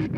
How's 0.00 0.08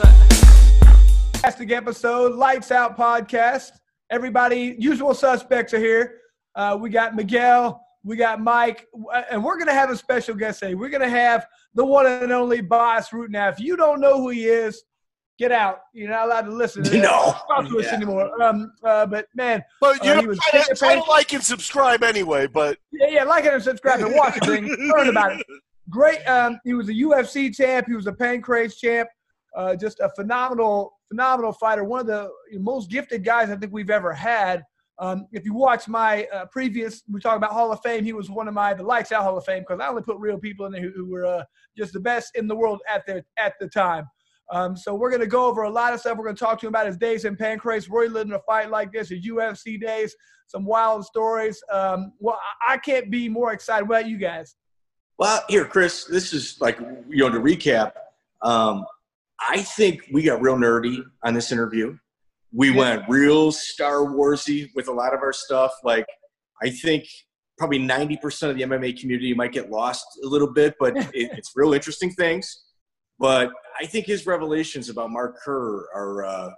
that? 0.00 1.30
Fantastic 1.32 1.72
episode, 1.72 2.34
Lights 2.34 2.70
Out 2.70 2.94
podcast. 2.94 3.70
Everybody, 4.10 4.76
usual 4.78 5.14
suspects 5.14 5.72
are 5.72 5.78
here. 5.78 6.18
Uh, 6.54 6.76
we 6.78 6.90
got 6.90 7.16
Miguel, 7.16 7.82
we 8.04 8.16
got 8.16 8.42
Mike, 8.42 8.86
and 9.30 9.42
we're 9.42 9.56
going 9.56 9.68
to 9.68 9.72
have 9.72 9.88
a 9.88 9.96
special 9.96 10.34
guest 10.34 10.60
today. 10.60 10.74
We're 10.74 10.90
going 10.90 11.00
to 11.00 11.08
have 11.08 11.46
the 11.72 11.86
one 11.86 12.04
and 12.04 12.30
only 12.30 12.60
Bas 12.60 13.08
Rutten. 13.08 13.30
Now, 13.30 13.48
if 13.48 13.58
you 13.58 13.78
don't 13.78 14.02
know 14.02 14.20
who 14.20 14.28
he 14.28 14.44
is, 14.44 14.82
get 15.38 15.52
out. 15.52 15.80
You're 15.92 16.10
not 16.10 16.26
allowed 16.26 16.42
to 16.42 16.52
listen 16.52 16.82
to, 16.84 16.98
No. 17.00 17.34
talk 17.48 17.68
to 17.68 17.78
us 17.78 17.84
Yeah. 17.86 17.94
anymore. 17.94 18.42
Um, 18.42 18.72
uh, 18.84 19.06
but 19.06 19.26
man, 19.34 19.62
But 19.80 20.04
you 20.04 20.10
Uh, 20.10 20.20
he 20.20 20.26
was 20.26 20.38
try, 20.38 20.60
to, 20.62 20.74
try 20.74 20.94
to 20.96 21.02
like 21.04 21.32
and 21.32 21.42
subscribe 21.42 22.02
anyway. 22.02 22.46
But 22.46 22.78
yeah, 22.92 23.06
yeah, 23.08 23.24
like 23.24 23.44
it 23.44 23.54
and 23.54 23.62
subscribe 23.62 24.00
and 24.00 24.14
watch 24.14 24.36
it, 24.36 24.44
learn 24.96 25.08
about 25.08 25.32
it. 25.40 25.46
Great. 25.88 26.22
Um, 26.28 26.60
he 26.64 26.74
was 26.74 26.88
a 26.88 26.92
UFC 26.92 27.54
champ. 27.54 27.86
He 27.86 27.94
was 27.94 28.06
a 28.06 28.12
pancrase 28.12 28.76
champ. 28.76 29.08
Uh, 29.56 29.74
just 29.74 30.00
a 30.00 30.10
phenomenal, 30.10 30.98
phenomenal 31.08 31.52
fighter. 31.52 31.84
One 31.84 32.00
of 32.00 32.06
the 32.06 32.30
most 32.58 32.90
gifted 32.90 33.24
guys 33.24 33.48
I 33.50 33.56
think 33.56 33.72
we've 33.72 33.90
ever 33.90 34.12
had. 34.12 34.62
Um, 35.00 35.26
if 35.32 35.44
you 35.44 35.54
watch 35.54 35.86
my 35.86 36.26
uh, 36.34 36.44
previous, 36.46 37.02
we 37.08 37.20
talk 37.20 37.36
about 37.36 37.52
Hall 37.52 37.70
of 37.72 37.80
Fame. 37.82 38.04
He 38.04 38.12
was 38.12 38.28
one 38.28 38.48
of 38.48 38.54
my 38.54 38.74
the 38.74 38.82
lights 38.82 39.12
out 39.12 39.22
Hall 39.22 39.38
of 39.38 39.44
Fame 39.44 39.62
because 39.66 39.80
I 39.80 39.86
only 39.88 40.02
put 40.02 40.18
real 40.18 40.38
people 40.38 40.66
in 40.66 40.72
there 40.72 40.82
who, 40.82 40.90
who 40.90 41.06
were 41.08 41.24
uh, 41.24 41.44
just 41.76 41.92
the 41.92 42.00
best 42.00 42.34
in 42.36 42.48
the 42.48 42.56
world 42.56 42.80
at 42.92 43.06
their 43.06 43.22
at 43.38 43.54
the 43.60 43.68
time. 43.68 44.06
Um, 44.50 44.76
so 44.76 44.94
we're 44.94 45.10
going 45.10 45.20
to 45.20 45.26
go 45.26 45.46
over 45.46 45.62
a 45.62 45.70
lot 45.70 45.92
of 45.92 46.00
stuff. 46.00 46.16
We're 46.16 46.24
going 46.24 46.36
to 46.36 46.44
talk 46.44 46.58
to 46.60 46.66
him 46.66 46.70
about 46.70 46.86
his 46.86 46.96
days 46.96 47.24
in 47.24 47.36
pancrase, 47.36 47.88
where 47.88 48.04
he 48.04 48.08
lived 48.08 48.30
in 48.30 48.36
a 48.36 48.40
fight 48.40 48.70
like 48.70 48.92
this, 48.92 49.10
his 49.10 49.26
UFC 49.26 49.80
days, 49.80 50.14
some 50.46 50.64
wild 50.64 51.04
stories. 51.04 51.62
Um, 51.70 52.12
well, 52.18 52.40
I 52.66 52.78
can't 52.78 53.10
be 53.10 53.28
more 53.28 53.52
excited. 53.52 53.88
What 53.88 54.00
about 54.00 54.10
you 54.10 54.16
guys? 54.16 54.56
Well, 55.18 55.42
here, 55.48 55.64
Chris, 55.64 56.04
this 56.04 56.32
is 56.32 56.58
like, 56.60 56.78
you 57.08 57.18
know, 57.18 57.30
to 57.30 57.40
recap, 57.40 57.92
um, 58.42 58.84
I 59.40 59.62
think 59.62 60.02
we 60.12 60.22
got 60.22 60.40
real 60.40 60.56
nerdy 60.56 61.02
on 61.24 61.34
this 61.34 61.52
interview. 61.52 61.96
We 62.52 62.70
went 62.70 63.02
real 63.08 63.52
Star 63.52 64.06
Warsy 64.06 64.70
with 64.74 64.88
a 64.88 64.92
lot 64.92 65.12
of 65.12 65.20
our 65.20 65.32
stuff. 65.32 65.72
Like, 65.84 66.06
I 66.62 66.70
think 66.70 67.04
probably 67.58 67.80
90% 67.80 68.50
of 68.50 68.56
the 68.56 68.62
MMA 68.62 68.98
community 68.98 69.34
might 69.34 69.52
get 69.52 69.70
lost 69.70 70.06
a 70.24 70.26
little 70.26 70.52
bit, 70.52 70.74
but 70.80 70.96
it, 70.96 71.10
it's 71.14 71.52
real 71.54 71.74
interesting 71.74 72.10
things. 72.12 72.64
But 73.18 73.50
I 73.80 73.86
think 73.86 74.06
his 74.06 74.26
revelations 74.26 74.88
about 74.88 75.10
Mark 75.10 75.36
Kerr 75.44 75.86
are, 75.94 76.24
uh, 76.24 76.50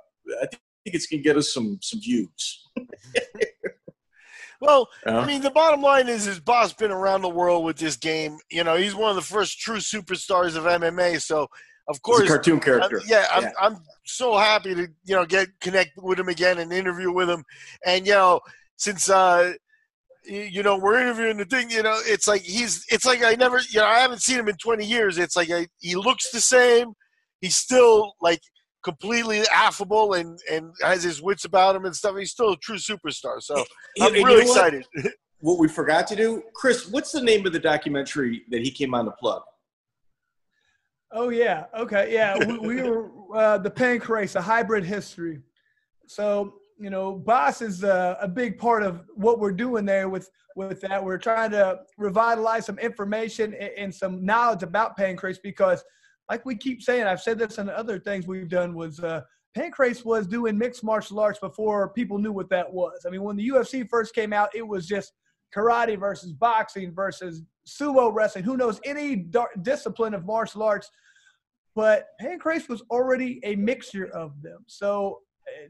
I 0.42 0.46
think 0.46 0.60
it's 0.94 1.06
going 1.06 1.22
to 1.22 1.28
get 1.28 1.36
us 1.36 1.52
some, 1.54 1.78
some 1.82 2.00
views. 2.00 2.68
well, 4.60 4.88
Uh, 5.06 5.18
I 5.18 5.26
mean, 5.26 5.40
the 5.40 5.50
bottom 5.50 5.80
line 5.80 6.08
is 6.08 6.24
his 6.24 6.38
Bas 6.40 6.72
been 6.74 6.90
around 6.90 7.22
the 7.22 7.28
world 7.28 7.64
with 7.64 7.76
this 7.78 7.96
game. 7.96 8.38
You 8.50 8.64
know, 8.64 8.76
he's 8.76 8.94
one 8.94 9.10
of 9.10 9.16
the 9.16 9.22
first 9.22 9.58
true 9.60 9.78
superstars 9.78 10.56
of 10.56 10.64
MMA. 10.64 11.20
So, 11.22 11.46
of 11.88 12.00
course, 12.02 12.28
cartoon 12.28 12.54
I'm- 12.54 12.62
character. 12.62 13.00
yeah, 13.06 13.26
I'm, 13.32 13.42
Yeah. 13.44 13.52
I'm 13.60 13.76
so 14.04 14.36
happy 14.36 14.74
to 14.74 14.82
you 15.04 15.14
know 15.16 15.24
get 15.24 15.48
connect 15.60 15.92
with 15.96 16.18
him 16.20 16.28
again 16.28 16.58
and 16.58 16.72
interview 16.72 17.10
with 17.12 17.28
him. 17.30 17.42
And 17.86 18.06
you 18.06 18.12
know, 18.12 18.40
since 18.76 19.08
uh, 19.08 19.54
you 20.24 20.62
know 20.62 20.76
we're 20.76 21.00
interviewing 21.00 21.36
the 21.36 21.44
thing, 21.44 21.70
you 21.70 21.82
know, 21.82 21.98
it's 22.04 22.28
like 22.28 22.42
he's 22.42 22.84
it's 22.90 23.04
like 23.04 23.24
I 23.24 23.34
never 23.34 23.60
you 23.70 23.80
know 23.80 23.86
I 23.86 24.00
haven't 24.00 24.22
seen 24.22 24.38
him 24.38 24.48
in 24.48 24.56
20 24.56 24.84
years. 24.84 25.18
It's 25.18 25.36
like 25.36 25.50
I, 25.50 25.66
he 25.78 25.94
looks 25.94 26.30
the 26.30 26.40
same. 26.40 26.92
He's 27.40 27.56
still 27.56 28.12
like 28.20 28.40
completely 28.84 29.42
affable 29.52 30.14
and 30.14 30.38
and 30.50 30.72
has 30.82 31.02
his 31.02 31.22
wits 31.22 31.44
about 31.44 31.76
him 31.76 31.84
and 31.84 31.94
stuff. 31.94 32.16
He's 32.16 32.30
still 32.30 32.52
a 32.52 32.56
true 32.58 32.76
superstar. 32.76 33.40
So 33.40 33.64
I'm 34.00 34.08
and 34.08 34.16
you 34.16 34.24
really 34.24 34.44
know 34.44 34.50
what? 34.50 34.74
excited. 34.74 34.86
what 35.40 35.58
we 35.58 35.68
forgot 35.68 36.06
to 36.08 36.16
do, 36.16 36.42
Chris. 36.54 36.88
What's 36.88 37.12
the 37.12 37.22
name 37.22 37.46
of 37.46 37.52
the 37.52 37.58
documentary 37.58 38.42
that 38.50 38.60
he 38.60 38.70
came 38.70 38.94
on 38.94 39.06
to 39.06 39.12
plug? 39.12 39.42
Oh 41.12 41.30
yeah, 41.30 41.64
okay, 41.76 42.12
yeah. 42.12 42.38
We, 42.38 42.58
we 42.58 42.82
were 42.82 43.10
uh, 43.34 43.58
the 43.58 43.70
pancrase, 43.70 44.36
a 44.36 44.42
hybrid 44.42 44.84
history. 44.84 45.40
So 46.06 46.59
you 46.80 46.88
know, 46.88 47.12
Bas 47.12 47.60
is 47.60 47.84
uh, 47.84 48.16
a 48.20 48.26
big 48.26 48.58
part 48.58 48.82
of 48.82 49.02
what 49.14 49.38
we're 49.38 49.52
doing 49.52 49.84
there 49.84 50.08
with 50.08 50.30
with 50.56 50.80
that. 50.80 51.04
We're 51.04 51.18
trying 51.18 51.50
to 51.50 51.80
revitalize 51.98 52.66
some 52.66 52.78
information 52.78 53.54
and, 53.54 53.70
and 53.76 53.94
some 53.94 54.24
knowledge 54.24 54.62
about 54.62 54.98
pancrase 54.98 55.38
because, 55.42 55.84
like 56.30 56.46
we 56.46 56.56
keep 56.56 56.82
saying, 56.82 57.06
I've 57.06 57.20
said 57.20 57.38
this 57.38 57.58
in 57.58 57.68
other 57.68 57.98
things 57.98 58.26
we've 58.26 58.48
done 58.48 58.74
was. 58.74 58.98
Uh, 59.00 59.22
Pancrase 59.58 60.04
was 60.04 60.28
doing 60.28 60.56
mixed 60.56 60.84
martial 60.84 61.18
arts 61.18 61.40
before 61.40 61.88
people 61.88 62.18
knew 62.18 62.30
what 62.30 62.48
that 62.50 62.72
was. 62.72 63.04
I 63.04 63.10
mean, 63.10 63.24
when 63.24 63.34
the 63.34 63.48
UFC 63.48 63.88
first 63.88 64.14
came 64.14 64.32
out, 64.32 64.48
it 64.54 64.64
was 64.64 64.86
just 64.86 65.12
karate 65.52 65.98
versus 65.98 66.32
boxing 66.32 66.94
versus 66.94 67.42
sumo 67.66 68.14
wrestling. 68.14 68.44
Who 68.44 68.56
knows 68.56 68.80
any 68.84 69.26
discipline 69.62 70.14
of 70.14 70.24
martial 70.24 70.62
arts? 70.62 70.88
But 71.74 72.06
pancrase 72.22 72.68
was 72.68 72.82
already 72.92 73.40
a 73.42 73.56
mixture 73.56 74.06
of 74.14 74.40
them. 74.40 74.64
So 74.68 75.18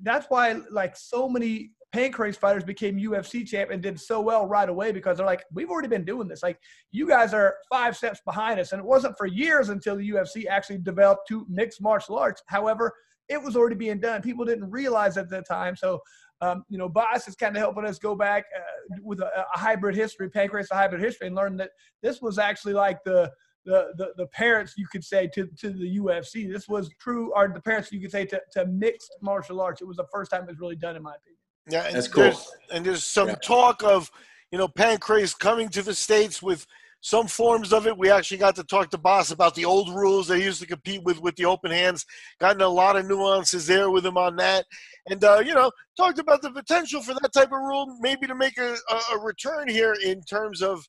that's 0.03 0.27
why, 0.29 0.61
like, 0.71 0.97
so 0.97 1.29
many 1.29 1.73
pancrase 1.95 2.37
fighters 2.37 2.63
became 2.63 2.97
UFC 2.99 3.47
champ 3.47 3.71
and 3.71 3.83
did 3.83 3.99
so 3.99 4.21
well 4.21 4.47
right 4.47 4.69
away 4.69 4.93
because 4.93 5.17
they're 5.17 5.27
like, 5.27 5.45
we've 5.53 5.71
already 5.71 5.89
been 5.89 6.05
doing 6.05 6.29
this. 6.29 6.43
Like, 6.43 6.59
you 6.93 7.07
guys 7.07 7.35
are 7.35 7.57
five 7.69 7.97
steps 7.97 8.21
behind 8.25 8.61
us. 8.61 8.73
And 8.73 8.81
it 8.81 8.87
wasn't 8.87 9.17
for 9.19 9.27
years 9.27 9.71
until 9.71 9.97
the 9.97 10.11
UFC 10.11 10.47
actually 10.47 10.79
developed 10.79 11.27
two 11.27 11.47
mixed 11.49 11.83
martial 11.83 12.17
arts. 12.17 12.43
However, 12.47 12.93
it 13.29 13.43
was 13.43 13.57
already 13.57 13.77
being 13.77 14.01
done. 14.01 14.23
People 14.23 14.45
didn't 14.45 14.71
realize 14.71 15.17
at 15.17 15.29
the 15.29 15.43
time. 15.43 15.77
So, 15.77 16.01
um, 16.41 16.65
you 16.69 16.79
know, 16.79 16.89
Bas 16.89 17.29
is 17.29 17.35
kind 17.35 17.57
of 17.57 17.61
helping 17.61 17.85
us 17.85 17.99
go 17.99 18.15
back 18.15 18.45
uh, 18.57 18.97
with 19.03 19.21
a, 19.21 19.27
a 19.55 19.59
hybrid 19.59 19.95
history, 19.95 20.31
pancrase 20.31 20.69
a 20.71 20.75
hybrid 20.75 21.01
history, 21.01 21.27
and 21.27 21.37
learn 21.37 21.57
that 21.59 21.71
this 22.03 22.23
was 22.23 22.39
actually 22.39 22.73
like 22.73 22.99
the 23.05 23.31
the, 23.65 23.93
the, 23.97 24.13
the 24.17 24.27
parents 24.27 24.75
you 24.77 24.87
could 24.91 25.05
say 25.05 25.29
to, 25.35 25.47
to 25.59 25.71
the 25.71 25.99
UFC. 25.99 26.51
This 26.51 26.69
was 26.69 26.91
true, 26.99 27.33
or 27.35 27.49
the 27.49 27.61
parents 27.61 27.93
you 27.93 28.01
could 28.01 28.11
say 28.11 28.25
to, 28.27 28.41
to 28.53 28.67
mixed 28.67 29.15
martial 29.21 29.61
arts. 29.61 29.81
It 29.81 29.87
was 29.87 29.97
the 29.97 30.07
first 30.13 30.31
time 30.31 30.45
it 30.45 30.49
was 30.49 30.61
really 30.61 30.77
done, 30.77 30.97
in 30.97 31.03
my 31.03 31.15
opinion. 31.15 31.39
Yeah, 31.69 31.87
and 31.87 31.97
That's 31.97 32.09
cool. 32.09 32.25
There's, 32.25 32.51
and 32.73 32.85
there's 32.85 33.05
some 33.05 33.29
Yeah. 33.29 33.35
talk 33.37 33.83
of, 33.83 34.11
you 34.51 34.59
know, 34.59 34.69
pancrase 34.69 35.39
coming 35.39 35.69
to 35.71 35.83
the 35.83 35.95
states 35.95 36.43
with 36.43 36.67
some 37.03 37.27
forms 37.27 37.73
of 37.73 37.87
it. 37.87 37.97
We 37.97 38.11
actually 38.11 38.39
got 38.39 38.57
to 38.57 38.65
talk 38.65 38.91
to 38.91 38.99
Bas 38.99 39.31
about 39.31 39.55
the 39.55 39.65
old 39.65 39.95
rules 39.95 40.29
they 40.29 40.43
used 40.43 40.61
to 40.61 40.67
compete 40.67 41.03
with 41.03 41.21
with 41.21 41.37
the 41.37 41.47
open 41.47 41.71
hands. 41.71 42.05
Gotten 42.41 42.61
a 42.63 42.69
lot 42.69 42.97
of 42.97 43.07
nuances 43.07 43.67
there 43.67 43.91
with 43.91 44.05
him 44.05 44.19
on 44.19 44.37
that, 44.37 44.67
and 45.09 45.23
uh, 45.25 45.43
you 45.45 45.55
know, 45.55 45.71
talked 45.97 46.19
about 46.19 46.43
the 46.43 46.51
potential 46.51 47.03
for 47.03 47.15
that 47.15 47.33
type 47.33 47.53
of 47.53 47.61
rule 47.61 47.97
maybe 48.01 48.27
to 48.27 48.35
make 48.35 48.59
a, 48.59 48.77
a, 48.91 49.01
a 49.15 49.19
return 49.19 49.69
here 49.69 49.95
in 50.05 50.23
terms 50.23 50.63
of. 50.63 50.87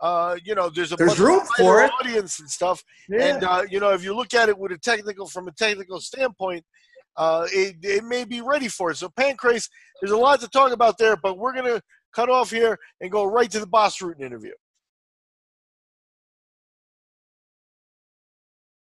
Uh, 0.00 0.36
you 0.44 0.54
know, 0.54 0.68
there's 0.68 0.92
a 0.92 0.96
There's 0.96 1.18
room 1.18 1.40
for 1.56 1.82
it. 1.82 1.90
audience 2.00 2.38
and 2.40 2.50
stuff. 2.50 2.82
Yeah. 3.08 3.34
And 3.34 3.44
uh, 3.44 3.62
you 3.70 3.80
know, 3.80 3.90
if 3.90 4.04
you 4.04 4.14
look 4.14 4.34
at 4.34 4.48
it 4.48 4.58
with 4.58 4.72
a 4.72 4.78
technical, 4.78 5.26
from 5.26 5.48
a 5.48 5.52
technical 5.52 6.00
standpoint, 6.00 6.64
uh, 7.16 7.46
it, 7.50 7.76
it 7.82 8.04
may 8.04 8.24
be 8.24 8.42
ready 8.42 8.68
for 8.68 8.90
it. 8.90 8.96
So 8.98 9.08
Pancrase, 9.08 9.68
there's 10.00 10.12
a 10.12 10.16
lot 10.16 10.40
to 10.40 10.48
talk 10.48 10.72
about 10.72 10.98
there, 10.98 11.16
but 11.16 11.38
we're 11.38 11.54
gonna 11.54 11.80
cut 12.14 12.28
off 12.28 12.50
here 12.50 12.78
and 13.00 13.10
go 13.10 13.24
right 13.24 13.50
to 13.50 13.58
the 13.58 13.66
Bas 13.66 13.98
Rutten 13.98 14.20
interview. 14.20 14.52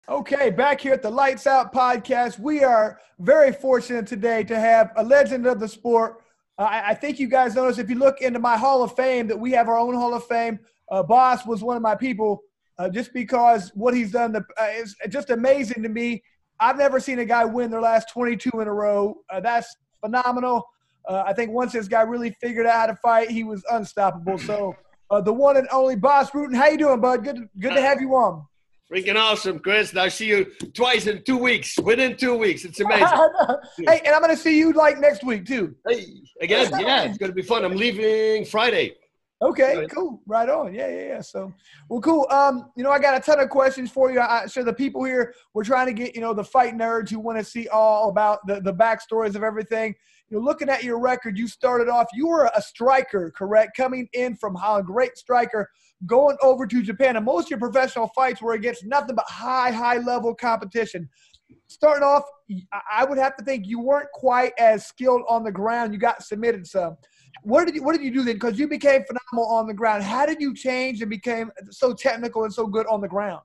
Okay, 0.10 0.50
back 0.50 0.82
here 0.82 0.94
at 0.94 1.04
the 1.04 1.10
Lights 1.10 1.46
Out 1.46 1.72
podcast, 1.72 2.40
we 2.40 2.64
are 2.64 3.00
very 3.20 3.52
fortunate 3.54 4.08
today 4.08 4.44
to 4.46 4.60
have 4.60 4.92
a 4.96 5.04
legend 5.04 5.46
of 5.46 5.60
the 5.60 5.68
sport. 5.68 6.24
Uh, 6.58 6.64
I, 6.64 6.90
I 6.90 6.94
think 6.96 7.20
you 7.20 7.28
guys 7.28 7.54
notice 7.56 7.78
if 7.78 7.90
you 7.90 7.96
look 7.96 8.20
into 8.22 8.40
my 8.40 8.58
Hall 8.58 8.82
of 8.82 8.96
Fame 8.96 9.28
that 9.28 9.40
we 9.40 9.52
have 9.52 9.70
our 9.70 9.78
own 9.78 9.94
Hall 9.94 10.14
of 10.16 10.26
Fame. 10.26 10.60
Uh, 10.92 11.04
Bas 11.04 11.46
was 11.46 11.64
one 11.64 11.76
of 11.78 11.84
my 11.84 11.96
people 11.96 12.42
uh, 12.78 12.90
just 12.90 13.14
because 13.14 13.72
what 13.76 13.94
he's 13.94 14.12
done 14.12 14.32
the, 14.32 14.44
uh, 14.60 14.68
is 14.68 14.96
just 15.10 15.30
amazing 15.30 15.84
to 15.84 15.90
me. 15.90 16.24
I've 16.60 16.78
never 16.78 17.00
seen 17.00 17.20
a 17.20 17.26
guy 17.26 17.46
win 17.46 17.72
their 17.72 17.82
last 17.82 18.10
22 18.10 18.50
in 18.60 18.68
a 18.68 18.74
row. 18.74 19.16
Uh, 19.30 19.40
that's 19.40 19.76
phenomenal. 20.02 20.66
Uh, 21.08 21.24
I 21.26 21.34
think 21.34 21.52
once 21.52 21.74
this 21.74 21.88
guy 21.88 22.02
really 22.02 22.32
figured 22.42 22.66
out 22.66 22.76
how 22.76 22.86
to 22.88 22.96
fight, 22.96 23.30
he 23.30 23.44
was 23.44 23.64
unstoppable. 23.72 24.38
So 24.38 24.76
uh, 25.10 25.22
the 25.22 25.34
one 25.34 25.58
and 25.58 25.68
only 25.72 25.96
Bas 25.96 26.32
Rutten, 26.32 26.56
how 26.56 26.68
you 26.68 26.78
doing, 26.78 27.00
bud? 27.00 27.24
Good, 27.24 27.50
good 27.60 27.74
to 27.74 27.82
have 27.82 28.02
you 28.02 28.14
on. 28.16 28.46
Freaking 28.92 29.16
awesome, 29.16 29.60
Chris. 29.60 29.92
And 29.92 30.00
I'll 30.00 30.10
see 30.10 30.28
you 30.28 30.46
twice 30.74 31.06
in 31.06 31.24
two 31.24 31.38
weeks. 31.38 31.78
Within 31.78 32.18
two 32.18 32.36
weeks. 32.36 32.66
It's 32.66 32.80
amazing. 32.80 33.08
hey, 33.78 34.02
and 34.04 34.16
I'm 34.16 34.22
going 34.22 34.36
to 34.36 34.42
see 34.42 34.58
you 34.58 34.74
like 34.74 35.00
next 35.00 35.24
week 35.24 35.46
too. 35.46 35.76
hey, 35.88 36.06
again, 36.42 36.72
yeah, 36.80 37.04
it's 37.04 37.18
going 37.18 37.30
to 37.30 37.36
be 37.36 37.44
fun. 37.44 37.64
I'm 37.64 37.76
leaving 37.76 38.46
Friday. 38.46 38.96
Okay, 39.42 39.88
cool. 39.90 40.22
Right 40.28 40.50
on. 40.50 40.74
Yeah, 40.74 40.90
yeah, 40.90 41.08
yeah. 41.08 41.22
So, 41.22 41.54
well, 41.88 42.02
cool. 42.02 42.28
Um, 42.30 42.72
you 42.76 42.84
know, 42.84 42.92
I 42.92 43.00
got 43.00 43.16
a 43.16 43.22
ton 43.22 43.40
of 43.40 43.50
questions 43.50 43.90
for 43.90 44.12
you. 44.12 44.20
I, 44.20 44.46
so 44.48 44.64
the 44.64 44.74
people 44.74 45.04
here, 45.06 45.34
we're 45.54 45.64
trying 45.64 45.88
to 45.88 45.94
get, 45.94 46.14
you 46.14 46.20
know, 46.20 46.34
the 46.34 46.44
fight 46.44 46.74
nerds 46.76 47.10
who 47.10 47.20
want 47.20 47.38
to 47.38 47.44
see 47.44 47.68
all 47.70 48.10
about 48.10 48.46
the, 48.48 48.60
the 48.60 48.74
backstories 48.74 49.36
of 49.36 49.44
everything. 49.44 49.96
You 50.30 50.38
know, 50.38 50.44
looking 50.44 50.68
at 50.68 50.84
your 50.84 51.00
record, 51.00 51.38
you 51.38 51.48
started 51.48 51.88
off, 51.88 52.08
you 52.14 52.28
were 52.28 52.52
a 52.54 52.62
striker, 52.62 53.32
correct? 53.32 53.78
Coming 53.78 54.10
in 54.12 54.36
from 54.36 54.56
Holland, 54.56 54.86
great 54.88 55.18
striker, 55.18 55.70
going 56.06 56.36
over 56.44 56.68
to 56.68 56.84
Japan. 56.84 57.16
And 57.16 57.24
most 57.26 57.46
of 57.46 57.52
your 57.52 57.60
professional 57.60 58.10
fights 58.14 58.42
were 58.42 58.54
against 58.54 58.86
nothing 58.86 59.16
but 59.16 59.26
high, 59.30 59.72
high 59.72 60.00
level 60.00 60.36
competition. 60.36 61.08
Starting 61.68 62.04
off, 62.04 62.24
I- 62.74 62.82
I 63.00 63.06
would 63.06 63.18
have 63.18 63.38
to 63.38 63.46
think 63.46 63.68
you 63.68 63.80
weren't 63.80 64.12
quite 64.12 64.52
as 64.60 64.86
skilled 64.86 65.22
on 65.30 65.44
the 65.44 65.52
ground. 65.52 65.94
You 65.94 66.00
got 66.00 66.24
submitted 66.24 66.68
some. 66.68 66.98
What 67.44 67.66
did 67.66 67.76
you, 67.76 67.84
what 67.84 67.96
did 67.96 68.04
you 68.04 68.12
do 68.12 68.24
then? 68.24 68.36
Because 68.36 68.58
you 68.58 68.68
became 68.68 69.04
phenomenal 69.04 69.54
on 69.54 69.68
the 69.68 69.74
ground. 69.74 70.04
How 70.04 70.26
did 70.26 70.42
you 70.42 70.54
change 70.54 71.02
and 71.02 71.10
became 71.10 71.52
so 71.70 71.94
technical 71.94 72.44
and 72.44 72.54
so 72.54 72.68
good 72.68 72.88
on 72.88 73.02
the 73.02 73.08
ground? 73.08 73.42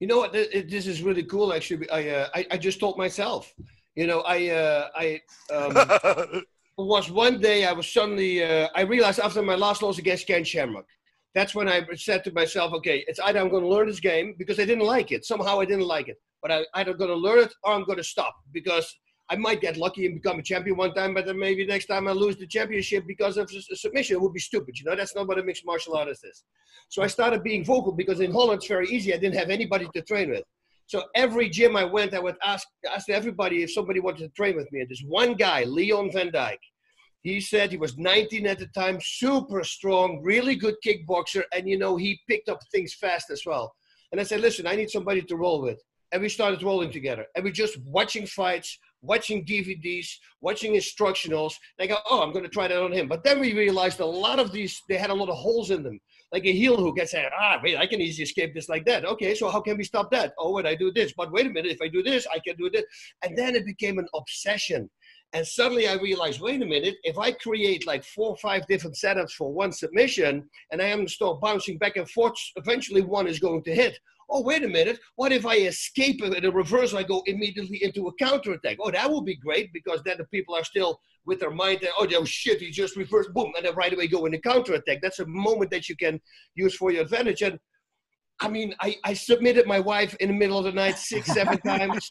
You 0.00 0.08
know 0.08 0.18
what? 0.18 0.32
This 0.32 0.86
is 0.86 1.02
really 1.02 1.22
cool. 1.22 1.52
Actually, 1.52 1.88
I 1.90 2.08
uh, 2.08 2.28
I, 2.34 2.46
I, 2.52 2.58
just 2.58 2.80
told 2.80 2.98
myself. 2.98 3.54
You 3.94 4.06
know, 4.06 4.20
I 4.20 4.48
uh, 4.48 4.88
I 4.94 5.20
um, 5.52 6.42
was 6.76 7.10
one 7.10 7.40
day 7.40 7.64
I 7.64 7.72
was 7.72 7.90
suddenly 7.90 8.42
uh, 8.42 8.68
I 8.74 8.82
realized 8.82 9.20
after 9.20 9.40
my 9.42 9.54
last 9.54 9.82
loss 9.82 9.98
against 9.98 10.26
Ken 10.26 10.44
Shamrock. 10.44 10.86
That's 11.34 11.54
when 11.54 11.68
I 11.68 11.84
said 11.96 12.22
to 12.24 12.32
myself, 12.32 12.72
okay, 12.74 13.04
it's 13.08 13.18
either 13.18 13.40
I'm 13.40 13.48
going 13.48 13.64
to 13.64 13.68
learn 13.68 13.88
this 13.88 13.98
game 13.98 14.34
because 14.38 14.60
I 14.60 14.64
didn't 14.64 14.84
like 14.84 15.10
it. 15.10 15.24
Somehow 15.24 15.58
I 15.58 15.64
didn't 15.64 15.86
like 15.86 16.08
it, 16.08 16.16
but 16.40 16.52
I 16.52 16.64
either 16.74 16.94
going 16.94 17.10
to 17.10 17.16
learn 17.16 17.40
it 17.40 17.52
or 17.64 17.72
I'm 17.72 17.84
going 17.84 17.98
to 17.98 18.04
stop 18.04 18.34
because 18.52 18.86
I 19.30 19.36
might 19.36 19.60
get 19.60 19.76
lucky 19.76 20.04
and 20.04 20.14
become 20.14 20.38
a 20.38 20.42
champion 20.42 20.76
one 20.76 20.92
time, 20.92 21.14
but 21.14 21.24
then 21.24 21.38
maybe 21.38 21.66
next 21.66 21.86
time 21.86 22.06
I 22.06 22.12
lose 22.12 22.36
the 22.36 22.46
championship 22.46 23.04
because 23.06 23.36
of 23.38 23.50
a 23.50 23.76
submission. 23.76 24.16
It 24.16 24.20
would 24.20 24.34
be 24.34 24.40
stupid. 24.40 24.78
You 24.78 24.84
know, 24.84 24.96
that's 24.96 25.14
not 25.14 25.26
what 25.26 25.38
a 25.38 25.42
mixed 25.42 25.64
martial 25.64 25.96
artist 25.96 26.24
is. 26.24 26.44
So 26.90 27.02
I 27.02 27.06
started 27.06 27.42
being 27.42 27.64
vocal 27.64 27.92
because 27.92 28.20
in 28.20 28.32
Holland 28.32 28.58
it's 28.58 28.66
very 28.66 28.86
easy. 28.88 29.14
I 29.14 29.18
didn't 29.18 29.36
have 29.36 29.48
anybody 29.48 29.88
to 29.94 30.02
train 30.02 30.30
with. 30.30 30.44
So 30.86 31.04
every 31.14 31.48
gym 31.48 31.76
I 31.76 31.84
went, 31.84 32.12
I 32.12 32.20
would 32.20 32.36
ask, 32.44 32.68
ask 32.92 33.08
everybody 33.08 33.62
if 33.62 33.72
somebody 33.72 34.00
wanted 34.00 34.24
to 34.24 34.28
train 34.30 34.56
with 34.56 34.70
me. 34.70 34.80
And 34.80 34.88
there's 34.90 35.04
one 35.06 35.34
guy, 35.34 35.64
Leon 35.64 36.12
Van 36.12 36.30
Dyke. 36.30 36.60
He 37.22 37.40
said 37.40 37.70
he 37.70 37.78
was 37.78 37.96
19 37.96 38.46
at 38.46 38.58
the 38.58 38.66
time, 38.66 38.98
super 39.02 39.64
strong, 39.64 40.20
really 40.22 40.54
good 40.54 40.74
kickboxer, 40.86 41.42
and 41.54 41.66
you 41.66 41.78
know 41.78 41.96
he 41.96 42.20
picked 42.28 42.50
up 42.50 42.58
things 42.70 42.92
fast 42.92 43.30
as 43.30 43.42
well. 43.46 43.74
And 44.12 44.20
I 44.20 44.24
said, 44.24 44.42
listen, 44.42 44.66
I 44.66 44.76
need 44.76 44.90
somebody 44.90 45.22
to 45.22 45.36
roll 45.36 45.62
with. 45.62 45.82
And 46.12 46.20
we 46.20 46.28
started 46.28 46.62
rolling 46.62 46.92
together. 46.92 47.24
And 47.34 47.42
we're 47.42 47.50
just 47.50 47.78
watching 47.86 48.26
fights, 48.26 48.78
watching 49.04 49.44
DVDs, 49.44 50.08
watching 50.40 50.74
instructionals. 50.74 51.54
I 51.78 51.86
go, 51.86 51.96
oh, 52.10 52.22
I'm 52.22 52.32
going 52.32 52.44
to 52.44 52.50
try 52.50 52.68
that 52.68 52.82
on 52.82 52.92
him. 52.92 53.08
But 53.08 53.24
then 53.24 53.40
we 53.40 53.54
realized 53.54 54.00
a 54.00 54.06
lot 54.06 54.38
of 54.38 54.52
these, 54.52 54.80
they 54.88 54.96
had 54.96 55.10
a 55.10 55.14
lot 55.14 55.28
of 55.28 55.36
holes 55.36 55.70
in 55.70 55.82
them. 55.82 56.00
Like 56.32 56.46
a 56.46 56.52
heel 56.52 56.76
hook. 56.76 56.98
I 57.00 57.04
said, 57.04 57.30
ah, 57.38 57.60
wait, 57.62 57.76
I 57.76 57.86
can 57.86 58.00
easily 58.00 58.24
escape 58.24 58.54
this 58.54 58.68
like 58.68 58.84
that. 58.86 59.04
Okay, 59.04 59.34
so 59.34 59.48
how 59.48 59.60
can 59.60 59.76
we 59.76 59.84
stop 59.84 60.10
that? 60.10 60.32
Oh, 60.38 60.52
when 60.52 60.66
I 60.66 60.74
do 60.74 60.90
this. 60.90 61.12
But 61.16 61.30
wait 61.32 61.46
a 61.46 61.50
minute, 61.50 61.70
if 61.70 61.80
I 61.80 61.88
do 61.88 62.02
this, 62.02 62.26
I 62.34 62.40
can 62.40 62.56
do 62.56 62.70
this. 62.70 62.84
And 63.22 63.38
then 63.38 63.54
it 63.54 63.64
became 63.64 63.98
an 63.98 64.08
obsession. 64.14 64.90
And 65.32 65.46
suddenly 65.46 65.88
I 65.88 65.94
realized, 65.94 66.40
wait 66.40 66.62
a 66.62 66.66
minute, 66.66 66.94
if 67.02 67.18
I 67.18 67.32
create 67.32 67.86
like 67.86 68.04
four 68.04 68.30
or 68.30 68.36
five 68.36 68.66
different 68.68 68.96
setups 68.96 69.32
for 69.32 69.52
one 69.52 69.72
submission 69.72 70.48
and 70.70 70.80
I 70.80 70.86
am 70.86 71.08
start 71.08 71.40
bouncing 71.40 71.76
back 71.76 71.96
and 71.96 72.08
forth, 72.08 72.34
eventually 72.54 73.02
one 73.02 73.26
is 73.26 73.40
going 73.40 73.64
to 73.64 73.74
hit 73.74 73.98
oh, 74.30 74.42
wait 74.42 74.64
a 74.64 74.68
minute, 74.68 74.98
what 75.16 75.32
if 75.32 75.46
I 75.46 75.56
escape 75.56 76.22
in 76.22 76.44
a 76.44 76.50
reverse? 76.50 76.94
I 76.94 77.02
go 77.02 77.22
immediately 77.26 77.82
into 77.82 78.08
a 78.08 78.14
counterattack. 78.14 78.78
Oh, 78.80 78.90
that 78.90 79.10
would 79.10 79.24
be 79.24 79.36
great 79.36 79.72
because 79.72 80.02
then 80.04 80.18
the 80.18 80.24
people 80.26 80.54
are 80.54 80.64
still 80.64 81.00
with 81.26 81.40
their 81.40 81.50
mind, 81.50 81.86
oh, 81.98 82.06
oh 82.14 82.24
shit, 82.24 82.60
he 82.60 82.70
just 82.70 82.96
reversed, 82.96 83.32
boom, 83.32 83.52
and 83.56 83.64
then 83.64 83.74
right 83.74 83.92
away 83.92 84.06
go 84.06 84.26
into 84.26 84.38
counterattack. 84.38 84.98
That's 85.00 85.20
a 85.20 85.26
moment 85.26 85.70
that 85.70 85.88
you 85.88 85.96
can 85.96 86.20
use 86.54 86.76
for 86.76 86.90
your 86.90 87.02
advantage. 87.02 87.42
And 87.42 87.58
I 88.40 88.48
mean, 88.48 88.74
I, 88.80 88.96
I 89.04 89.14
submitted 89.14 89.66
my 89.66 89.78
wife 89.78 90.14
in 90.18 90.28
the 90.28 90.34
middle 90.34 90.58
of 90.58 90.64
the 90.64 90.72
night 90.72 90.98
six, 90.98 91.32
seven 91.32 91.58
times. 91.66 92.08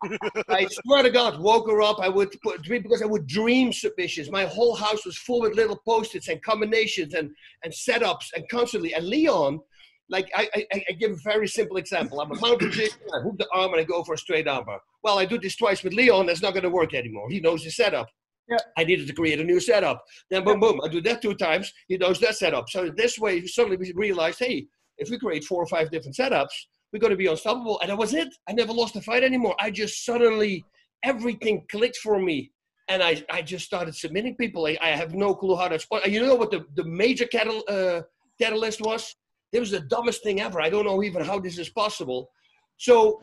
I 0.49 0.67
swear 0.69 1.03
to 1.03 1.09
God, 1.09 1.39
woke 1.39 1.69
her 1.69 1.81
up. 1.81 1.99
I 1.99 2.09
would 2.09 2.31
put 2.41 2.61
dream 2.61 2.81
because 2.81 3.01
I 3.01 3.05
would 3.05 3.27
dream 3.27 3.73
submissions. 3.73 4.31
My 4.31 4.45
whole 4.45 4.75
house 4.75 5.05
was 5.05 5.17
full 5.17 5.41
with 5.41 5.55
little 5.55 5.79
post-its 5.85 6.29
and 6.29 6.41
combinations 6.41 7.13
and 7.13 7.29
and 7.63 7.73
setups 7.73 8.31
and 8.35 8.47
constantly. 8.49 8.93
And 8.93 9.05
Leon, 9.05 9.59
like 10.09 10.29
I, 10.35 10.49
I, 10.53 10.85
I, 10.89 10.91
give 10.93 11.11
a 11.11 11.15
very 11.23 11.47
simple 11.47 11.77
example. 11.77 12.19
I'm 12.19 12.31
a 12.31 12.39
mountain 12.39 12.69
position, 12.69 12.99
I 13.13 13.21
hook 13.21 13.37
the 13.37 13.47
arm 13.53 13.71
and 13.71 13.81
I 13.81 13.83
go 13.83 14.03
for 14.03 14.13
a 14.13 14.17
straight 14.17 14.47
armbar. 14.47 14.79
Well, 15.03 15.17
I 15.17 15.25
do 15.25 15.39
this 15.39 15.55
twice 15.55 15.83
with 15.83 15.93
Leon, 15.93 16.25
that's 16.25 16.41
not 16.41 16.53
going 16.53 16.63
to 16.63 16.69
work 16.69 16.93
anymore. 16.93 17.29
He 17.29 17.39
knows 17.39 17.63
the 17.63 17.71
setup. 17.71 18.07
Yeah. 18.49 18.57
I 18.77 18.83
needed 18.83 19.07
to 19.07 19.13
create 19.13 19.39
a 19.39 19.43
new 19.43 19.59
setup. 19.59 20.03
Then 20.29 20.43
boom, 20.43 20.59
boom. 20.59 20.81
I 20.83 20.89
do 20.89 21.01
that 21.01 21.21
two 21.21 21.35
times. 21.35 21.71
He 21.87 21.97
knows 21.97 22.19
that 22.19 22.35
setup. 22.35 22.69
So 22.69 22.91
this 22.95 23.17
way, 23.17 23.45
suddenly 23.45 23.77
we 23.77 23.93
realized, 23.95 24.39
hey, 24.39 24.67
if 24.97 25.09
we 25.09 25.17
create 25.17 25.45
four 25.45 25.63
or 25.63 25.67
five 25.67 25.89
different 25.91 26.15
setups, 26.15 26.51
we're 26.91 26.99
going 26.99 27.11
to 27.11 27.17
be 27.17 27.27
unstoppable. 27.27 27.79
And 27.79 27.89
that 27.89 27.97
was 27.97 28.13
it. 28.13 28.27
I 28.47 28.53
never 28.53 28.73
lost 28.73 28.95
a 28.95 29.01
fight 29.01 29.23
anymore. 29.23 29.55
I 29.59 29.71
just 29.71 30.05
suddenly 30.05 30.65
everything 31.03 31.65
clicked 31.71 31.97
for 31.97 32.19
me. 32.19 32.51
And 32.89 33.01
I, 33.01 33.23
I 33.31 33.41
just 33.41 33.65
started 33.65 33.95
submitting 33.95 34.35
people. 34.35 34.65
I, 34.65 34.77
I 34.81 34.89
have 34.89 35.15
no 35.15 35.33
clue 35.33 35.55
how 35.55 35.69
to 35.69 35.79
spot. 35.79 36.09
You 36.09 36.25
know 36.25 36.35
what 36.35 36.51
the, 36.51 36.65
the 36.75 36.83
major 36.83 37.25
catal, 37.25 37.63
uh, 37.69 38.01
catalyst 38.39 38.81
was? 38.81 39.15
It 39.53 39.59
was 39.59 39.71
the 39.71 39.81
dumbest 39.81 40.23
thing 40.23 40.41
ever. 40.41 40.59
I 40.59 40.69
don't 40.69 40.85
know 40.85 41.03
even 41.03 41.23
how 41.23 41.39
this 41.39 41.57
is 41.57 41.69
possible. 41.69 42.29
So 42.77 43.21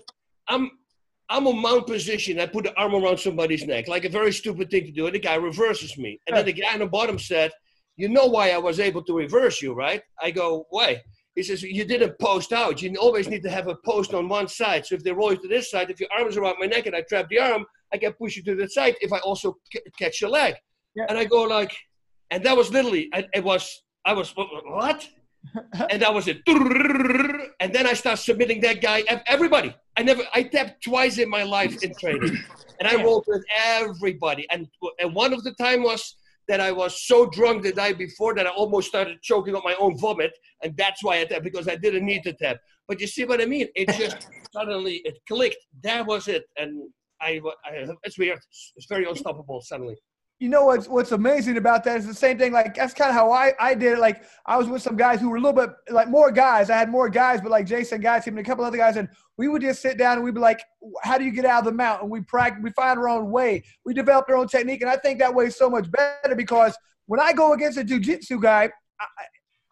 I'm 0.48 0.70
I'm 1.28 1.46
a 1.46 1.52
mount 1.52 1.86
position. 1.86 2.40
I 2.40 2.46
put 2.46 2.64
the 2.64 2.76
arm 2.76 2.94
around 2.94 3.18
somebody's 3.18 3.64
neck, 3.64 3.86
like 3.86 4.04
a 4.04 4.08
very 4.08 4.32
stupid 4.32 4.68
thing 4.68 4.84
to 4.86 4.92
do. 4.92 5.06
And 5.06 5.14
the 5.14 5.20
guy 5.20 5.36
reverses 5.36 5.96
me. 5.96 6.18
And 6.26 6.36
then 6.36 6.44
the 6.44 6.52
guy 6.52 6.72
on 6.72 6.80
the 6.80 6.86
bottom 6.86 7.18
said, 7.20 7.52
You 7.96 8.08
know 8.08 8.26
why 8.26 8.50
I 8.50 8.58
was 8.58 8.80
able 8.80 9.04
to 9.04 9.16
reverse 9.16 9.62
you, 9.62 9.72
right? 9.72 10.02
I 10.20 10.32
go, 10.32 10.66
Why? 10.70 11.00
He 11.36 11.44
says, 11.44 11.62
You 11.62 11.84
didn't 11.84 12.18
post 12.18 12.52
out. 12.52 12.82
You 12.82 12.94
always 12.96 13.28
need 13.28 13.44
to 13.44 13.50
have 13.50 13.68
a 13.68 13.76
post 13.84 14.12
on 14.12 14.28
one 14.28 14.48
side. 14.48 14.86
So 14.86 14.96
if 14.96 15.04
they 15.04 15.12
roll 15.12 15.32
you 15.32 15.38
to 15.40 15.48
this 15.48 15.70
side, 15.70 15.88
if 15.90 16.00
your 16.00 16.08
arm 16.16 16.26
is 16.26 16.36
around 16.36 16.56
my 16.58 16.66
neck 16.66 16.86
and 16.86 16.96
I 16.96 17.02
trap 17.02 17.28
the 17.28 17.38
arm, 17.38 17.64
I 17.92 17.98
can 17.98 18.12
push 18.14 18.36
you 18.36 18.42
to 18.44 18.56
the 18.56 18.68
side 18.68 18.96
if 19.00 19.12
I 19.12 19.18
also 19.18 19.56
c- 19.72 19.80
catch 19.98 20.20
your 20.20 20.30
leg. 20.30 20.54
Yeah. 20.96 21.06
And 21.08 21.16
I 21.16 21.24
go, 21.24 21.42
like, 21.42 21.76
and 22.32 22.42
that 22.44 22.56
was 22.56 22.70
literally, 22.70 23.08
it 23.12 23.44
was, 23.44 23.82
I 24.04 24.14
was, 24.14 24.32
what? 24.36 25.08
And 25.90 26.02
that 26.02 26.12
was 26.12 26.28
it. 26.28 26.42
And 27.60 27.72
then 27.74 27.86
I 27.86 27.94
start 27.94 28.18
submitting 28.18 28.60
that 28.62 28.80
guy. 28.80 29.02
Everybody. 29.26 29.74
I 29.96 30.02
never. 30.02 30.22
I 30.34 30.44
tapped 30.44 30.82
twice 30.84 31.18
in 31.18 31.28
my 31.28 31.42
life 31.42 31.82
in 31.82 31.92
training, 31.94 32.36
and 32.78 32.88
I 32.88 33.02
rolled 33.02 33.24
with 33.26 33.44
everybody. 33.56 34.46
And 34.50 34.68
and 34.98 35.14
one 35.14 35.32
of 35.32 35.42
the 35.44 35.52
time 35.54 35.82
was 35.82 36.16
that 36.48 36.60
I 36.60 36.72
was 36.72 37.06
so 37.06 37.26
drunk 37.26 37.62
the 37.62 37.72
night 37.72 37.98
before 37.98 38.34
that 38.34 38.46
I 38.46 38.50
almost 38.50 38.88
started 38.88 39.20
choking 39.22 39.54
on 39.54 39.62
my 39.64 39.76
own 39.78 39.98
vomit, 39.98 40.32
and 40.62 40.76
that's 40.76 41.02
why 41.02 41.20
I 41.20 41.24
tapped 41.24 41.44
because 41.44 41.68
I 41.68 41.76
didn't 41.76 42.06
need 42.06 42.22
to 42.24 42.32
tap. 42.32 42.58
But 42.88 43.00
you 43.00 43.06
see 43.06 43.24
what 43.24 43.40
I 43.40 43.46
mean? 43.46 43.68
It 43.74 43.88
just 43.96 44.28
suddenly 44.52 44.96
it 45.04 45.18
clicked. 45.28 45.64
That 45.82 46.06
was 46.06 46.28
it, 46.28 46.44
and 46.56 46.88
I, 47.20 47.40
I 47.64 47.86
it's 48.04 48.18
weird. 48.18 48.40
It's 48.76 48.86
very 48.86 49.04
unstoppable 49.04 49.60
suddenly 49.60 49.96
you 50.40 50.48
know 50.48 50.64
what's 50.64 50.88
what's 50.88 51.12
amazing 51.12 51.58
about 51.58 51.84
that 51.84 51.98
is 51.98 52.06
the 52.06 52.14
same 52.14 52.38
thing. 52.38 52.50
Like 52.50 52.74
that's 52.74 52.94
kind 52.94 53.10
of 53.10 53.14
how 53.14 53.30
I 53.30 53.52
I 53.60 53.74
did 53.74 53.92
it. 53.92 53.98
Like 53.98 54.24
I 54.46 54.56
was 54.56 54.68
with 54.68 54.80
some 54.80 54.96
guys 54.96 55.20
who 55.20 55.28
were 55.28 55.36
a 55.36 55.40
little 55.40 55.52
bit 55.52 55.70
like 55.90 56.08
more 56.08 56.32
guys. 56.32 56.70
I 56.70 56.78
had 56.78 56.90
more 56.90 57.10
guys, 57.10 57.42
but 57.42 57.50
like 57.50 57.66
Jason 57.66 58.00
guys, 58.00 58.24
him 58.24 58.38
and 58.38 58.46
a 58.46 58.48
couple 58.48 58.64
other 58.64 58.78
guys, 58.78 58.96
and 58.96 59.06
we 59.36 59.48
would 59.48 59.60
just 59.60 59.82
sit 59.82 59.98
down 59.98 60.14
and 60.14 60.24
we'd 60.24 60.34
be 60.34 60.40
like, 60.40 60.62
"How 61.02 61.18
do 61.18 61.24
you 61.24 61.30
get 61.30 61.44
out 61.44 61.60
of 61.60 61.64
the 61.66 61.72
mountain?" 61.72 62.08
We 62.08 62.22
practice, 62.22 62.62
we 62.62 62.70
find 62.70 62.98
our 62.98 63.08
own 63.08 63.30
way. 63.30 63.62
We 63.84 63.92
develop 63.92 64.30
our 64.30 64.36
own 64.36 64.48
technique, 64.48 64.80
and 64.80 64.90
I 64.90 64.96
think 64.96 65.18
that 65.18 65.34
way 65.34 65.44
is 65.44 65.56
so 65.56 65.68
much 65.68 65.90
better 65.92 66.34
because 66.34 66.74
when 67.04 67.20
I 67.20 67.34
go 67.34 67.52
against 67.52 67.78
a 67.78 67.84
jujitsu 67.84 68.40
guy. 68.40 68.70
I, 68.98 69.06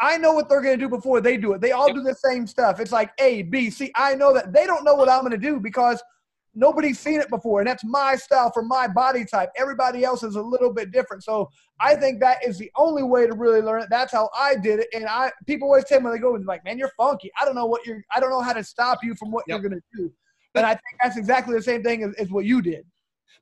I 0.00 0.16
know 0.16 0.32
what 0.32 0.48
they're 0.48 0.62
going 0.62 0.78
to 0.78 0.84
do 0.84 0.88
before 0.88 1.20
they 1.20 1.36
do 1.36 1.54
it. 1.54 1.60
They 1.60 1.72
all 1.72 1.92
do 1.92 2.04
the 2.04 2.14
same 2.14 2.46
stuff. 2.46 2.78
It's 2.78 2.92
like 2.92 3.10
A, 3.18 3.42
B, 3.42 3.68
C. 3.68 3.90
I 3.96 4.14
know 4.14 4.32
that 4.32 4.52
they 4.52 4.64
don't 4.64 4.84
know 4.84 4.94
what 4.94 5.08
I'm 5.08 5.22
going 5.22 5.32
to 5.32 5.38
do 5.38 5.58
because– 5.58 6.00
Nobody's 6.58 6.98
seen 6.98 7.20
it 7.20 7.30
before, 7.30 7.60
and 7.60 7.68
that's 7.68 7.84
my 7.84 8.16
style 8.16 8.50
for 8.52 8.64
my 8.64 8.88
body 8.88 9.24
type. 9.24 9.50
Everybody 9.56 10.02
else 10.02 10.24
is 10.24 10.34
a 10.34 10.42
little 10.42 10.72
bit 10.72 10.90
different. 10.90 11.22
So 11.22 11.48
I 11.78 11.94
think 11.94 12.18
that 12.18 12.44
is 12.44 12.58
the 12.58 12.68
only 12.76 13.04
way 13.04 13.28
to 13.28 13.32
really 13.32 13.60
learn 13.60 13.80
it. 13.80 13.88
That's 13.90 14.12
how 14.12 14.28
I 14.36 14.56
did 14.56 14.80
it. 14.80 14.88
And 14.92 15.06
I 15.06 15.30
people 15.46 15.68
always 15.68 15.84
tell 15.84 16.00
me 16.00 16.10
they 16.10 16.18
go 16.18 16.32
like, 16.32 16.64
"Man, 16.64 16.76
you're 16.76 16.90
funky. 16.96 17.30
I 17.40 17.44
don't 17.44 17.54
know 17.54 17.66
what 17.66 17.86
you're. 17.86 18.02
I 18.12 18.18
don't 18.18 18.30
know 18.30 18.40
how 18.40 18.54
to 18.54 18.64
stop 18.64 19.04
you 19.04 19.14
from 19.14 19.30
what 19.30 19.44
yep. 19.46 19.60
you're 19.60 19.70
going 19.70 19.80
to 19.80 19.96
do." 19.96 20.12
But 20.52 20.64
I 20.64 20.70
think 20.70 20.96
that's 21.00 21.16
exactly 21.16 21.54
the 21.54 21.62
same 21.62 21.84
thing 21.84 22.02
as, 22.02 22.12
as 22.14 22.28
what 22.30 22.44
you 22.44 22.60
did. 22.60 22.84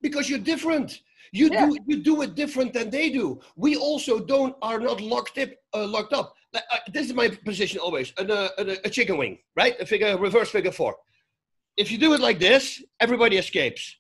Because 0.03 0.29
you're 0.29 0.39
different. 0.39 1.01
You 1.33 1.49
yeah. 1.51 1.65
do 1.65 1.79
you 1.87 2.03
do 2.03 2.21
it 2.21 2.35
different 2.35 2.75
than 2.75 2.91
they 2.91 3.09
do. 3.09 3.41
We 3.57 3.77
also 3.77 4.21
don't 4.21 4.55
are 4.61 4.79
not 4.79 5.01
locked 5.01 5.39
up. 5.39 5.49
Uh, 5.73 5.87
locked 5.87 6.13
up. 6.13 6.35
Uh, 6.53 6.61
this 6.93 7.07
is 7.07 7.15
my 7.15 7.29
position 7.29 7.79
always. 7.79 8.13
A, 8.19 8.25
a, 8.59 8.77
a 8.85 8.91
chicken 8.91 9.17
wing, 9.17 9.39
right? 9.57 9.75
A 9.81 9.87
figure 9.87 10.19
reverse 10.19 10.51
figure 10.51 10.71
four 10.71 10.97
if 11.77 11.91
you 11.91 11.99
do 11.99 12.15
it 12.15 12.21
like 12.21 12.39
this, 12.39 12.83
everybody 13.01 13.37
escapes. 13.37 13.97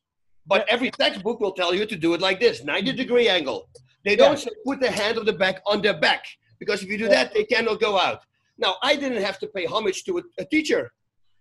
But 0.46 0.66
every 0.68 0.90
textbook 0.90 1.40
will 1.40 1.52
tell 1.52 1.74
you 1.74 1.86
to 1.86 1.96
do 1.96 2.14
it 2.14 2.20
like 2.20 2.40
this 2.40 2.64
90 2.64 2.90
mm-hmm. 2.90 2.96
degree 2.96 3.28
angle. 3.28 3.68
They 4.04 4.16
don't 4.16 4.42
yeah. 4.44 4.52
put 4.64 4.80
the 4.80 4.90
hand 4.90 5.18
of 5.18 5.26
the 5.26 5.32
back 5.32 5.60
on 5.66 5.82
their 5.82 5.98
back 5.98 6.24
because 6.58 6.82
if 6.82 6.88
you 6.88 6.96
do 6.96 7.08
that, 7.08 7.34
they 7.34 7.44
cannot 7.44 7.80
go 7.80 7.98
out. 7.98 8.20
Now, 8.58 8.76
I 8.82 8.96
didn't 8.96 9.22
have 9.22 9.38
to 9.40 9.46
pay 9.48 9.66
homage 9.66 10.04
to 10.04 10.18
a, 10.18 10.22
a 10.38 10.44
teacher. 10.44 10.92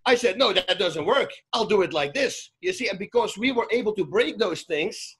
I 0.06 0.15
said, 0.15 0.38
no, 0.38 0.51
that 0.54 0.77
doesn't 0.77 1.06
work. 1.06 1.32
I'll 1.54 1.65
do 1.65 1.82
it 1.82 1.94
like 1.94 2.13
this. 2.13 2.51
You 2.62 2.74
see, 2.74 2.89
and 2.89 3.00
because 3.00 3.38
we 3.38 3.51
were 3.51 3.68
able 3.72 3.94
to 3.94 4.06
break 4.06 4.38
those 4.38 4.63
things, 4.63 5.18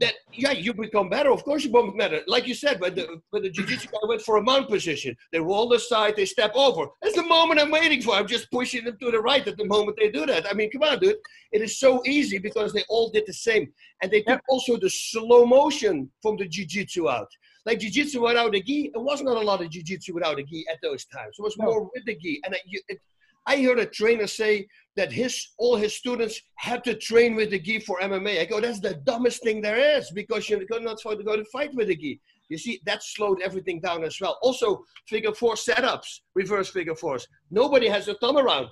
that 0.00 0.14
yeah, 0.32 0.52
you 0.52 0.74
become 0.74 1.08
better. 1.08 1.30
Of 1.30 1.44
course, 1.44 1.64
you 1.64 1.70
become 1.70 1.96
better. 1.96 2.20
Like 2.26 2.46
you 2.46 2.54
said, 2.54 2.80
when 2.80 2.94
the 2.94 3.20
when 3.30 3.42
the 3.42 3.50
jiu-jitsu 3.50 3.88
guy 3.88 3.98
went 4.08 4.22
for 4.22 4.36
a 4.36 4.42
mount 4.42 4.68
position, 4.68 5.16
they 5.32 5.40
roll 5.40 5.72
aside, 5.72 6.16
they 6.16 6.26
step 6.26 6.52
over. 6.54 6.86
That's 7.00 7.14
the 7.14 7.22
moment 7.22 7.60
I'm 7.60 7.70
waiting 7.70 8.02
for. 8.02 8.14
I'm 8.14 8.26
just 8.26 8.50
pushing 8.50 8.84
them 8.84 8.96
to 9.00 9.10
the 9.10 9.20
right 9.20 9.46
at 9.46 9.56
the 9.56 9.64
moment 9.64 9.96
they 9.98 10.10
do 10.10 10.26
that. 10.26 10.46
I 10.50 10.54
mean, 10.54 10.70
come 10.70 10.82
on, 10.82 10.98
dude. 10.98 11.16
It 11.52 11.62
is 11.62 11.78
so 11.78 12.02
easy 12.04 12.38
because 12.38 12.72
they 12.72 12.84
all 12.88 13.10
did 13.10 13.24
the 13.26 13.32
same, 13.32 13.72
and 14.02 14.10
they 14.10 14.22
took 14.22 14.40
also 14.48 14.76
the 14.76 14.90
slow 14.90 15.46
motion 15.46 16.10
from 16.20 16.36
the 16.36 16.46
jiu-jitsu 16.46 17.08
out. 17.08 17.28
Like 17.64 17.80
jiu-jitsu 17.80 18.22
without 18.22 18.54
a 18.54 18.60
gi, 18.60 18.92
it 18.94 19.00
was 19.00 19.22
not 19.22 19.36
a 19.36 19.40
lot 19.40 19.62
of 19.62 19.70
jiu-jitsu 19.70 20.14
without 20.14 20.38
a 20.38 20.42
gi 20.42 20.66
at 20.70 20.78
those 20.82 21.04
times. 21.06 21.36
It 21.38 21.42
was 21.42 21.56
more 21.58 21.84
with 21.84 22.04
the 22.04 22.16
gi, 22.16 22.40
and 22.44 22.54
it, 22.54 22.82
it, 22.88 23.00
I 23.46 23.62
heard 23.62 23.78
a 23.78 23.86
trainer 23.86 24.26
say 24.26 24.66
that 24.96 25.12
his 25.12 25.48
all 25.58 25.76
his 25.76 25.94
students 25.94 26.40
had 26.56 26.82
to 26.84 26.94
train 26.94 27.34
with 27.36 27.50
the 27.50 27.58
gi 27.58 27.80
for 27.80 27.98
MMA. 28.00 28.40
I 28.40 28.44
go, 28.46 28.60
that's 28.60 28.80
the 28.80 28.94
dumbest 28.94 29.42
thing 29.42 29.60
there 29.60 29.98
is 29.98 30.10
because 30.10 30.48
you're 30.48 30.60
not 30.80 31.00
supposed 31.00 31.18
to 31.18 31.24
go 31.24 31.36
to 31.36 31.44
fight 31.46 31.74
with 31.74 31.88
the 31.88 31.96
gi. 31.96 32.20
You 32.48 32.58
see, 32.58 32.80
that 32.86 33.02
slowed 33.02 33.42
everything 33.42 33.80
down 33.80 34.04
as 34.04 34.20
well. 34.20 34.38
Also, 34.40 34.84
figure 35.08 35.32
four 35.32 35.54
setups, 35.54 36.20
reverse 36.34 36.68
figure 36.68 36.94
fours. 36.94 37.26
Nobody 37.50 37.88
has 37.88 38.08
a 38.08 38.14
thumb 38.14 38.38
around. 38.38 38.68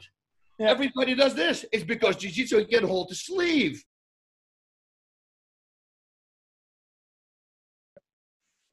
Yeah. 0.59 0.71
Everybody 0.71 1.15
does 1.15 1.35
this. 1.35 1.65
It's 1.73 1.83
because 1.83 2.17
jiu-jitsu 2.17 2.67
can 2.67 2.85
hold 2.85 3.11
the 3.11 3.17
sleeve. 3.17 3.83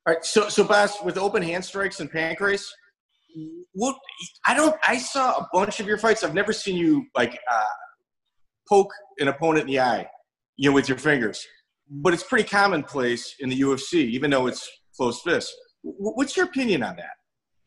All 0.05 0.13
right, 0.13 0.25
so 0.25 0.49
so 0.49 0.63
Bas, 0.63 0.97
with 1.03 1.17
open 1.17 1.43
hand 1.43 1.63
strikes 1.63 1.99
and 1.99 2.11
pancrase, 2.11 2.67
what 3.73 3.95
I 4.45 4.53
don't 4.53 4.75
I 4.87 4.97
saw 4.97 5.37
a 5.37 5.49
bunch 5.53 5.79
of 5.79 5.87
your 5.87 5.97
fights. 5.97 6.23
I've 6.23 6.33
never 6.33 6.53
seen 6.53 6.75
you 6.75 7.05
like 7.15 7.37
uh, 7.51 7.65
poke 8.67 8.91
an 9.19 9.27
opponent 9.27 9.63
in 9.63 9.67
the 9.67 9.79
eye, 9.79 10.07
you 10.57 10.69
know, 10.69 10.75
with 10.75 10.89
your 10.89 10.97
fingers. 10.97 11.45
But 11.89 12.13
it's 12.13 12.23
pretty 12.23 12.47
commonplace 12.47 13.35
in 13.39 13.49
the 13.49 13.59
UFC, 13.59 13.95
even 13.95 14.31
though 14.31 14.47
it's 14.47 14.69
closed 14.95 15.21
fist. 15.21 15.53
W- 15.83 16.13
What's 16.15 16.37
your 16.37 16.45
opinion 16.45 16.83
on 16.83 16.95
that? 16.95 17.11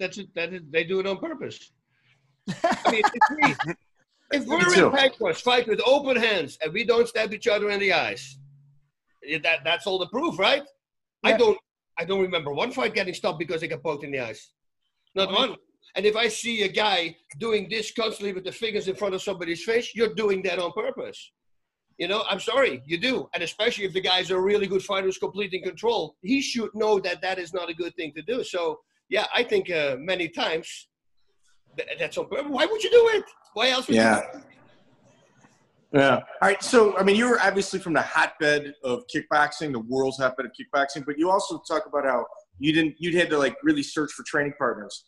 That's 0.00 0.18
it. 0.18 0.28
That 0.34 0.52
is, 0.52 0.62
they 0.70 0.84
do 0.84 1.00
it 1.00 1.06
on 1.06 1.18
purpose. 1.18 1.72
I 2.48 2.90
mean, 2.90 3.02
if, 3.14 3.22
we, 3.30 3.74
if 4.32 4.46
we're 4.46 4.58
in 4.58 4.90
Pancrase 4.92 5.42
fight 5.42 5.68
with 5.68 5.80
open 5.86 6.16
hands 6.16 6.58
and 6.62 6.72
we 6.72 6.84
don't 6.84 7.06
stab 7.08 7.32
each 7.32 7.46
other 7.46 7.70
in 7.70 7.80
the 7.80 7.92
eyes, 7.92 8.38
that 9.42 9.60
that's 9.64 9.86
all 9.86 9.98
the 9.98 10.08
proof, 10.08 10.38
right? 10.38 10.62
I 11.22 11.36
don't. 11.36 11.58
I 11.98 12.04
don't 12.04 12.20
remember 12.20 12.52
one 12.52 12.72
fight 12.72 12.92
getting 12.92 13.14
stopped 13.14 13.38
because 13.38 13.60
they 13.60 13.68
got 13.68 13.82
poked 13.82 14.04
in 14.04 14.10
the 14.10 14.18
eyes. 14.18 14.50
Not 15.14 15.30
one. 15.32 15.56
And 15.96 16.04
if 16.04 16.16
I 16.16 16.28
see 16.28 16.62
a 16.62 16.68
guy 16.68 17.16
doing 17.38 17.68
this 17.68 17.92
constantly 17.92 18.32
with 18.32 18.44
the 18.44 18.52
fingers 18.52 18.88
in 18.88 18.96
front 18.96 19.14
of 19.14 19.22
somebody's 19.22 19.62
face, 19.62 19.94
you're 19.94 20.14
doing 20.14 20.42
that 20.42 20.58
on 20.58 20.72
purpose. 20.72 21.32
You 21.98 22.08
know, 22.08 22.24
I'm 22.28 22.40
sorry, 22.40 22.82
you 22.84 22.98
do. 22.98 23.28
And 23.34 23.44
especially 23.44 23.84
if 23.84 23.92
the 23.92 24.00
guy's 24.00 24.30
a 24.30 24.40
really 24.40 24.66
good 24.66 24.82
fighter 24.82 25.06
who's 25.06 25.18
complete 25.18 25.52
in 25.52 25.62
control, 25.62 26.16
he 26.22 26.40
should 26.40 26.70
know 26.74 26.98
that 27.00 27.22
that 27.22 27.38
is 27.38 27.54
not 27.54 27.70
a 27.70 27.74
good 27.74 27.94
thing 27.94 28.12
to 28.16 28.22
do. 28.22 28.42
So, 28.42 28.80
yeah, 29.08 29.26
I 29.32 29.44
think 29.44 29.70
uh, 29.70 29.96
many 30.00 30.28
times 30.28 30.88
th- 31.76 31.88
that's 32.00 32.18
on 32.18 32.28
purpose. 32.28 32.46
Why 32.48 32.66
would 32.66 32.82
you 32.82 32.90
do 32.90 33.10
it? 33.18 33.24
Why 33.52 33.70
else 33.70 33.86
would 33.86 33.94
Yeah. 33.96 34.16
you 34.16 34.32
do 34.32 34.38
it? 34.38 34.44
Yeah. 35.92 36.14
All 36.16 36.48
right. 36.48 36.60
So, 36.60 36.96
I 36.98 37.04
mean, 37.04 37.14
you 37.14 37.28
were 37.30 37.40
obviously 37.40 37.78
from 37.78 37.92
the 37.92 38.02
hotbed 38.02 38.74
of 38.82 39.04
kickboxing, 39.14 39.70
the 39.70 39.78
world's 39.78 40.18
hotbed 40.18 40.46
of 40.46 40.52
kickboxing, 40.52 41.06
but 41.06 41.16
you 41.16 41.30
also 41.30 41.62
talk 41.68 41.86
about 41.86 42.04
how 42.04 42.26
you 42.58 42.72
didn't, 42.72 42.96
you'd 42.98 43.14
had 43.14 43.30
to 43.30 43.38
like 43.38 43.56
really 43.62 43.84
search 43.84 44.10
for 44.10 44.24
training 44.24 44.54
partners. 44.58 45.04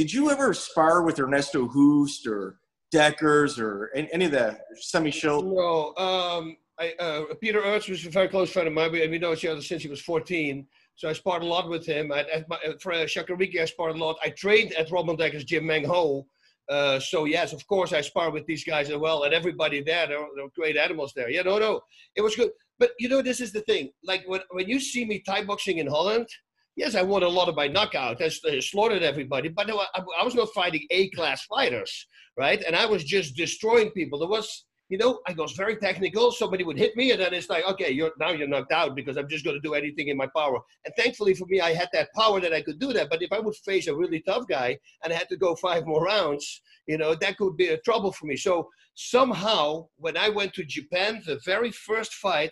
Did 0.00 0.14
you 0.14 0.30
ever 0.30 0.54
spar 0.54 1.02
with 1.02 1.20
Ernesto 1.20 1.68
Hoost 1.68 2.26
or 2.26 2.58
Dekkers 2.90 3.58
or 3.58 3.90
any, 3.94 4.24
of 4.24 4.30
the 4.30 4.58
Semmy 4.82 5.12
Schilt? 5.12 5.44
No, 5.44 5.94
um, 6.02 6.56
I, 6.78 6.94
uh, 6.98 7.34
Peter 7.38 7.60
Aerts 7.60 7.86
was 7.86 8.06
a 8.06 8.08
very 8.08 8.26
close 8.26 8.50
friend 8.50 8.66
of 8.66 8.72
mine. 8.72 8.92
We, 8.92 9.06
we 9.08 9.18
know 9.18 9.34
each 9.34 9.44
other 9.44 9.60
since 9.60 9.82
he 9.82 9.90
was 9.90 10.00
14. 10.00 10.66
So 10.96 11.10
I 11.10 11.12
sparred 11.12 11.42
a 11.42 11.46
lot 11.46 11.68
with 11.68 11.84
him. 11.84 12.12
At, 12.12 12.30
at 12.30 12.48
my, 12.48 12.58
at, 12.66 12.80
for 12.80 12.94
uh, 12.94 13.04
Chakuriki, 13.04 13.60
I 13.60 13.66
sparred 13.66 13.94
a 13.94 13.98
lot. 13.98 14.16
I 14.24 14.30
trained 14.30 14.72
at 14.72 14.90
Ramon 14.90 15.18
Dekkers' 15.18 15.44
Jim 15.44 15.66
Meng 15.66 15.84
Ho. 15.84 16.26
Uh, 16.70 16.98
so 16.98 17.26
yes, 17.26 17.52
of 17.52 17.66
course, 17.66 17.92
I 17.92 18.00
sparred 18.00 18.32
with 18.32 18.46
these 18.46 18.64
guys 18.64 18.88
as 18.88 18.96
well, 18.96 19.24
and 19.24 19.34
everybody 19.34 19.82
there. 19.82 20.06
They're, 20.06 20.26
they're 20.34 20.48
great 20.56 20.78
animals 20.78 21.12
there. 21.14 21.28
Yeah, 21.28 21.42
no, 21.42 21.58
no, 21.58 21.82
it 22.16 22.22
was 22.22 22.34
good. 22.36 22.52
But 22.78 22.92
you 22.98 23.10
know, 23.10 23.20
this 23.20 23.42
is 23.42 23.52
the 23.52 23.60
thing. 23.62 23.90
Like 24.02 24.22
when 24.26 24.40
when 24.48 24.66
you 24.66 24.80
see 24.80 25.04
me 25.04 25.18
Thai 25.18 25.44
boxing 25.44 25.76
in 25.76 25.88
Holland, 25.88 26.26
yes, 26.76 26.94
I 26.94 27.02
won 27.02 27.22
a 27.22 27.28
lot 27.28 27.48
of 27.48 27.56
my 27.56 27.66
knockout. 27.66 28.22
I 28.22 28.28
slaughtered 28.28 29.02
everybody, 29.02 29.48
but 29.48 29.70
I, 29.70 29.74
I 30.20 30.24
was 30.24 30.34
not 30.34 30.48
fighting 30.54 30.86
A-class 30.90 31.44
fighters, 31.44 32.06
right? 32.38 32.62
And 32.66 32.74
I 32.74 32.86
was 32.86 33.04
just 33.04 33.36
destroying 33.36 33.90
people. 33.90 34.18
There 34.18 34.28
was, 34.28 34.64
you 34.88 34.98
know, 34.98 35.20
I 35.28 35.32
was 35.32 35.52
very 35.52 35.76
technical. 35.76 36.32
Somebody 36.32 36.64
would 36.64 36.78
hit 36.78 36.96
me, 36.96 37.12
and 37.12 37.20
then 37.20 37.32
it's 37.32 37.48
like, 37.48 37.64
okay, 37.68 37.90
you're 37.90 38.12
now 38.18 38.30
you're 38.30 38.48
knocked 38.48 38.72
out 38.72 38.96
because 38.96 39.16
I'm 39.16 39.28
just 39.28 39.44
going 39.44 39.56
to 39.56 39.60
do 39.60 39.74
anything 39.74 40.08
in 40.08 40.16
my 40.16 40.28
power. 40.34 40.58
And 40.84 40.94
thankfully 40.96 41.34
for 41.34 41.46
me, 41.46 41.60
I 41.60 41.72
had 41.72 41.88
that 41.92 42.08
power 42.16 42.40
that 42.40 42.52
I 42.52 42.62
could 42.62 42.80
do 42.80 42.92
that. 42.94 43.08
But 43.10 43.22
if 43.22 43.32
I 43.32 43.38
would 43.38 43.54
face 43.56 43.86
a 43.86 43.94
really 43.94 44.20
tough 44.26 44.46
guy 44.48 44.78
and 45.04 45.12
I 45.12 45.16
had 45.16 45.28
to 45.28 45.36
go 45.36 45.54
five 45.54 45.86
more 45.86 46.04
rounds, 46.04 46.62
you 46.86 46.98
know, 46.98 47.14
that 47.14 47.36
could 47.36 47.56
be 47.56 47.68
a 47.68 47.78
trouble 47.78 48.12
for 48.12 48.26
me. 48.26 48.36
So 48.36 48.68
somehow, 48.94 49.86
when 49.96 50.16
I 50.16 50.28
went 50.28 50.54
to 50.54 50.64
Japan, 50.64 51.22
the 51.24 51.38
very 51.44 51.70
first 51.70 52.14
fight, 52.14 52.50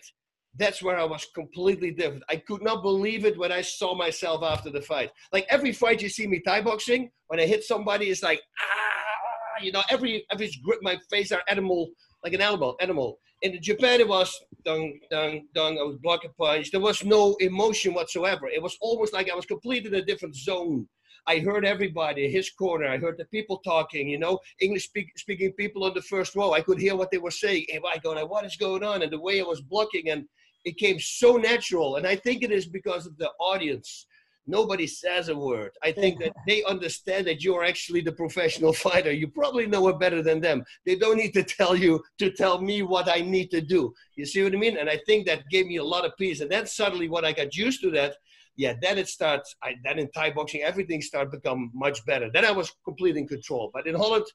that's 0.57 0.81
where 0.81 0.99
I 0.99 1.03
was 1.03 1.27
completely 1.35 1.91
different. 1.91 2.23
I 2.29 2.37
could 2.37 2.61
not 2.63 2.81
believe 2.81 3.25
it 3.25 3.37
when 3.37 3.51
I 3.51 3.61
saw 3.61 3.95
myself 3.95 4.43
after 4.43 4.69
the 4.69 4.81
fight. 4.81 5.11
Like 5.31 5.45
every 5.49 5.71
fight 5.71 6.01
you 6.01 6.09
see 6.09 6.27
me 6.27 6.39
Thai 6.39 6.61
boxing, 6.61 7.11
when 7.27 7.39
I 7.39 7.45
hit 7.45 7.63
somebody, 7.63 8.07
it's 8.07 8.23
like 8.23 8.41
ah, 8.59 9.63
you 9.63 9.71
know, 9.71 9.83
every 9.89 10.25
every 10.31 10.51
grip 10.63 10.79
my 10.81 10.97
face 11.09 11.31
are 11.31 11.41
animal, 11.47 11.89
like 12.23 12.33
an 12.33 12.41
animal, 12.41 12.75
animal. 12.81 13.19
In 13.41 13.61
Japan, 13.61 14.01
it 14.01 14.07
was 14.07 14.37
dung, 14.65 14.99
dung, 15.09 15.47
dung. 15.55 15.77
I 15.79 15.83
was 15.83 15.97
blocking 16.01 16.31
punch. 16.37 16.71
There 16.71 16.81
was 16.81 17.05
no 17.05 17.35
emotion 17.39 17.93
whatsoever. 17.93 18.49
It 18.49 18.61
was 18.61 18.77
almost 18.81 19.13
like 19.13 19.29
I 19.29 19.35
was 19.35 19.45
completely 19.45 19.89
in 19.89 19.95
a 19.95 20.05
different 20.05 20.35
zone. 20.35 20.87
I 21.25 21.39
heard 21.39 21.63
everybody, 21.63 22.29
his 22.29 22.49
corner. 22.49 22.87
I 22.87 22.97
heard 22.97 23.17
the 23.17 23.25
people 23.25 23.59
talking, 23.59 24.09
you 24.09 24.17
know, 24.17 24.39
English 24.59 24.85
speak, 24.85 25.11
speaking 25.17 25.51
people 25.53 25.83
on 25.83 25.93
the 25.93 26.01
first 26.01 26.35
row. 26.35 26.53
I 26.53 26.61
could 26.61 26.79
hear 26.79 26.95
what 26.95 27.11
they 27.11 27.17
were 27.17 27.31
saying. 27.31 27.65
Hey, 27.69 27.79
I 27.93 27.97
go, 27.99 28.13
what 28.25 28.45
is 28.45 28.55
going 28.55 28.83
on? 28.83 29.03
And 29.03 29.11
the 29.11 29.19
way 29.19 29.39
I 29.39 29.43
was 29.43 29.61
blocking, 29.61 30.09
and 30.09 30.25
it 30.65 30.77
came 30.77 30.99
so 30.99 31.37
natural. 31.37 31.95
And 31.95 32.05
I 32.05 32.15
think 32.15 32.43
it 32.43 32.51
is 32.51 32.67
because 32.67 33.05
of 33.05 33.17
the 33.17 33.29
audience. 33.39 34.05
Nobody 34.47 34.87
says 34.87 35.29
a 35.29 35.37
word. 35.37 35.71
I 35.83 35.91
think 35.91 36.19
that 36.19 36.33
they 36.47 36.63
understand 36.63 37.27
that 37.27 37.43
you're 37.43 37.63
actually 37.63 38.01
the 38.01 38.11
professional 38.11 38.73
fighter. 38.85 39.11
You 39.11 39.27
probably 39.27 39.67
know 39.67 39.87
it 39.89 39.99
better 39.99 40.23
than 40.23 40.41
them. 40.41 40.63
They 40.85 40.95
don't 40.95 41.17
need 41.17 41.33
to 41.33 41.43
tell 41.43 41.75
you 41.75 42.03
to 42.17 42.31
tell 42.31 42.61
me 42.61 42.81
what 42.81 43.07
I 43.07 43.21
need 43.21 43.51
to 43.51 43.61
do. 43.61 43.93
You 44.15 44.25
see 44.25 44.43
what 44.43 44.53
I 44.53 44.57
mean? 44.57 44.77
And 44.77 44.89
I 44.89 44.99
think 45.05 45.27
that 45.27 45.43
gave 45.51 45.67
me 45.67 45.77
a 45.77 45.83
lot 45.83 46.05
of 46.05 46.17
peace. 46.17 46.41
And 46.41 46.51
then 46.51 46.65
suddenly, 46.65 47.07
when 47.07 47.25
I 47.25 47.31
got 47.31 47.55
used 47.55 47.81
to 47.81 47.91
that, 47.91 48.15
yeah, 48.57 48.73
then 48.81 48.97
it 48.97 49.07
starts. 49.07 49.55
I, 49.63 49.75
then 49.83 49.99
in 49.99 50.09
Thai 50.11 50.31
boxing, 50.31 50.63
everything 50.63 51.01
started 51.01 51.31
become 51.31 51.71
much 51.73 52.05
better. 52.05 52.29
Then 52.33 52.43
I 52.43 52.51
was 52.51 52.73
completely 52.83 53.21
in 53.21 53.27
control. 53.27 53.71
But 53.73 53.87
in 53.87 53.95
Holland, 53.95 54.25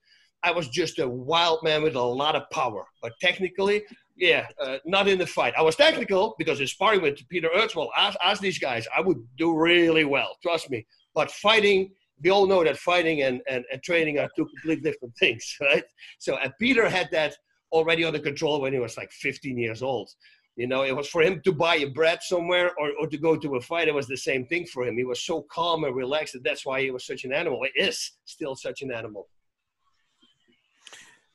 I 0.45 0.51
was 0.51 0.69
just 0.69 0.99
a 0.99 1.09
wild 1.09 1.63
man 1.63 1.83
with 1.83 1.97
a 1.97 2.03
lot 2.03 2.37
of 2.37 2.49
power. 2.51 2.85
But 3.03 3.13
technically, 3.21 3.83
yeah, 4.17 4.47
uh, 4.61 4.79
not 4.85 5.09
in 5.09 5.19
the 5.19 5.27
fight. 5.27 5.55
I 5.57 5.63
was 5.63 5.77
technical 5.77 6.35
because 6.39 6.61
in 6.61 6.67
sparring 6.67 7.03
with 7.03 7.19
Peter 7.29 7.49
Ertzwell, 7.55 7.89
ask 7.97 8.41
these 8.41 8.59
guys, 8.59 8.87
I 8.97 9.01
would 9.01 9.19
do 9.37 9.57
really 9.57 10.05
well. 10.05 10.37
Trust 10.43 10.71
me. 10.71 10.87
But 11.15 11.31
fighting, 11.31 11.93
we 12.23 12.31
all 12.31 12.47
know 12.47 12.63
that 12.63 12.77
fighting 12.77 13.23
and, 13.23 13.41
and, 13.49 13.65
and 13.73 13.83
training 13.83 14.19
are 14.19 14.29
two 14.37 14.47
completely 14.47 14.91
different 14.91 15.15
things, 15.19 15.57
right? 15.61 15.85
So, 16.19 16.37
and 16.37 16.53
Peter 16.61 16.89
had 16.89 17.09
that 17.13 17.35
already 17.73 18.05
under 18.05 18.21
control 18.21 18.61
when 18.61 18.73
he 18.73 18.79
was 18.79 18.97
like 18.97 19.11
15 19.13 19.59
years 19.59 19.83
old. 19.83 20.11
You 20.57 20.69
know, 20.69 20.85
it 20.85 20.95
was 20.95 21.09
for 21.09 21.21
him 21.21 21.41
to 21.45 21.53
buy 21.53 21.77
a 21.77 21.87
bread 21.87 22.23
somewhere 22.23 22.71
or, 22.79 22.93
or 23.01 23.09
to 23.09 23.19
go 23.19 23.37
to 23.37 23.57
a 23.57 23.61
fight. 23.61 23.89
It 23.89 23.95
was 23.95 24.07
the 24.07 24.17
same 24.17 24.47
thing 24.47 24.67
for 24.67 24.87
him. 24.87 24.97
He 24.97 25.05
was 25.05 25.25
so 25.25 25.45
calm 25.51 25.83
and 25.83 25.97
relaxed, 25.97 26.37
and 26.37 26.45
that's 26.45 26.65
why 26.65 26.81
he 26.81 26.93
was 26.93 27.05
such 27.05 27.25
an 27.25 27.33
animal. 27.33 27.65
He 27.75 27.83
is 27.83 28.13
still 28.25 28.55
such 28.55 28.83
an 28.83 28.93
animal. 28.93 29.29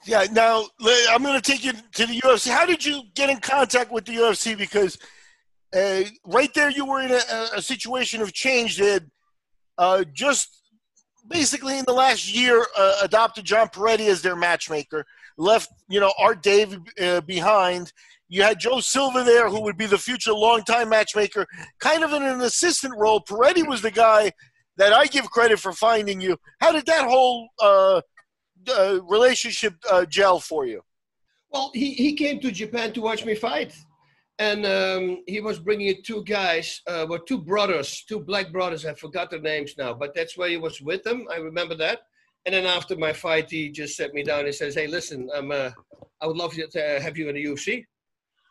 Yeah. 0.05 0.25
Now 0.31 0.65
I'm 1.09 1.23
going 1.23 1.39
to 1.39 1.51
take 1.51 1.63
you 1.63 1.73
to 1.73 2.05
the 2.05 2.19
UFC. 2.21 2.49
How 2.49 2.65
did 2.65 2.85
you 2.85 3.03
get 3.15 3.29
in 3.29 3.39
contact 3.39 3.91
with 3.91 4.05
the 4.05 4.13
UFC? 4.13 4.57
Because 4.57 4.97
uh, 5.75 6.01
right 6.25 6.53
there, 6.53 6.69
you 6.69 6.85
were 6.85 7.01
in 7.01 7.11
a, 7.11 7.47
a 7.55 7.61
situation 7.61 8.21
of 8.21 8.33
change 8.33 8.77
that 8.77 9.03
uh, 9.77 10.03
just 10.13 10.59
basically 11.27 11.77
in 11.77 11.85
the 11.85 11.93
last 11.93 12.33
year 12.33 12.65
uh, 12.77 12.99
adopted 13.03 13.45
John 13.45 13.67
Perretti 13.67 14.07
as 14.07 14.21
their 14.21 14.35
matchmaker. 14.35 15.05
Left, 15.37 15.69
you 15.87 15.99
know, 15.99 16.13
Art 16.19 16.41
Davie 16.41 16.79
uh, 17.01 17.21
behind. 17.21 17.93
You 18.27 18.43
had 18.43 18.59
Joe 18.59 18.79
Silva 18.79 19.23
there, 19.23 19.49
who 19.49 19.61
would 19.61 19.77
be 19.77 19.85
the 19.85 19.97
future 19.97 20.33
longtime 20.33 20.89
matchmaker, 20.89 21.47
kind 21.79 22.03
of 22.03 22.13
in 22.13 22.23
an 22.23 22.41
assistant 22.41 22.93
role. 22.97 23.21
Perretti 23.21 23.67
was 23.67 23.81
the 23.81 23.91
guy 23.91 24.31
that 24.77 24.93
I 24.93 25.05
give 25.05 25.29
credit 25.31 25.59
for 25.59 25.73
finding 25.73 26.21
you. 26.21 26.37
How 26.59 26.71
did 26.71 26.85
that 26.85 27.07
whole 27.07 27.49
uh, 27.59 28.01
uh, 28.69 29.01
relationship 29.03 29.75
uh, 29.91 30.05
gel 30.05 30.39
for 30.39 30.65
you? 30.65 30.81
Well, 31.51 31.71
he, 31.73 31.93
he 31.93 32.13
came 32.13 32.39
to 32.41 32.51
Japan 32.51 32.93
to 32.93 33.01
watch 33.01 33.25
me 33.25 33.35
fight. 33.35 33.73
And 34.39 34.65
um, 34.65 35.23
he 35.27 35.41
was 35.41 35.59
bringing 35.59 36.01
two 36.01 36.23
guys, 36.23 36.81
uh, 36.87 37.05
well, 37.09 37.19
two 37.19 37.39
brothers, 37.39 38.05
two 38.07 38.21
black 38.21 38.53
brothers. 38.53 38.85
I 38.85 38.93
forgot 38.93 39.29
their 39.29 39.41
names 39.41 39.75
now, 39.77 39.93
but 39.93 40.15
that's 40.15 40.37
where 40.37 40.47
he 40.47 40.55
was 40.55 40.79
with 40.79 41.03
them. 41.03 41.25
I 41.29 41.37
remember 41.37 41.75
that. 41.75 42.03
And 42.45 42.55
then 42.55 42.65
after 42.65 42.95
my 42.95 43.11
fight, 43.11 43.51
he 43.51 43.69
just 43.69 43.97
set 43.97 44.13
me 44.13 44.23
down 44.23 44.45
and 44.45 44.55
says, 44.55 44.75
"Hey, 44.75 44.87
listen, 44.87 45.29
I'm, 45.35 45.51
uh, 45.51 45.71
I 46.21 46.25
would 46.25 46.37
love 46.37 46.53
to 46.53 46.99
have 47.01 47.17
you 47.17 47.27
in 47.27 47.35
the 47.35 47.43
UFC." 47.43 47.83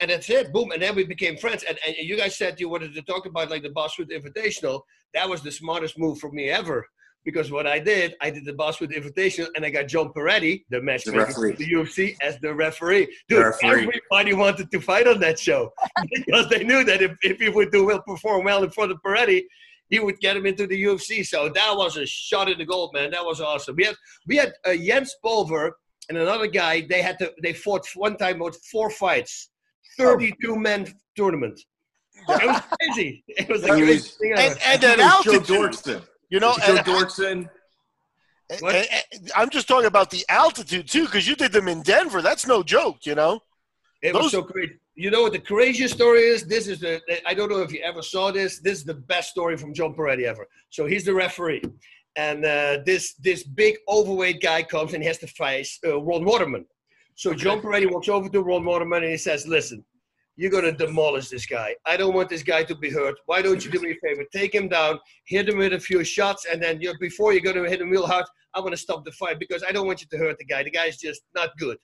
And 0.01 0.11
that's 0.11 0.29
it, 0.29 0.53
boom. 0.53 0.71
And 0.73 0.83
then 0.83 0.95
we 0.95 1.05
became 1.05 1.37
friends. 1.39 1.65
And, 1.67 1.79
and 1.87 1.97
you 1.97 2.17
guys 2.17 2.37
said 2.37 2.61
you 2.61 2.69
wanted 2.69 2.95
to 2.95 3.03
talk 3.03 3.25
about 3.25 3.51
like 3.51 3.63
the 3.63 3.71
Bas 3.71 3.97
Bosswood 3.97 4.11
Invitational. 4.11 4.83
That 5.15 5.29
was 5.29 5.43
the 5.43 5.51
smartest 5.51 5.99
move 5.99 6.19
for 6.19 6.31
me 6.31 6.51
ever. 6.51 6.87
Because 7.29 7.51
what 7.53 7.67
I 7.67 7.79
did, 7.79 8.15
I 8.23 8.31
did 8.31 8.47
the 8.47 8.55
Bas 8.55 8.79
Bosswood 8.79 8.91
Invitational, 8.93 9.49
and 9.55 9.63
I 9.67 9.69
got 9.69 9.87
John 9.87 10.09
Perretti, 10.15 10.65
the 10.71 10.81
matchmaker 10.81 11.19
referee. 11.27 11.53
for 11.53 11.59
the 11.59 11.71
UFC, 11.73 12.17
as 12.23 12.39
the 12.41 12.55
referee. 12.55 13.05
Dude, 13.29 13.41
The 13.41 13.45
referee. 13.45 13.83
everybody 13.83 14.33
wanted 14.33 14.71
to 14.71 14.81
fight 14.81 15.07
on 15.07 15.21
that 15.21 15.39
show 15.39 15.71
because 16.15 16.49
they 16.49 16.65
knew 16.65 16.85
that 16.85 17.03
if, 17.03 17.13
if 17.23 17.39
he 17.39 17.51
would 17.51 17.71
do 17.71 17.85
well, 17.85 18.01
perform 18.01 18.45
well 18.47 18.65
in 18.65 18.71
front 18.71 18.93
of 18.93 18.99
Perretti, 19.03 19.43
he 19.91 19.99
would 20.01 20.19
get 20.21 20.39
him 20.39 20.47
into 20.47 20.67
the 20.67 20.83
UFC. 20.85 21.27
So 21.27 21.51
that 21.51 21.73
was 21.77 21.99
a 21.99 22.07
shot 22.07 22.49
in 22.51 22.57
the 22.57 22.65
gold, 22.65 22.95
man. 22.95 23.11
That 23.11 23.27
was 23.27 23.43
awesome. 23.43 23.77
We 23.77 23.85
had 23.85 23.97
we 24.27 24.37
had 24.37 24.55
uh, 24.67 24.75
Jens 24.75 25.15
Pulver 25.23 25.77
and 26.09 26.17
another 26.17 26.47
guy. 26.47 26.87
They 26.89 27.03
had 27.03 27.19
to 27.19 27.31
they 27.43 27.53
fought 27.53 27.87
one 27.95 28.17
time 28.17 28.37
about 28.41 28.57
four 28.73 28.89
fights, 28.89 29.51
thirty-two 29.99 30.57
men 30.57 30.87
tournament. 31.15 31.61
It 32.29 32.47
was 32.47 32.63
crazy. 32.81 33.23
It 33.29 33.49
was 33.51 33.61
the 33.63 33.75
He 33.77 33.83
craziest 33.83 34.19
thing 34.19 34.33
And, 34.33 34.41
ever. 34.41 34.61
and 34.67 34.83
It 34.85 34.91
at 34.91 34.99
Joe 34.99 35.33
altitude, 35.33 35.43
Doerksen. 35.57 36.03
You 36.31 36.41
know, 36.41 36.55
Joe 36.67 36.77
and- 36.77 36.87
Doerksen. 36.87 37.51
What? 38.61 38.75
and- 38.75 38.89
and 39.13 39.31
I'm 39.37 39.51
just 39.51 39.69
talking 39.69 39.87
about 39.87 40.11
the 40.11 40.25
altitude 40.29 40.89
too, 40.89 41.05
because 41.05 41.29
you 41.29 41.37
did 41.37 41.53
them 41.53 41.69
in 41.69 41.83
Denver. 41.83 42.23
That's 42.23 42.47
no 42.47 42.63
joke, 42.63 43.05
you 43.05 43.15
know. 43.15 43.43
It 44.03 44.13
Those- 44.13 44.25
was 44.25 44.33
so 44.33 44.43
crazy. 44.43 44.75
You 44.95 45.11
know 45.11 45.23
what 45.23 45.33
the 45.33 45.39
craziest 45.39 45.95
story 45.95 46.23
is? 46.23 46.45
This 46.45 46.67
is 46.67 46.81
the. 46.81 47.01
I 47.25 47.33
don't 47.35 47.51
know 47.51 47.61
if 47.63 47.73
you 47.73 47.81
ever 47.83 48.03
saw 48.03 48.33
this. 48.33 48.59
This 48.59 48.79
is 48.79 48.85
the 48.85 48.95
best 48.95 49.31
story 49.31 49.57
from 49.57 49.73
John 49.73 49.95
Perretti 49.95 50.25
ever. 50.25 50.49
So 50.71 50.87
he's 50.87 51.05
the 51.05 51.15
referee, 51.15 51.63
and 52.17 52.45
uh, 52.45 52.79
this 52.85 53.15
this 53.15 53.45
big 53.45 53.77
overweight 53.89 54.41
guy 54.41 54.63
comes 54.65 54.95
and 54.95 55.03
he 55.03 55.07
has 55.07 55.19
to 55.19 55.29
face 55.29 55.79
uh, 55.87 56.01
Ron 56.01 56.25
Waterman. 56.25 56.67
So 57.15 57.33
John 57.33 57.61
Perretti 57.61 57.89
walks 57.91 58.09
over 58.09 58.29
to 58.29 58.43
Ron 58.43 58.65
Waterman 58.65 59.03
and 59.05 59.13
he 59.13 59.19
says, 59.19 59.47
"Listen, 59.47 59.85
you're 60.39 60.53
gonna 60.53 60.71
demolish 60.71 61.29
this 61.29 61.47
guy. 61.47 61.75
I 61.85 61.97
don't 61.97 62.15
want 62.15 62.29
this 62.29 62.45
guy 62.45 62.63
to 62.63 62.75
be 62.77 62.91
hurt. 62.91 63.17
Why 63.27 63.43
don't 63.43 63.63
you 63.65 63.73
do 63.73 63.81
me 63.81 63.91
a 63.91 63.97
favor? 63.97 64.25
Take 64.33 64.55
him 64.55 64.69
down, 64.69 65.01
hit 65.25 65.49
him 65.49 65.59
with 65.59 65.73
a 65.73 65.81
few 65.81 66.05
shots, 66.05 66.47
and 66.51 66.63
then 66.63 66.81
you 66.81 66.95
before 67.01 67.33
you're 67.33 67.43
gonna 67.43 67.69
hit 67.69 67.81
him 67.81 67.91
real 67.91 68.07
hard, 68.07 68.25
I 68.55 68.61
want 68.61 68.71
to 68.73 68.77
stop 68.77 69.05
the 69.05 69.11
fight 69.13 69.41
because 69.41 69.65
I 69.69 69.73
don't 69.73 69.89
want 69.89 70.01
you 70.01 70.07
to 70.13 70.17
hurt 70.17 70.39
the 70.39 70.45
guy. 70.45 70.63
The 70.63 70.71
guy's 70.71 70.97
just 70.97 71.23
not 71.35 71.51
good." 71.59 71.77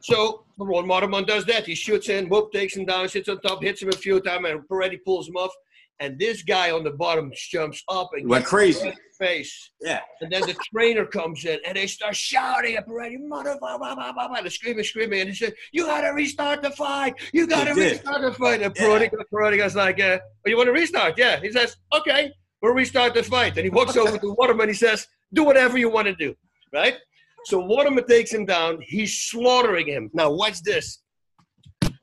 So 0.00 0.44
Ron 0.58 0.88
Waterman 0.88 1.26
does 1.26 1.44
that. 1.44 1.64
He 1.64 1.76
shoots 1.76 2.08
in, 2.08 2.28
whoop, 2.28 2.50
takes 2.50 2.76
him 2.76 2.86
down, 2.86 3.08
sits 3.08 3.28
on 3.28 3.40
top, 3.40 3.62
hits 3.62 3.82
him 3.82 3.90
a 3.90 3.92
few 3.92 4.18
times, 4.20 4.46
and 4.48 4.68
Perretti 4.68 4.98
pulls 5.04 5.28
him 5.28 5.36
off. 5.36 5.52
And 6.00 6.18
this 6.18 6.42
guy 6.42 6.72
on 6.72 6.82
the 6.82 6.90
bottom 6.90 7.30
jumps 7.34 7.82
up 7.88 8.10
and 8.14 8.28
Went 8.28 8.44
crazy. 8.44 8.88
in 8.88 8.94
the 8.94 9.24
face. 9.24 9.70
Yeah. 9.80 10.00
And 10.20 10.32
then 10.32 10.40
the 10.42 10.54
trainer 10.74 11.06
comes 11.06 11.44
in 11.44 11.58
and 11.64 11.76
they 11.76 11.86
start 11.86 12.16
shouting 12.16 12.74
at 12.74 12.88
Perretti, 12.88 13.18
motherfucker, 13.18 13.60
blah, 13.60 13.78
blah, 13.78 13.94
blah, 13.94 14.12
blah, 14.12 14.28
blah. 14.28 14.40
They're 14.40 14.50
screaming, 14.50 14.82
screaming. 14.84 15.20
And 15.20 15.28
he 15.28 15.34
said, 15.34 15.54
You 15.72 15.86
got 15.86 16.00
to 16.00 16.08
restart 16.08 16.60
the 16.62 16.70
fight. 16.70 17.14
You 17.32 17.46
got 17.46 17.64
to 17.68 17.74
restart 17.74 18.22
the 18.22 18.32
fight. 18.32 18.62
And 18.62 18.74
Yeah. 18.76 18.82
Perretti, 18.84 19.10
Perretti 19.32 19.58
goes 19.58 19.76
like, 19.76 20.00
uh, 20.00 20.18
oh, 20.22 20.48
You 20.50 20.56
want 20.56 20.66
to 20.66 20.72
restart? 20.72 21.16
Yeah. 21.16 21.38
He 21.40 21.52
says, 21.52 21.76
Okay, 21.94 22.32
we'll 22.60 22.74
restart 22.74 23.14
the 23.14 23.22
fight. 23.22 23.56
And 23.56 23.64
he 23.64 23.70
walks 23.70 23.96
over 23.96 24.18
to 24.18 24.34
Waterman. 24.38 24.68
He 24.68 24.74
says, 24.74 25.06
Do 25.32 25.44
whatever 25.44 25.78
you 25.78 25.88
want 25.88 26.08
to 26.08 26.14
do. 26.16 26.34
Right? 26.72 26.96
So 27.44 27.60
Waterman 27.60 28.06
takes 28.08 28.32
him 28.32 28.44
down. 28.46 28.78
He's 28.82 29.16
slaughtering 29.18 29.86
him. 29.86 30.10
Now, 30.14 30.30
watch 30.32 30.62
this. 30.62 31.00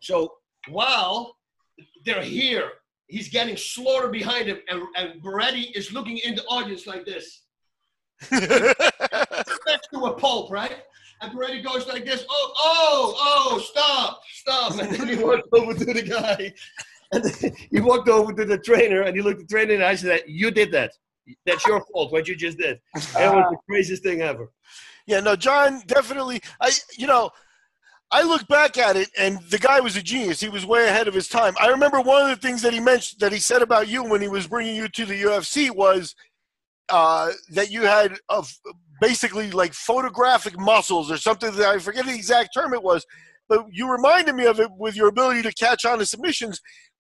So 0.02 0.34
while 0.70 1.36
they're 2.06 2.22
here, 2.22 2.70
he's 3.10 3.28
getting 3.30 3.58
slaughtered 3.58 4.12
behind 4.12 4.48
him, 4.48 4.60
and, 4.70 4.84
and 4.96 5.22
Perretti 5.22 5.76
is 5.76 5.92
looking 5.92 6.18
in 6.20 6.36
the 6.36 6.44
audience 6.46 6.88
like 6.88 7.06
this, 7.06 7.42
next 8.32 9.90
to 9.94 10.06
a 10.06 10.14
pulp, 10.14 10.52
right? 10.52 10.78
And 11.22 11.34
Perretti 11.34 11.64
goes 11.64 11.86
like 11.88 12.06
this, 12.06 12.24
oh, 12.30 12.54
oh, 12.58 13.16
oh, 13.20 13.60
stop, 13.60 14.22
stop. 14.32 14.80
And 14.80 14.96
then 14.96 15.08
he 15.08 15.22
walked 15.22 15.50
over 15.54 15.74
to 15.74 15.86
the 15.86 16.02
guy. 16.02 16.54
And 17.12 17.58
he 17.72 17.82
walked 17.82 18.08
over 18.08 18.32
to 18.32 18.46
the 18.46 18.58
trainer 18.58 19.02
and 19.02 19.16
he 19.16 19.22
looked 19.22 19.42
at 19.42 19.48
the 19.48 19.54
trainer 19.54 19.74
and 19.74 19.84
I 19.84 19.96
said, 19.96 20.24
You 20.28 20.52
did 20.52 20.72
that. 20.72 20.92
That's 21.46 21.66
your 21.68 21.84
fault, 21.92 22.12
what 22.12 22.28
you 22.28 22.36
just 22.36 22.58
did. 22.58 22.80
That 22.94 23.36
was 23.36 23.46
the 23.52 23.58
craziest 23.70 24.04
thing 24.04 24.22
ever. 24.22 24.52
Yeah, 25.06 25.20
no, 25.20 25.36
John 25.36 25.82
definitely. 25.88 26.42
I, 26.62 26.72
you 26.98 27.08
know, 27.08 27.32
I 28.12 28.24
look 28.24 28.48
back 28.48 28.78
at 28.78 28.96
it, 28.96 29.10
and 29.18 29.40
the 29.50 29.60
guy 29.60 29.80
was 29.80 29.96
a 29.96 30.02
genius. 30.02 30.40
He 30.40 30.50
was 30.50 30.66
way 30.66 30.88
ahead 30.88 31.08
of 31.08 31.14
his 31.14 31.28
time. 31.28 31.54
I 31.60 31.68
remember 31.68 32.02
one 32.02 32.24
of 32.24 32.30
the 32.30 32.48
things 32.48 32.62
that 32.64 32.74
he 32.74 32.80
mentioned 32.80 33.20
that 33.22 33.32
he 33.32 33.40
said 33.40 33.62
about 33.62 33.88
you 33.88 34.04
when 34.04 34.22
he 34.22 34.28
was 34.28 34.48
bringing 34.48 34.76
you 34.76 34.88
to 34.88 35.06
the 35.06 35.22
UFC 35.22 35.70
was 35.70 36.16
uh, 36.90 37.32
that 37.52 37.70
you 37.70 37.84
had 37.84 38.18
of 38.28 38.52
basically 39.00 39.52
like 39.52 39.74
photographic 39.74 40.58
muscles 40.60 41.12
or 41.12 41.18
something. 41.18 41.54
That 41.56 41.68
I 41.68 41.78
forget 41.78 42.06
the 42.06 42.16
exact 42.16 42.54
term 42.54 42.74
it 42.74 42.82
was, 42.82 43.06
but 43.48 43.66
you 43.72 43.92
reminded 43.92 44.34
me 44.34 44.46
of 44.46 44.60
it 44.60 44.72
with 44.72 44.96
your 44.96 45.10
ability 45.10 45.44
to 45.44 45.54
catch 45.54 45.86
on 45.86 46.00
to 46.00 46.06
submissions. 46.06 46.60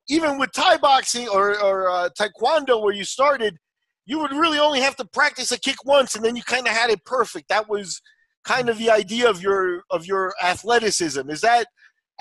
Even 0.09 0.37
with 0.37 0.51
Thai 0.53 0.77
boxing 0.77 1.27
or, 1.27 1.59
or 1.61 1.89
uh, 1.89 2.09
Taekwondo, 2.19 2.81
where 2.81 2.93
you 2.93 3.03
started, 3.03 3.57
you 4.05 4.19
would 4.19 4.31
really 4.31 4.59
only 4.59 4.81
have 4.81 4.95
to 4.95 5.05
practice 5.05 5.51
a 5.51 5.59
kick 5.59 5.85
once 5.85 6.15
and 6.15 6.25
then 6.25 6.35
you 6.35 6.41
kind 6.41 6.67
of 6.67 6.73
had 6.73 6.89
it 6.89 7.05
perfect 7.05 7.47
that 7.49 7.69
was 7.69 8.01
kind 8.43 8.69
of 8.69 8.77
the 8.77 8.89
idea 8.89 9.29
of 9.29 9.41
your 9.41 9.83
of 9.89 10.05
your 10.05 10.33
athleticism 10.43 11.29
is 11.29 11.41
that 11.41 11.67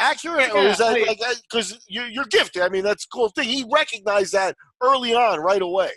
accurate 0.01 0.53
or 0.53 0.63
is 0.63 0.79
that 0.79 0.97
I- 0.97 1.01
like 1.01 1.21
because 1.51 1.79
you're, 1.89 2.09
you're 2.09 2.25
gifted 2.27 2.63
i 2.63 2.69
mean 2.69 2.85
that's 2.85 3.05
a 3.05 3.09
cool 3.09 3.31
thing 3.31 3.49
he 3.49 3.65
recognized 3.71 4.33
that 4.33 4.57
early 4.83 5.15
on 5.15 5.41
right 5.41 5.63
away 5.63 5.91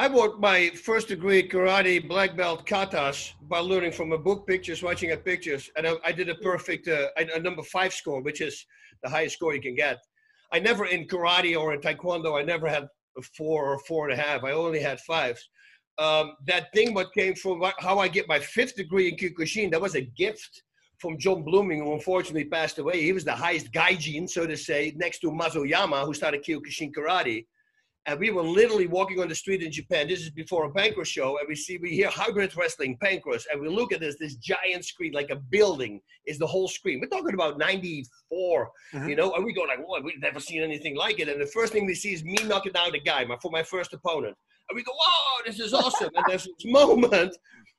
I 0.00 0.06
bought 0.06 0.38
my 0.38 0.68
first 0.70 1.08
degree 1.08 1.48
karate 1.48 2.06
black 2.06 2.36
belt 2.36 2.64
katas 2.64 3.32
by 3.48 3.58
learning 3.58 3.90
from 3.90 4.12
a 4.12 4.16
book, 4.18 4.46
pictures, 4.46 4.80
watching 4.80 5.10
at 5.10 5.24
pictures, 5.24 5.68
and 5.76 5.88
I, 5.88 5.94
I 6.04 6.12
did 6.12 6.28
a 6.28 6.36
perfect 6.36 6.86
uh, 6.86 7.08
a, 7.18 7.26
a 7.34 7.40
number 7.40 7.64
five 7.64 7.92
score, 7.92 8.22
which 8.22 8.40
is 8.40 8.64
the 9.02 9.10
highest 9.10 9.34
score 9.34 9.56
you 9.56 9.60
can 9.60 9.74
get. 9.74 9.98
I 10.52 10.60
never 10.60 10.86
in 10.86 11.08
karate 11.08 11.58
or 11.58 11.74
in 11.74 11.80
taekwondo, 11.80 12.38
I 12.40 12.44
never 12.44 12.68
had 12.68 12.84
a 13.18 13.22
four 13.36 13.66
or 13.66 13.80
four 13.80 14.08
and 14.08 14.16
a 14.16 14.22
half. 14.22 14.44
I 14.44 14.52
only 14.52 14.78
had 14.78 15.00
fives. 15.00 15.48
Um, 15.98 16.32
that 16.46 16.72
thing, 16.72 16.94
what 16.94 17.12
came 17.12 17.34
from 17.34 17.62
how 17.78 17.98
I 17.98 18.08
get 18.08 18.28
my 18.28 18.38
fifth 18.38 18.76
degree 18.76 19.08
in 19.08 19.16
Kyokushin, 19.16 19.70
that 19.72 19.80
was 19.80 19.96
a 19.96 20.02
gift 20.02 20.62
from 20.98 21.18
Jon 21.18 21.44
Bluming, 21.44 21.78
who 21.82 21.92
unfortunately 21.92 22.44
passed 22.44 22.78
away. 22.78 23.02
He 23.02 23.12
was 23.12 23.24
the 23.24 23.32
highest 23.34 23.72
gaijin, 23.72 24.28
so 24.28 24.46
to 24.46 24.56
say, 24.56 24.92
next 24.96 25.18
to 25.20 25.32
Mas 25.32 25.56
Oyama, 25.56 26.04
who 26.04 26.14
started 26.14 26.44
Kyokushin 26.44 26.92
karate 26.96 27.46
and 28.08 28.18
we 28.18 28.30
were 28.30 28.42
literally 28.42 28.86
walking 28.86 29.20
on 29.20 29.28
the 29.28 29.34
street 29.34 29.62
in 29.62 29.70
Japan. 29.70 30.08
This 30.08 30.22
is 30.22 30.30
before 30.30 30.64
a 30.64 30.70
Pancrase 30.70 31.06
show, 31.06 31.38
and 31.38 31.46
we 31.46 31.54
see 31.54 31.76
we 31.76 31.90
hear 31.90 32.08
hybrid 32.08 32.56
wrestling 32.56 32.96
Pancrase, 33.04 33.44
and 33.52 33.60
we 33.60 33.68
look 33.68 33.92
at 33.92 34.00
this 34.00 34.16
this 34.18 34.36
giant 34.36 34.84
screen, 34.86 35.12
like 35.12 35.28
a 35.30 35.36
building, 35.36 36.00
is 36.24 36.38
the 36.38 36.46
whole 36.46 36.68
screen. 36.68 37.00
We're 37.00 37.08
talking 37.08 37.34
about 37.34 37.58
'94, 37.58 38.70
Mhm. 38.94 39.10
you 39.10 39.14
know, 39.16 39.34
and 39.34 39.44
we 39.44 39.52
go 39.52 39.62
like, 39.62 39.86
"What? 39.86 40.04
We've 40.04 40.18
never 40.20 40.40
seen 40.40 40.62
anything 40.62 40.96
like 40.96 41.20
it." 41.20 41.28
And 41.28 41.38
the 41.40 41.46
first 41.46 41.72
thing 41.74 41.84
we 41.84 41.94
see 41.94 42.14
is 42.14 42.24
me 42.24 42.36
knocking 42.44 42.72
down 42.72 42.92
the 42.92 43.00
guy 43.00 43.24
my, 43.26 43.36
for 43.42 43.50
my 43.50 43.62
first 43.62 43.92
opponent, 43.92 44.36
and 44.68 44.76
we 44.76 44.82
go, 44.82 44.92
"Whoa, 44.92 45.42
this 45.46 45.60
is 45.60 45.72
awesome!" 45.72 46.10
and 46.14 46.24
there's 46.28 46.44
this 46.44 46.64
moment 46.64 47.36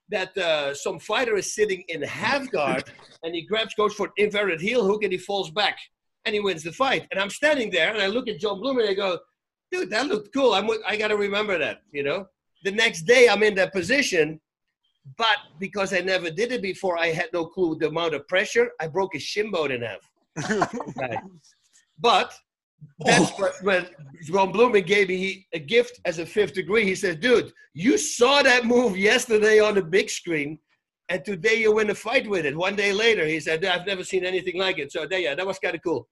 that 0.10 0.36
uh, 0.38 0.74
some 0.74 1.00
fighter 1.00 1.38
is 1.38 1.54
sitting 1.54 1.84
in 1.88 2.02
half 2.02 2.50
guard, 2.52 2.84
and 3.24 3.36
he 3.36 3.46
grabs, 3.46 3.76
goes 3.76 3.94
for 3.94 4.08
an 4.08 4.14
inverted 4.18 4.60
heel 4.60 4.86
hook, 4.86 5.04
and 5.04 5.12
he 5.12 5.20
falls 5.20 5.52
back, 5.52 5.78
and 6.26 6.34
he 6.34 6.40
wins 6.40 6.64
the 6.64 6.72
fight. 6.72 7.08
And 7.12 7.20
I'm 7.20 7.30
standing 7.30 7.70
there, 7.70 7.94
and 7.94 8.02
I 8.02 8.08
look 8.08 8.28
at 8.28 8.40
John 8.40 8.60
Bloom, 8.60 8.80
and 8.80 8.90
I 8.90 8.94
go 8.94 9.20
dude, 9.72 9.90
that 9.92 10.08
looked 10.08 10.34
cool. 10.34 10.54
I'm, 10.54 10.70
I 10.88 10.96
got 10.98 11.10
to 11.10 11.18
remember 11.18 11.58
that, 11.58 11.82
you 11.92 12.04
know. 12.04 12.28
The 12.64 12.72
next 12.72 13.04
day, 13.04 13.30
I'm 13.30 13.44
in 13.44 13.56
that 13.56 13.72
position, 13.72 14.40
but 15.18 15.38
because 15.60 15.94
I 15.94 16.00
never 16.00 16.30
did 16.30 16.52
it 16.52 16.62
before, 16.62 16.98
I 16.98 17.08
had 17.08 17.30
no 17.34 17.46
clue 17.46 17.78
the 17.80 17.88
amount 17.88 18.16
of 18.16 18.28
pressure. 18.28 18.72
I 18.82 18.88
broke 18.88 19.14
his 19.14 19.24
shin 19.24 19.52
bone 19.52 19.72
in 19.72 19.82
half. 19.82 20.70
Right. 20.96 21.20
But 21.98 22.34
that's 23.00 23.32
oh. 23.32 23.36
what, 23.38 23.54
when 23.64 23.88
Ron 24.30 24.52
Bluming 24.52 24.86
gave 24.86 25.10
me 25.10 25.48
a 25.54 25.60
gift 25.60 26.00
as 26.06 26.20
a 26.20 26.26
fifth 26.26 26.54
degree. 26.54 26.84
He 26.84 26.96
said, 26.96 27.22
dude, 27.22 27.54
you 27.74 27.98
saw 27.98 28.42
that 28.44 28.66
move 28.66 28.98
yesterday 28.98 29.60
on 29.60 29.76
the 29.76 29.82
big 29.82 30.10
screen, 30.10 30.60
and 31.08 31.24
today 31.24 31.56
you 31.62 31.74
win 31.74 31.90
a 31.90 31.96
fight 31.96 32.30
with 32.30 32.46
it. 32.46 32.56
One 32.56 32.76
day 32.76 32.92
later, 32.92 33.26
he 33.26 33.40
said, 33.40 33.64
I've 33.64 33.88
never 33.88 34.04
seen 34.04 34.26
anything 34.26 34.58
like 34.58 34.80
it. 34.80 34.92
So, 34.92 35.06
there, 35.06 35.20
yeah, 35.20 35.36
that 35.36 35.48
was 35.48 35.60
kind 35.60 35.76
of 35.76 35.82
cool. 35.82 36.08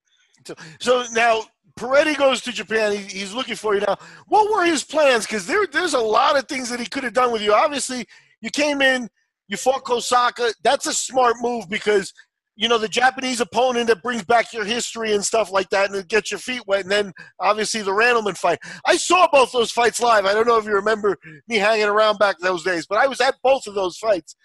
so 0.79 1.05
now 1.11 1.43
Perretti 1.77 2.17
goes 2.17 2.41
to 2.41 2.51
Japan. 2.51 2.93
He, 2.93 3.19
he's 3.19 3.33
looking 3.33 3.55
for 3.55 3.75
you 3.75 3.81
now. 3.81 3.97
What 4.27 4.49
were 4.51 4.65
his 4.65 4.83
plans? 4.83 5.25
Because 5.25 5.45
there, 5.45 5.67
there's 5.67 5.93
a 5.93 5.99
lot 5.99 6.37
of 6.37 6.47
things 6.47 6.69
that 6.69 6.79
he 6.79 6.85
could 6.85 7.03
have 7.03 7.13
done 7.13 7.31
with 7.31 7.41
you. 7.41 7.53
Obviously, 7.53 8.05
you 8.41 8.49
came 8.49 8.81
in, 8.81 9.09
you 9.47 9.57
fought 9.57 9.83
Kosaka. 9.83 10.53
That's 10.63 10.87
a 10.87 10.93
smart 10.93 11.35
move 11.41 11.69
because 11.69 12.13
you 12.57 12.67
know 12.67 12.77
the 12.77 12.89
Japanese 12.89 13.39
opponent 13.39 13.87
that 13.87 14.03
brings 14.03 14.25
back 14.25 14.51
your 14.51 14.65
history 14.65 15.13
and 15.13 15.23
stuff 15.23 15.51
like 15.51 15.69
that, 15.69 15.89
and 15.89 15.95
it 15.95 16.09
gets 16.09 16.31
your 16.31 16.39
feet 16.39 16.63
wet. 16.67 16.81
And 16.81 16.91
then 16.91 17.13
obviously 17.39 17.81
the 17.81 17.91
Randleman 17.91 18.37
fight. 18.37 18.59
I 18.85 18.97
saw 18.97 19.27
both 19.31 19.51
those 19.51 19.71
fights 19.71 20.01
live. 20.01 20.25
I 20.25 20.33
don't 20.33 20.47
know 20.47 20.57
if 20.57 20.65
you 20.65 20.73
remember 20.73 21.17
me 21.47 21.57
hanging 21.57 21.85
around 21.87 22.17
back 22.17 22.37
those 22.39 22.63
days, 22.63 22.85
but 22.85 22.97
I 22.97 23.07
was 23.07 23.21
at 23.21 23.35
both 23.43 23.67
of 23.67 23.75
those 23.75 23.97
fights, 23.97 24.35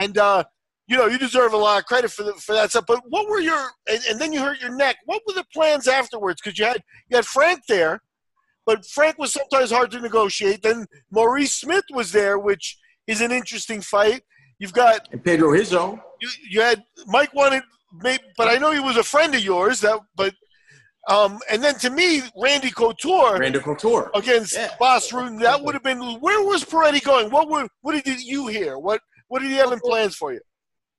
and. 0.00 0.16
uh 0.16 0.44
you 0.90 0.96
know, 0.96 1.06
you 1.06 1.18
deserve 1.18 1.52
a 1.52 1.56
lot 1.56 1.78
of 1.78 1.84
credit 1.84 2.10
for 2.10 2.22
the, 2.22 2.32
for 2.32 2.54
that 2.54 2.70
stuff. 2.70 2.84
But 2.86 3.02
what 3.08 3.28
were 3.28 3.40
your 3.40 3.70
and, 3.90 4.00
and 4.08 4.18
then 4.18 4.32
you 4.32 4.40
hurt 4.40 4.58
your 4.60 4.74
neck? 4.74 4.96
What 5.04 5.20
were 5.26 5.34
the 5.34 5.44
plans 5.52 5.86
afterwards? 5.86 6.40
Because 6.42 6.58
you 6.58 6.64
had 6.64 6.82
you 7.10 7.16
had 7.16 7.26
Frank 7.26 7.60
there, 7.68 8.00
but 8.64 8.86
Frank 8.86 9.18
was 9.18 9.32
sometimes 9.32 9.70
hard 9.70 9.90
to 9.90 10.00
negotiate. 10.00 10.62
Then 10.62 10.86
Maurice 11.10 11.54
Smith 11.54 11.84
was 11.92 12.12
there, 12.12 12.38
which 12.38 12.78
is 13.06 13.20
an 13.20 13.32
interesting 13.32 13.82
fight. 13.82 14.22
You've 14.58 14.72
got 14.72 15.08
And 15.12 15.22
Pedro 15.22 15.50
Rizzo. 15.50 16.00
You, 16.20 16.28
you 16.50 16.60
had 16.60 16.82
Mike 17.06 17.32
wanted, 17.34 17.62
maybe, 18.02 18.22
but 18.36 18.48
I 18.48 18.56
know 18.56 18.72
he 18.72 18.80
was 18.80 18.96
a 18.96 19.02
friend 19.02 19.34
of 19.34 19.40
yours. 19.40 19.80
That 19.80 20.00
but 20.16 20.34
um, 21.08 21.38
and 21.50 21.62
then 21.62 21.74
to 21.78 21.90
me, 21.90 22.22
Randy 22.36 22.70
Couture 22.70 23.38
Randy 23.38 23.60
Couture. 23.60 24.10
against 24.14 24.54
Yeah. 24.54 24.74
Bas 24.78 25.10
Rutten. 25.10 25.40
That 25.40 25.62
would 25.62 25.74
have 25.74 25.82
been. 25.82 26.00
Where 26.20 26.42
was 26.44 26.64
Perretti 26.64 27.02
going? 27.02 27.30
What 27.30 27.48
were 27.48 27.66
what 27.80 28.02
did 28.04 28.22
you 28.22 28.46
hear? 28.48 28.78
What 28.78 29.00
what 29.28 29.40
did 29.40 29.50
he 29.50 29.56
have 29.56 29.72
in 29.72 29.80
plans 29.80 30.14
for 30.16 30.32
you? 30.32 30.40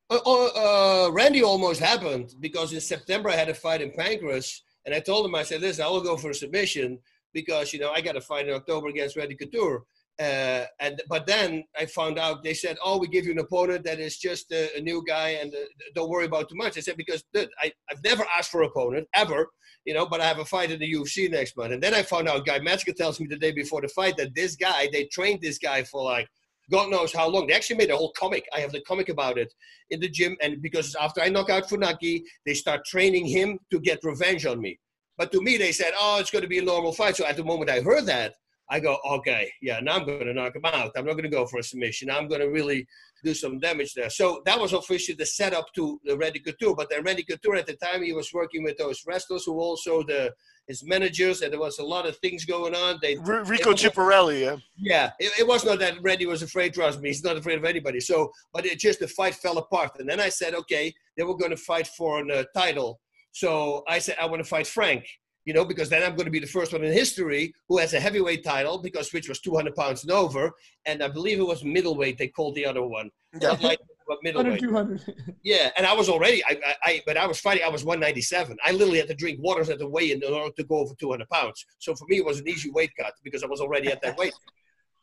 Uh, 0.10 0.20
uh, 0.26 1.06
uh, 1.06 1.12
Randy 1.12 1.44
almost 1.44 1.80
happened 1.80 2.34
because 2.40 2.74
in 2.74 2.82
September 2.82 3.30
I 3.30 3.36
had 3.36 3.50
a 3.50 3.54
fight 3.54 3.82
in 3.82 3.92
Pancrase, 3.92 4.62
and 4.86 4.96
I 4.96 5.00
told 5.00 5.26
him 5.26 5.36
I 5.36 5.44
said, 5.44 5.62
"Listen, 5.62 5.86
I 5.86 5.90
will 5.90 6.02
go 6.02 6.18
for 6.18 6.32
a 6.32 6.34
submission 6.34 6.98
because 7.32 7.72
you 7.74 7.80
know 7.80 7.92
I 7.92 8.02
got 8.02 8.16
a 8.16 8.22
fight 8.22 8.48
in 8.48 8.56
October 8.56 8.88
against 8.88 9.16
Randy 9.16 9.36
Couture." 9.36 9.84
Uh, 10.20 10.66
and 10.82 11.02
but 11.08 11.26
then 11.26 11.64
I 11.78 11.86
found 11.86 12.20
out 12.20 12.44
they 12.44 12.54
said, 12.54 12.78
"Oh, 12.84 12.98
we 12.98 13.08
give 13.08 13.26
you 13.26 13.32
an 13.32 13.40
opponent 13.40 13.86
that 13.86 14.00
is 14.00 14.18
just 14.18 14.52
a, 14.52 14.78
a 14.78 14.82
new 14.82 15.02
guy, 15.08 15.30
and 15.42 15.54
uh, 15.54 15.60
don't 15.96 16.10
worry 16.10 16.26
about 16.26 16.50
too 16.50 16.58
much." 16.58 16.78
I 16.78 16.82
said 16.82 16.98
because 16.98 17.24
dude, 17.34 17.50
I 17.62 17.72
I've 17.90 18.04
never 18.04 18.26
asked 18.38 18.52
for 18.52 18.62
an 18.62 18.70
opponent 18.70 19.08
ever, 19.14 19.48
you 19.86 19.94
know, 19.94 20.06
but 20.06 20.20
I 20.20 20.26
have 20.26 20.40
a 20.40 20.46
fight 20.46 20.72
in 20.72 20.80
the 20.80 20.94
UFC 20.94 21.32
next 21.32 21.56
month. 21.56 21.72
And 21.72 21.82
then 21.82 21.94
I 21.94 22.04
found 22.04 22.28
out, 22.28 22.46
Guy 22.46 22.60
Mezger 22.60 22.94
tells 22.94 23.20
me 23.22 23.28
the 23.28 23.38
day 23.38 23.54
before 23.54 23.80
the 23.80 23.88
fight 23.88 24.18
that 24.18 24.36
this 24.36 24.58
guy 24.58 24.90
they 24.92 25.06
trained 25.06 25.42
this 25.42 25.58
guy 25.58 25.84
for 25.84 26.04
like 26.04 26.28
God 26.70 26.90
knows 26.90 27.14
how 27.14 27.30
long. 27.30 27.48
They 27.48 27.54
actually 27.54 27.78
made 27.78 27.90
a 27.90 27.96
whole 27.96 28.12
comic. 28.12 28.46
I 28.54 28.60
have 28.60 28.74
the 28.74 28.82
comic 28.82 29.08
about 29.08 29.38
it 29.38 29.54
in 29.90 30.02
the 30.02 30.10
gym, 30.10 30.36
and 30.42 30.62
because 30.62 30.96
after 31.00 31.22
I 31.22 31.30
knock 31.30 31.50
out 31.50 31.70
Funaki, 31.70 32.24
they 32.46 32.54
start 32.54 32.86
training 32.86 33.26
him 33.26 33.60
to 33.72 33.80
get 33.80 34.04
revenge 34.04 34.46
on 34.46 34.60
me. 34.60 34.80
But 35.18 35.32
to 35.32 35.42
me, 35.42 35.56
they 35.56 35.72
said, 35.72 35.94
"Oh, 35.98 36.20
it's 36.20 36.32
going 36.32 36.44
to 36.44 36.50
be 36.50 36.60
a 36.60 36.64
normal 36.64 36.92
fight." 36.92 37.16
So 37.16 37.26
at 37.26 37.38
the 37.38 37.44
moment 37.44 37.70
I 37.70 37.80
heard 37.80 38.06
that. 38.08 38.36
I 38.72 38.80
go, 38.80 38.98
okay, 39.10 39.52
yeah, 39.62 39.80
now 39.80 39.96
I'm 39.96 40.06
going 40.06 40.26
to 40.26 40.34
knock 40.34 40.56
him 40.56 40.66
out. 40.66 40.92
I'm 40.96 41.06
not 41.06 41.14
going 41.14 41.24
to 41.24 41.30
go 41.30 41.46
for 41.48 41.60
a 41.60 41.64
submission. 41.64 42.12
I'm 42.12 42.28
going 42.28 42.42
to 42.42 42.50
really 42.50 42.88
do 43.24 43.34
some 43.34 43.60
damage 43.60 43.94
there. 43.94 44.10
So 44.10 44.42
that 44.46 44.60
was 44.60 44.74
officially 44.74 45.16
the 45.16 45.26
setup 45.26 45.74
to 45.74 46.00
the 46.06 46.16
Randy 46.16 46.40
Couture. 46.40 46.76
But 46.76 46.90
then 46.90 47.04
Randy 47.04 47.24
Couture 47.24 47.56
at 47.56 47.66
the 47.66 47.76
time, 47.76 48.04
he 48.04 48.14
was 48.14 48.32
working 48.34 48.64
with 48.64 48.78
those 48.78 49.04
wrestlers 49.08 49.46
who 49.46 49.60
also 49.60 50.04
the 50.04 50.34
his 50.68 50.86
managers, 50.86 51.42
and 51.42 51.52
there 51.52 51.60
was 51.60 51.80
a 51.80 51.84
lot 51.84 52.06
of 52.06 52.16
things 52.18 52.46
going 52.46 52.76
on. 52.76 53.00
They 53.02 53.18
R- 53.18 53.44
Rico 53.44 53.72
Chiapparelli, 53.72 54.42
yeah. 54.42 54.58
Yeah, 54.78 55.12
it, 55.20 55.32
it, 55.40 55.48
was 55.48 55.66
not 55.66 55.80
that 55.80 55.96
Randy 56.04 56.28
was 56.28 56.44
afraid. 56.44 56.76
Trust 56.76 57.02
me, 57.02 57.10
he's 57.10 57.24
not 57.24 57.38
afraid 57.38 57.58
of 57.58 57.66
anybody. 57.66 58.00
So, 58.00 58.32
but 58.54 58.68
it 58.68 58.78
just 58.78 59.00
the 59.00 59.08
fight 59.08 59.34
fell 59.34 59.58
apart. 59.58 59.94
And 59.98 60.08
then 60.08 60.20
I 60.20 60.30
said, 60.30 60.54
okay, 60.54 60.94
they 61.18 61.24
were 61.24 61.36
going 61.36 61.50
to 61.50 61.58
fight 61.58 61.88
for 61.88 62.22
a 62.22 62.34
uh, 62.34 62.44
title. 62.56 63.00
So 63.32 63.84
I 63.88 63.98
said, 63.98 64.18
I 64.22 64.28
want 64.28 64.44
to 64.44 64.48
fight 64.48 64.68
Frank 64.68 65.06
you 65.46 65.54
know, 65.54 65.66
because 65.66 65.90
then 65.90 66.04
I'm 66.04 66.16
going 66.16 66.26
to 66.26 66.32
be 66.32 66.40
the 66.40 66.48
first 66.48 66.74
one 66.74 66.84
in 66.84 66.92
history 66.92 67.54
who 67.68 67.78
has 67.78 67.94
a 67.94 68.00
heavyweight 68.00 68.44
title, 68.44 68.78
because 68.78 69.12
which 69.14 69.30
was 69.30 69.40
200 69.40 69.76
pounds 69.76 70.04
and 70.04 70.12
over, 70.12 70.52
and 70.86 71.02
I 71.02 71.08
believe 71.08 71.40
it 71.40 71.48
was 71.48 71.64
middleweight. 71.64 72.18
They 72.18 72.28
called 72.28 72.56
the 72.56 72.66
other 72.66 72.84
one, 72.84 73.10
yeah. 73.42 73.56
like 73.62 73.80
middleweight. 74.22 74.60
200. 74.60 75.02
yeah, 75.44 75.72
and 75.78 75.86
I 75.86 75.94
was 75.94 76.10
already, 76.10 76.44
I, 76.46 76.60
I, 76.66 76.76
I, 76.84 77.02
but 77.06 77.18
I 77.18 77.26
was 77.26 77.40
fighting. 77.40 77.64
I 77.64 77.70
was 77.70 77.84
197. 77.84 78.58
I 78.64 78.72
literally 78.72 79.00
had 79.00 79.08
to 79.08 79.16
drink 79.16 79.40
waters 79.42 79.70
at 79.70 79.80
the 79.80 79.88
weigh 79.88 80.12
in 80.12 80.24
in 80.24 80.34
order 80.34 80.54
to 80.56 80.64
go 80.64 80.78
over 80.78 80.94
200 81.00 81.28
pounds. 81.30 81.66
So 81.80 81.96
for 81.96 82.06
me, 82.08 82.18
it 82.18 82.26
was 82.26 82.40
an 82.40 82.48
easy 82.48 82.70
weight 82.72 82.92
cut 82.98 83.14
because 83.24 83.44
I 83.44 83.48
was 83.48 83.62
already 83.62 83.88
at 83.90 84.02
that 84.02 84.18
weight. 84.18 84.34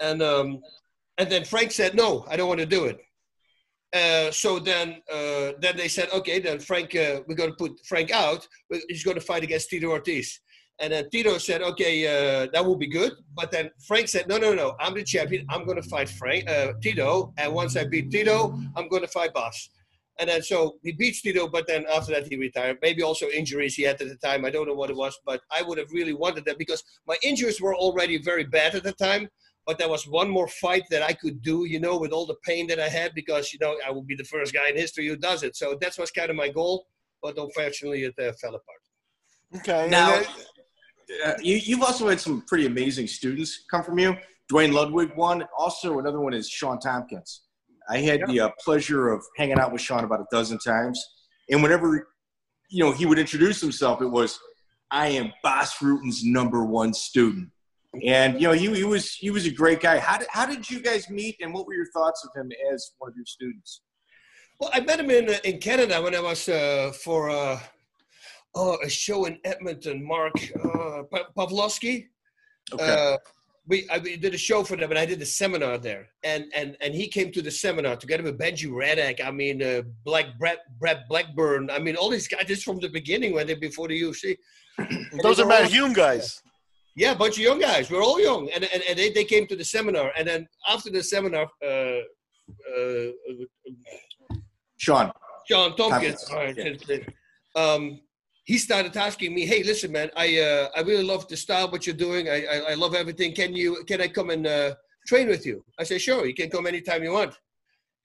And 0.01 0.23
um, 0.23 0.61
and 1.19 1.31
then 1.31 1.45
Frank 1.45 1.73
said, 1.73 1.95
"No, 1.95 2.25
I 2.29 2.37
don't 2.37 2.49
want 2.49 2.61
to 2.61 2.67
do 2.67 2.85
it." 2.85 2.99
Uh, 3.93 4.31
so 4.31 4.59
then, 4.59 5.01
uh, 5.13 5.53
then 5.61 5.77
they 5.77 5.89
said, 5.89 6.09
okay, 6.13 6.39
then 6.41 6.59
Frank, 6.59 6.95
uh, 6.95 7.21
we're 7.27 7.37
going 7.37 7.51
to 7.51 7.57
put 7.57 7.73
Frank 7.87 8.11
out. 8.11 8.47
He's 8.89 9.05
going 9.05 9.17
to 9.17 9.25
fight 9.25 9.43
against 9.43 9.71
Tito 9.71 9.89
Ortiz. 9.89 10.41
And 10.79 10.93
then 10.93 11.09
Tito 11.11 11.39
said, 11.39 11.63
okay, 11.63 12.07
uh, 12.07 12.49
that 12.53 12.65
will 12.65 12.77
be 12.77 12.89
good. 12.89 13.13
But 13.35 13.51
then 13.51 13.71
Frank 13.87 14.09
said, 14.09 14.29
no, 14.29 14.37
no, 14.37 14.53
no, 14.53 14.75
I'm 14.79 14.95
the 14.95 15.05
champion. 15.05 15.47
I'm 15.49 15.65
going 15.65 15.81
to 15.81 15.89
fight 15.89 16.09
Frank, 16.11 16.49
uh, 16.51 16.73
Tito. 16.83 17.33
And 17.39 17.55
once 17.55 17.77
I 17.77 17.85
beat 17.85 18.11
Tito, 18.11 18.59
I'm 18.77 18.89
going 18.89 19.03
to 19.03 19.09
fight 19.09 19.33
Bas. 19.33 19.71
And 20.19 20.31
then 20.31 20.43
so 20.43 20.77
he 20.83 20.93
beats 20.93 21.21
Tito, 21.21 21.47
but 21.47 21.67
then 21.67 21.85
after 21.93 22.13
that 22.13 22.27
he 22.27 22.37
retired. 22.37 22.79
Maybe 22.83 23.03
also 23.03 23.29
injuries 23.29 23.75
he 23.75 23.83
had 23.83 24.01
at 24.01 24.09
the 24.09 24.17
time. 24.17 24.45
I 24.45 24.51
don't 24.51 24.67
know 24.67 24.75
what 24.75 24.91
it 24.91 24.97
was, 24.97 25.19
but 25.27 25.41
I 25.51 25.63
would 25.63 25.79
have 25.79 25.93
really 25.93 26.15
wanted 26.15 26.45
that 26.47 26.59
because 26.59 26.83
my 27.07 27.17
injuries 27.23 27.61
were 27.61 27.75
already 27.75 28.19
very 28.19 28.45
bad 28.45 28.75
at 28.75 28.83
the 28.83 28.93
time 28.93 29.29
but 29.67 29.79
there 29.79 29.89
was 29.89 30.07
one 30.07 30.31
more 30.31 30.47
fight 30.47 30.85
that 30.91 31.03
I 31.03 31.13
could 31.13 31.43
do, 31.43 31.65
you 31.65 31.81
know, 31.81 31.99
with 31.99 32.13
all 32.13 32.25
the 32.25 32.37
pain 32.45 32.69
that 32.69 32.79
I 32.79 32.89
had 32.89 33.13
because, 33.15 33.53
you 33.53 33.59
know, 33.61 33.77
I 33.85 33.91
will 33.91 34.03
be 34.03 34.15
the 34.15 34.25
first 34.25 34.55
guy 34.55 34.69
in 34.69 34.77
history 34.77 35.09
who 35.09 35.17
does 35.17 35.43
it. 35.43 35.57
So 35.57 35.77
that 35.81 35.99
was 35.99 36.13
kind 36.13 36.31
of 36.31 36.37
my 36.37 36.49
goal, 36.49 36.87
but 37.21 37.37
unfortunately 37.37 38.05
it 38.05 38.15
uh, 38.19 38.33
fell 38.41 38.55
apart. 38.55 38.81
Okay. 39.57 39.89
Now, 39.91 40.23
uh, 41.25 41.35
you, 41.43 41.57
you've 41.57 41.83
also 41.83 42.09
had 42.09 42.21
some 42.21 42.43
pretty 42.43 42.67
amazing 42.67 43.09
students 43.09 43.65
come 43.69 43.83
from 43.83 43.99
you. 43.99 44.17
Duane 44.49 44.73
Ludwig 44.73 45.11
one. 45.17 45.45
Also, 45.59 45.99
another 45.99 46.21
one 46.21 46.33
is 46.33 46.49
Shawn 46.49 46.79
Tompkins. 46.79 47.43
I 47.89 47.99
had 47.99 48.21
the 48.29 48.41
uh, 48.41 48.51
pleasure 48.65 49.09
of 49.09 49.25
hanging 49.37 49.59
out 49.59 49.73
with 49.73 49.81
Shawn 49.81 50.05
about 50.05 50.21
a 50.21 50.27
dozen 50.31 50.59
times. 50.59 51.05
And 51.51 51.61
whenever, 51.63 52.09
you 52.71 52.85
know, 52.85 52.93
he 52.93 53.07
would 53.07 53.19
introduce 53.19 53.61
himself, 53.61 54.01
it 54.01 54.07
was, 54.07 54.39
I 54.93 55.09
am 55.09 55.33
Bas 55.43 55.81
Rutten's 55.83 56.25
number 56.25 56.65
one 56.65 56.95
student 56.95 57.51
and 58.05 58.41
you 58.41 58.49
know 58.49 58.53
he, 58.53 58.75
he 58.75 58.85
was 58.85 59.15
he 59.15 59.31
was 59.31 59.47
a 59.47 59.51
great 59.51 59.81
guy. 59.81 59.99
How 59.99 60.19
did, 60.19 60.29
how 60.31 60.47
did 60.47 60.69
you 60.69 60.81
guys 60.81 61.09
meet 61.11 61.37
and 61.41 61.53
what 61.53 61.67
were 61.67 61.75
your 61.75 61.91
thoughts 61.93 62.27
of 62.27 62.41
him 62.41 62.51
as 62.73 62.93
one 62.99 63.11
of 63.11 63.17
your 63.17 63.27
students? 63.27 63.83
Well 64.59 64.71
i 64.73 64.81
met 64.81 65.01
him 65.01 65.11
in 65.11 65.29
uh, 65.29 65.37
in 65.45 65.59
canada 65.59 66.01
when 66.01 66.15
i 66.15 66.21
was 66.21 66.49
uh, 66.49 66.93
for 67.05 67.29
uh, 67.29 67.61
oh, 68.55 68.79
a 68.83 68.89
show 68.89 69.27
in 69.27 69.39
edmonton 69.45 70.05
mark 70.05 70.33
uh, 70.65 71.03
pavlovsky. 71.37 72.09
Okay. 72.73 73.15
Uh, 73.15 73.17
we, 73.69 73.89
I, 73.91 73.99
we 73.99 74.17
did 74.17 74.33
a 74.33 74.39
show 74.39 74.63
for 74.63 74.77
them 74.77 74.91
and 74.91 74.99
I 74.99 75.05
did 75.07 75.21
a 75.21 75.27
seminar 75.27 75.77
there. 75.79 76.09
And 76.23 76.45
and 76.55 76.77
and 76.81 76.95
he 76.95 77.09
came 77.09 77.33
to 77.33 77.43
the 77.43 77.51
seminar 77.51 77.97
together 77.97 78.23
with 78.23 78.39
Benji 78.39 78.71
Radach 78.71 79.21
I 79.25 79.31
mean 79.31 79.63
uh, 79.63 79.83
Black 80.05 80.39
Brett 80.39 80.61
Brett 80.79 81.09
Blackburn. 81.09 81.71
I 81.71 81.79
mean 81.79 81.97
all 81.97 82.09
these 82.09 82.29
guys 82.29 82.47
just 82.47 82.65
from 82.65 82.79
the 82.79 82.89
beginning 82.89 83.35
when 83.35 83.47
they 83.47 83.55
before 83.55 83.89
the 83.89 84.01
UFC 84.01 84.37
those 85.23 85.41
are 85.41 85.47
Matt 85.47 85.71
Hume 85.71 85.93
guys 85.93 86.43
yeah, 86.97 87.13
a 87.13 87.15
bunch 87.15 87.37
of 87.37 87.43
young 87.43 87.61
guys. 87.61 87.91
We're 87.91 88.03
all 88.03 88.21
young, 88.21 88.49
and 88.55 88.65
and, 88.65 88.83
and 88.89 88.99
they, 88.99 89.11
they 89.11 89.25
came 89.25 89.47
to 89.49 89.57
the 89.57 89.65
seminar, 89.65 90.13
and 90.19 90.27
then 90.27 90.49
after 90.67 90.91
the 90.91 91.03
seminar, 91.03 91.47
uh, 91.63 92.01
uh, 92.75 93.11
Shawn, 94.79 95.13
Shawn 95.49 95.77
Tompkins, 95.77 96.25
yeah. 96.33 96.99
um, 97.55 98.01
he 98.45 98.57
started 98.57 98.97
asking 98.97 99.35
me, 99.35 99.45
"Hey, 99.45 99.63
listen, 99.63 99.93
man, 99.93 100.11
I 100.17 100.39
uh, 100.39 100.69
I 100.75 100.81
really 100.81 101.05
love 101.05 101.29
the 101.29 101.37
style 101.37 101.71
what 101.71 101.87
you're 101.87 102.03
doing. 102.09 102.31
I 102.31 102.47
I, 102.47 102.57
I 102.71 102.75
love 102.75 102.95
everything. 102.95 103.35
Can 103.35 103.55
you 103.55 103.85
can 103.85 104.01
I 104.01 104.09
come 104.09 104.31
and 104.31 104.47
uh, 104.47 104.75
train 105.07 105.29
with 105.29 105.45
you?" 105.45 105.63
I 105.79 105.85
said, 105.85 106.01
"Sure, 106.01 106.25
you 106.25 106.35
can 106.35 106.49
come 106.49 106.67
anytime 106.67 107.03
you 107.03 107.13
want." 107.13 107.35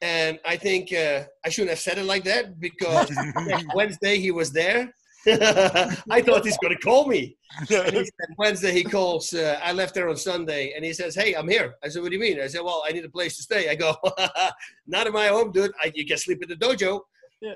And 0.01 0.39
I 0.43 0.57
think 0.57 0.91
uh, 0.91 1.23
I 1.45 1.49
shouldn't 1.49 1.69
have 1.69 1.79
said 1.79 1.97
it 1.97 2.05
like 2.05 2.23
that 2.25 2.59
because 2.59 3.09
Wednesday 3.75 4.17
he 4.17 4.31
was 4.31 4.51
there 4.51 4.91
I 5.27 6.21
thought 6.21 6.43
he's 6.43 6.57
going 6.57 6.75
to 6.75 6.81
call 6.81 7.07
me. 7.07 7.37
Said, 7.65 8.07
Wednesday 8.37 8.71
he 8.71 8.83
calls. 8.83 9.33
Uh, 9.33 9.59
I 9.61 9.71
left 9.71 9.93
there 9.93 10.09
on 10.09 10.17
Sunday, 10.17 10.73
and 10.75 10.83
he 10.83 10.93
says, 10.93 11.13
"Hey, 11.13 11.33
I'm 11.33 11.47
here." 11.47 11.75
I 11.83 11.89
said, 11.89 12.01
"What 12.01 12.09
do 12.09 12.15
you 12.15 12.21
mean?" 12.21 12.39
I 12.39 12.47
said, 12.47 12.61
"Well, 12.61 12.83
I 12.87 12.91
need 12.91 13.05
a 13.05 13.09
place 13.09 13.35
to 13.37 13.43
stay." 13.43 13.69
I 13.69 13.75
go, 13.75 13.95
"Not 14.87 15.05
in 15.05 15.13
my 15.13 15.27
home, 15.27 15.51
dude. 15.51 15.71
I, 15.81 15.91
you 15.93 16.05
can 16.05 16.17
sleep 16.17 16.41
in 16.41 16.49
the 16.49 16.55
dojo." 16.55 17.01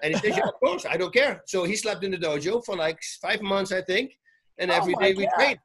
And 0.03 0.13
he 0.13 0.19
says, 0.19 0.37
"Yeah, 0.37 0.47
of 0.47 0.59
course. 0.59 0.85
I 0.85 0.97
don't 0.97 1.13
care." 1.13 1.41
So 1.45 1.63
he 1.63 1.75
slept 1.75 2.03
in 2.03 2.11
the 2.11 2.17
dojo 2.17 2.63
for 2.63 2.75
like 2.75 2.99
five 3.21 3.41
months, 3.41 3.71
I 3.71 3.81
think, 3.81 4.11
and 4.59 4.69
every 4.69 4.93
oh 4.97 5.01
day 5.01 5.13
we 5.13 5.27
trained. 5.35 5.59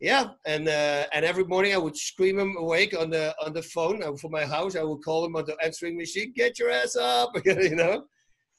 Yeah, 0.00 0.30
and 0.46 0.66
uh, 0.66 1.04
and 1.12 1.24
every 1.24 1.44
morning 1.44 1.74
I 1.74 1.78
would 1.78 1.96
scream 1.96 2.38
him 2.38 2.56
awake 2.58 2.98
on 2.98 3.10
the 3.10 3.34
on 3.44 3.52
the 3.52 3.62
phone 3.62 4.02
uh, 4.02 4.16
for 4.16 4.28
my 4.28 4.44
house. 4.44 4.76
I 4.76 4.82
would 4.82 5.04
call 5.04 5.24
him 5.24 5.36
on 5.36 5.44
the 5.44 5.56
answering 5.62 5.96
machine, 5.98 6.32
"Get 6.34 6.58
your 6.58 6.70
ass 6.70 6.96
up!" 6.96 7.30
you 7.44 7.76
know 7.76 8.06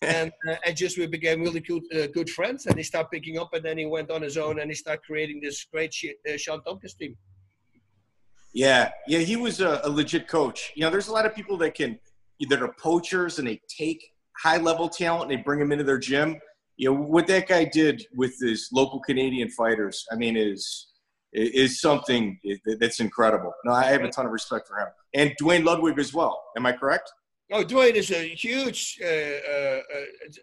and 0.02 0.32
uh, 0.50 0.56
and 0.66 0.76
just 0.76 0.98
we 0.98 1.08
became 1.08 1.42
really 1.42 1.60
good 1.60 1.84
uh, 1.96 2.08
good 2.08 2.30
friends. 2.30 2.66
And 2.66 2.78
he 2.78 2.84
started 2.84 3.10
picking 3.12 3.38
up, 3.38 3.54
and 3.54 3.64
then 3.64 3.78
he 3.78 3.86
went 3.86 4.12
on 4.12 4.22
his 4.22 4.38
own, 4.38 4.60
and 4.60 4.70
he 4.70 4.76
started 4.76 5.04
creating 5.04 5.42
this 5.42 5.66
great 5.72 5.96
uh, 6.04 6.38
Shawn 6.38 6.64
Tompkins 6.64 6.94
team. 6.96 7.16
Yeah, 8.54 8.92
yeah, 9.08 9.20
he 9.20 9.36
was 9.36 9.60
a, 9.60 9.82
a, 9.84 9.90
legit 9.90 10.30
coach. 10.30 10.72
You 10.76 10.84
know, 10.84 10.90
there's 10.90 11.10
a 11.10 11.12
lot 11.12 11.26
of 11.26 11.36
people 11.36 11.58
that 11.58 11.76
can 11.76 12.00
that 12.50 12.62
are 12.62 12.74
poachers 12.80 13.40
and 13.40 13.48
they 13.48 13.62
take 13.68 14.02
high 14.42 14.58
level 14.58 14.88
talent 14.88 15.30
and 15.30 15.40
they 15.40 15.44
bring 15.44 15.60
them 15.60 15.72
into 15.72 15.84
their 15.84 15.98
gym. 15.98 16.40
You 16.78 16.94
know 16.94 17.02
what 17.02 17.28
that 17.28 17.48
guy 17.48 17.66
did 17.66 18.06
with 18.16 18.36
his 18.40 18.70
local 18.72 19.00
Canadian 19.00 19.50
fighters. 19.50 20.06
I 20.12 20.16
mean, 20.16 20.38
is 20.38 20.88
is 21.34 21.82
something 21.82 22.40
that's 22.80 23.02
incredible. 23.02 23.54
No, 23.66 23.74
I 23.74 23.86
have 23.86 24.04
a 24.04 24.10
ton 24.10 24.26
of 24.26 24.32
respect 24.32 24.68
for 24.68 24.78
him 24.80 24.88
and 25.16 25.34
Duane 25.38 25.64
Ludwig 25.64 25.98
as 25.98 26.14
well. 26.14 26.44
Am 26.58 26.66
I 26.66 26.74
correct? 26.74 27.12
Oh, 27.52 27.64
Duane 27.64 27.96
is 27.96 28.12
a 28.12 28.28
huge, 28.28 29.00
uh, 29.04 29.08
uh, 29.08 29.82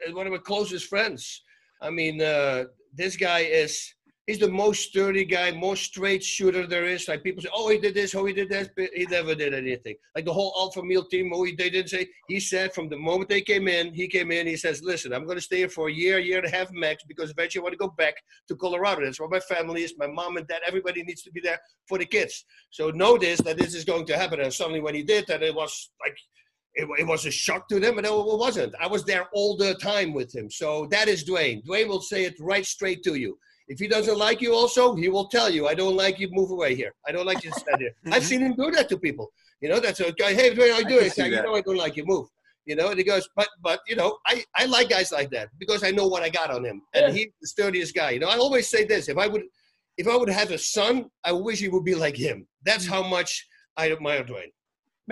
uh, 0.08 0.12
one 0.12 0.26
of 0.26 0.32
my 0.32 0.38
closest 0.38 0.86
friends. 0.86 1.42
I 1.80 1.90
mean, 1.90 2.22
uh, 2.22 2.64
this 2.94 3.16
guy 3.16 3.40
is, 3.40 3.92
he's 4.28 4.38
the 4.38 4.48
most 4.48 4.90
sturdy 4.90 5.24
guy, 5.24 5.50
most 5.50 5.82
straight 5.82 6.22
shooter 6.22 6.64
there 6.64 6.84
is. 6.84 7.08
Like 7.08 7.24
people 7.24 7.42
say, 7.42 7.48
oh, 7.52 7.70
he 7.70 7.78
did 7.78 7.94
this, 7.94 8.14
oh, 8.14 8.24
he 8.24 8.32
did 8.32 8.50
that. 8.50 8.70
But 8.76 8.90
he 8.94 9.04
never 9.06 9.34
did 9.34 9.52
anything. 9.52 9.96
Like 10.14 10.26
the 10.26 10.32
whole 10.32 10.54
Alpha 10.56 10.80
Male 10.80 11.04
team, 11.06 11.32
oh, 11.34 11.42
he, 11.42 11.56
they 11.56 11.70
didn't 11.70 11.90
say, 11.90 12.06
he 12.28 12.38
said 12.38 12.72
from 12.72 12.88
the 12.88 12.96
moment 12.96 13.28
they 13.28 13.40
came 13.40 13.66
in, 13.66 13.92
he 13.92 14.06
came 14.06 14.30
in, 14.30 14.46
he 14.46 14.56
says, 14.56 14.80
listen, 14.80 15.12
I'm 15.12 15.24
going 15.24 15.38
to 15.38 15.42
stay 15.42 15.56
here 15.56 15.68
for 15.68 15.88
a 15.88 15.92
year, 15.92 16.20
year 16.20 16.38
and 16.38 16.46
a 16.46 16.56
half 16.56 16.70
max, 16.70 17.02
because 17.08 17.32
eventually 17.32 17.62
I 17.62 17.64
want 17.64 17.72
to 17.72 17.78
go 17.78 17.92
back 17.98 18.14
to 18.46 18.54
Colorado. 18.54 19.04
That's 19.04 19.18
where 19.18 19.28
my 19.28 19.40
family 19.40 19.82
is. 19.82 19.94
My 19.98 20.06
mom 20.06 20.36
and 20.36 20.46
dad, 20.46 20.60
everybody 20.64 21.02
needs 21.02 21.22
to 21.22 21.32
be 21.32 21.40
there 21.40 21.58
for 21.88 21.98
the 21.98 22.06
kids. 22.06 22.44
So 22.70 22.92
this, 22.92 23.40
that 23.40 23.58
this 23.58 23.74
is 23.74 23.84
going 23.84 24.06
to 24.06 24.16
happen. 24.16 24.38
And 24.38 24.54
suddenly 24.54 24.80
when 24.80 24.94
he 24.94 25.02
did 25.02 25.26
that, 25.26 25.42
it 25.42 25.52
was 25.52 25.90
like, 26.00 26.16
it, 26.74 26.88
it, 26.98 27.06
was 27.06 27.26
a 27.26 27.30
shock 27.30 27.68
to 27.68 27.78
them, 27.78 27.96
but 27.96 28.04
it 28.04 28.10
wasn't. 28.12 28.74
I 28.80 28.86
was 28.86 29.04
there 29.04 29.28
all 29.32 29.56
the 29.56 29.74
time 29.74 30.12
with 30.12 30.34
him. 30.34 30.50
So 30.50 30.86
that 30.90 31.08
is 31.08 31.22
Duane. 31.24 31.62
Duane 31.64 31.88
will 31.88 32.00
say 32.00 32.24
it 32.24 32.34
right 32.40 32.64
straight 32.64 33.02
to 33.04 33.14
you. 33.14 33.38
If 33.68 33.78
he 33.78 33.88
doesn't 33.88 34.18
like 34.18 34.40
you, 34.40 34.54
also, 34.54 34.94
he 34.94 35.08
will 35.08 35.28
tell 35.28 35.50
you, 35.50 35.66
I 35.66 35.74
don't 35.74 35.96
like 35.96 36.18
you, 36.18 36.28
move 36.30 36.50
away 36.50 36.74
here. 36.74 36.94
I 37.06 37.12
don't 37.12 37.26
like 37.26 37.44
you 37.44 37.50
to 37.52 37.60
stand 37.60 37.80
here. 37.80 37.92
I've 38.10 38.24
seen 38.24 38.40
him 38.40 38.54
do 38.54 38.70
that 38.70 38.88
to 38.90 38.98
people. 38.98 39.32
You 39.60 39.68
know, 39.68 39.80
that's 39.80 40.00
a 40.00 40.12
guy, 40.12 40.34
hey, 40.34 40.54
Duane, 40.54 40.72
how 40.72 40.78
you 40.78 40.88
doing? 40.88 41.04
I 41.04 41.08
say, 41.08 41.28
you 41.28 41.42
know, 41.42 41.54
I 41.54 41.60
don't 41.60 41.76
like 41.76 41.96
you, 41.96 42.04
move. 42.04 42.26
You 42.64 42.76
know, 42.76 42.90
and 42.90 42.98
he 42.98 43.04
goes, 43.04 43.28
but, 43.34 43.48
but 43.62 43.80
you 43.88 43.96
know, 43.96 44.18
I, 44.26 44.44
I 44.54 44.66
like 44.66 44.88
guys 44.88 45.10
like 45.10 45.30
that 45.30 45.48
because 45.58 45.82
I 45.82 45.90
know 45.90 46.06
what 46.06 46.22
I 46.22 46.28
got 46.28 46.50
on 46.50 46.64
him. 46.64 46.82
And 46.94 47.06
yeah. 47.06 47.12
he's 47.12 47.28
the 47.40 47.48
sturdiest 47.48 47.94
guy. 47.94 48.10
You 48.10 48.20
know, 48.20 48.28
I 48.28 48.36
always 48.36 48.68
say 48.68 48.84
this 48.84 49.08
if 49.08 49.18
I 49.18 49.26
would, 49.26 49.42
if 49.98 50.06
I 50.06 50.16
would 50.16 50.28
have 50.28 50.50
a 50.52 50.58
son, 50.58 51.06
I 51.24 51.32
wish 51.32 51.58
he 51.58 51.68
would 51.68 51.84
be 51.84 51.94
like 51.94 52.16
him. 52.16 52.46
That's 52.64 52.86
how 52.86 53.02
much 53.02 53.46
I 53.76 53.90
admire 53.90 54.22
Duane. 54.22 54.52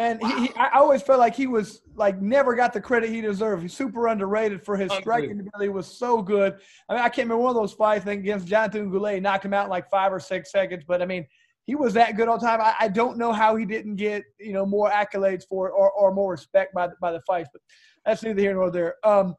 Man, 0.01 0.19
he, 0.19 0.47
he, 0.47 0.55
I 0.57 0.71
always 0.79 1.03
felt 1.03 1.19
like 1.19 1.37
he 1.37 1.47
was 1.47 1.83
like 1.95 2.23
never 2.23 2.55
got 2.55 2.73
the 2.73 2.81
credit 2.81 3.11
he 3.11 3.21
deserved. 3.21 3.61
He's 3.61 3.75
super 3.75 4.07
underrated 4.07 4.65
for 4.65 4.75
his 4.75 4.91
striking 4.95 5.39
ability. 5.39 5.69
Was 5.69 5.87
so 5.87 6.23
good. 6.23 6.57
I 6.89 6.95
mean, 6.95 7.03
I 7.03 7.11
can't 7.11 7.29
remember 7.29 7.43
one 7.43 7.51
of 7.51 7.57
those 7.61 7.75
fights 7.75 8.01
I 8.01 8.05
think, 8.07 8.21
against 8.23 8.47
Jonathan 8.47 8.91
Goulet, 8.91 9.21
knocked 9.21 9.45
him 9.45 9.53
out 9.53 9.65
in 9.65 9.71
like 9.71 9.91
five 9.91 10.11
or 10.11 10.19
six 10.19 10.51
seconds. 10.51 10.85
But 10.89 11.03
I 11.03 11.05
mean, 11.05 11.27
he 11.67 11.75
was 11.75 11.93
that 11.95 12.17
good 12.17 12.29
all 12.29 12.39
the 12.39 12.47
time. 12.47 12.63
I, 12.63 12.75
I 12.81 12.89
don't 12.89 13.19
know 13.19 13.31
how 13.31 13.57
he 13.57 13.67
didn't 13.67 13.97
get 13.97 14.23
you 14.39 14.55
know 14.55 14.65
more 14.65 14.91
accolades 14.91 15.45
for 15.47 15.69
it 15.69 15.73
or, 15.77 15.91
or 15.91 16.15
more 16.15 16.31
respect 16.31 16.73
by 16.73 16.87
the, 16.87 16.95
by 16.99 17.13
the 17.13 17.21
fights. 17.27 17.51
But 17.53 17.61
that's 18.07 18.23
neither 18.23 18.41
here 18.41 18.55
nor 18.55 18.71
there. 18.71 18.95
Um, 19.05 19.35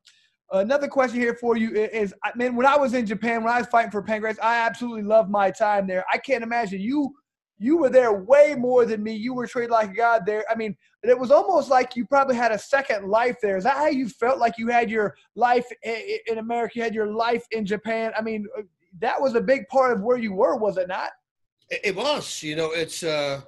another 0.52 0.88
question 0.88 1.20
here 1.20 1.34
for 1.42 1.58
you 1.58 1.74
is, 1.74 2.14
I 2.24 2.34
mean, 2.36 2.56
when 2.56 2.68
I 2.68 2.78
was 2.78 2.94
in 2.94 3.08
Japan, 3.08 3.44
when 3.44 3.52
I 3.52 3.58
was 3.58 3.68
fighting 3.68 3.90
for 3.90 4.04
Pancrase, 4.04 4.38
I 4.44 4.58
absolutely 4.58 5.02
loved 5.02 5.32
my 5.32 5.50
time 5.50 5.88
there. 5.88 6.06
I 6.14 6.20
can't 6.20 6.44
imagine 6.44 6.82
you 6.82 7.16
you 7.62 7.78
were 7.78 7.90
there 7.90 8.12
way 8.12 8.56
more 8.58 8.86
than 8.86 9.04
me. 9.04 9.14
You 9.14 9.36
were 9.36 9.46
treated 9.46 9.70
like 9.70 9.92
a 9.92 9.94
god 9.94 10.24
there. 10.26 10.44
I 10.50 10.56
mean, 10.56 10.76
it 11.04 11.18
was 11.18 11.30
almost 11.30 11.70
like 11.70 11.96
you 11.96 12.08
probably 12.08 12.36
had 12.36 12.52
a 12.52 12.58
second 12.58 13.08
life 13.08 13.38
there. 13.40 13.56
Is 13.56 13.66
that 13.66 13.78
how 13.78 13.86
you 13.86 14.10
felt 14.10 14.40
like 14.40 14.58
you 14.58 14.70
had 14.70 14.90
your 14.90 15.16
life 15.36 15.68
in 15.84 16.40
America? 16.40 16.74
You 16.78 16.82
had 16.82 16.96
your 16.96 17.14
life 17.14 17.46
in 17.52 17.64
Japan. 17.64 18.14
I 18.18 18.24
mean, 18.24 18.48
uh, 18.58 18.64
that 19.00 19.22
was 19.22 19.36
a 19.36 19.42
big 19.42 19.68
part 19.68 19.96
of 19.96 20.02
where 20.02 20.18
you 20.18 20.34
were, 20.34 20.56
was 20.58 20.78
it 20.78 20.88
not? 20.88 21.12
It 21.70 21.96
was. 21.96 22.42
You 22.42 22.56
know, 22.56 22.72
it's. 22.72 23.04
Uh, 23.04 23.42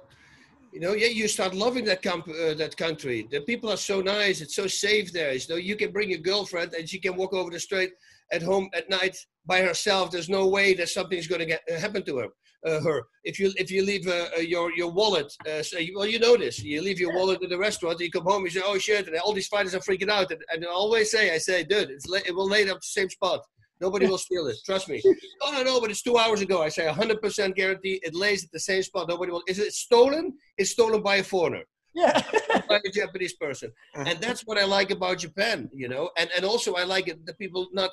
you 0.72 0.80
know, 0.80 0.92
yeah, 0.92 1.06
you 1.06 1.28
start 1.28 1.54
loving 1.54 1.84
that 1.84 2.02
comp- 2.02 2.28
uh, 2.28 2.54
that 2.54 2.76
country. 2.76 3.28
The 3.30 3.42
people 3.42 3.70
are 3.70 3.76
so 3.76 4.00
nice. 4.00 4.40
It's 4.40 4.56
so 4.56 4.66
safe 4.66 5.12
there. 5.12 5.32
You 5.32 5.40
know, 5.48 5.56
you 5.56 5.76
can 5.76 5.92
bring 5.92 6.10
your 6.10 6.18
girlfriend 6.18 6.74
and 6.74 6.88
she 6.88 6.98
can 6.98 7.14
walk 7.14 7.32
over 7.32 7.48
the 7.50 7.60
street 7.60 7.90
at 8.32 8.42
home 8.42 8.68
at 8.74 8.90
night 8.90 9.16
by 9.46 9.60
herself. 9.60 10.10
There's 10.10 10.28
no 10.28 10.48
way 10.48 10.74
that 10.74 10.88
something's 10.88 11.28
going 11.28 11.46
to 11.46 11.54
uh, 11.54 11.78
happen 11.78 12.04
to 12.06 12.18
her 12.18 12.28
her. 12.64 13.02
If 13.24 13.38
you 13.38 13.52
if 13.56 13.70
you 13.70 13.84
leave 13.84 14.06
uh, 14.06 14.28
uh 14.36 14.40
your 14.40 14.72
your 14.74 14.90
wallet, 14.90 15.32
uh, 15.48 15.62
say, 15.62 15.90
well, 15.94 16.06
you 16.06 16.18
know 16.18 16.36
this. 16.36 16.62
You 16.62 16.82
leave 16.82 17.00
your 17.00 17.14
wallet 17.14 17.42
at 17.42 17.50
the 17.50 17.58
restaurant. 17.58 18.00
You 18.00 18.10
come 18.10 18.24
home. 18.24 18.44
You 18.44 18.50
say, 18.50 18.62
oh 18.64 18.78
shit! 18.78 19.06
And 19.06 19.16
all 19.16 19.32
these 19.32 19.48
fighters 19.48 19.74
are 19.74 19.80
freaking 19.80 20.10
out. 20.10 20.30
And, 20.30 20.42
and 20.52 20.64
I 20.64 20.68
always 20.68 21.10
say, 21.10 21.34
I 21.34 21.38
say, 21.38 21.64
dude, 21.64 21.90
it's 21.90 22.06
it 22.28 22.34
will 22.34 22.48
lay 22.48 22.68
up 22.68 22.80
the 22.80 22.86
same 22.86 23.10
spot. 23.10 23.40
Nobody 23.80 24.06
will 24.06 24.18
steal 24.18 24.46
it. 24.46 24.56
Trust 24.64 24.88
me. 24.88 25.02
Oh 25.42 25.52
no, 25.52 25.62
no, 25.62 25.80
but 25.80 25.90
it's 25.90 26.00
two 26.00 26.16
hours 26.16 26.40
ago. 26.40 26.62
I 26.62 26.70
say 26.70 26.86
100% 26.86 27.54
guarantee 27.54 28.00
it 28.02 28.14
lays 28.14 28.44
at 28.44 28.50
the 28.50 28.60
same 28.60 28.82
spot. 28.82 29.08
Nobody 29.08 29.30
will. 29.30 29.42
Is 29.46 29.58
it 29.58 29.74
stolen? 29.74 30.32
It's 30.56 30.70
stolen 30.70 31.02
by 31.02 31.16
a 31.16 31.22
foreigner. 31.22 31.64
Yeah. 31.94 32.22
like 32.70 32.82
a 32.84 32.90
Japanese 32.90 33.34
person. 33.34 33.70
And 33.94 34.18
that's 34.20 34.42
what 34.42 34.58
I 34.58 34.64
like 34.64 34.90
about 34.90 35.18
Japan, 35.18 35.68
you 35.72 35.88
know. 35.88 36.10
And 36.16 36.30
and 36.36 36.44
also 36.44 36.74
I 36.74 36.84
like 36.84 37.08
it 37.08 37.24
the 37.26 37.34
people 37.34 37.68
not, 37.72 37.90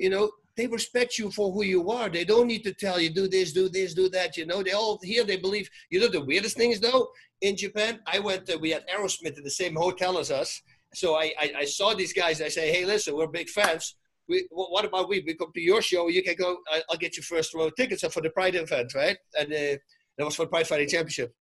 you 0.00 0.10
know, 0.10 0.30
they 0.56 0.66
respect 0.66 1.18
you 1.18 1.30
for 1.30 1.52
who 1.52 1.62
you 1.62 1.90
are. 1.90 2.08
They 2.08 2.24
don't 2.24 2.46
need 2.46 2.64
to 2.64 2.74
tell 2.74 2.98
you 3.00 3.10
do 3.10 3.28
this, 3.28 3.52
do 3.52 3.68
this, 3.68 3.94
do 3.94 4.08
that. 4.10 4.36
You 4.36 4.46
know, 4.46 4.62
they 4.62 4.72
all 4.72 4.98
here. 5.02 5.24
They 5.24 5.36
believe. 5.36 5.68
You 5.90 6.00
know, 6.00 6.08
the 6.08 6.24
weirdest 6.24 6.56
thing 6.56 6.72
is 6.72 6.80
though 6.80 7.08
in 7.40 7.56
Japan, 7.56 8.00
I 8.06 8.18
went. 8.18 8.50
Uh, 8.50 8.58
we 8.60 8.70
had 8.70 8.84
Aerosmith 8.88 9.36
in 9.38 9.44
the 9.44 9.50
same 9.50 9.74
hotel 9.76 10.18
as 10.18 10.30
us. 10.30 10.60
So 10.94 11.14
I, 11.16 11.32
I, 11.38 11.52
I 11.58 11.64
saw 11.64 11.94
these 11.94 12.12
guys. 12.12 12.42
I 12.42 12.48
say, 12.48 12.72
hey, 12.72 12.84
listen, 12.84 13.14
we're 13.14 13.28
big 13.28 13.48
fans. 13.48 13.96
We, 14.28 14.46
what 14.50 14.84
about 14.84 15.08
we? 15.08 15.22
We 15.26 15.34
come 15.34 15.52
to 15.54 15.60
your 15.60 15.82
show. 15.82 16.08
You 16.08 16.22
can 16.22 16.36
go. 16.36 16.58
I'll 16.88 16.96
get 16.96 17.16
you 17.16 17.22
first 17.22 17.54
row 17.54 17.70
tickets 17.70 18.04
for 18.12 18.22
the 18.22 18.30
Pride 18.30 18.54
event, 18.54 18.94
right? 18.94 19.16
And 19.38 19.52
uh, 19.52 19.76
that 20.16 20.24
was 20.24 20.36
for 20.36 20.46
Pride 20.46 20.66
Fighting 20.66 20.88
Championship. 20.88 21.34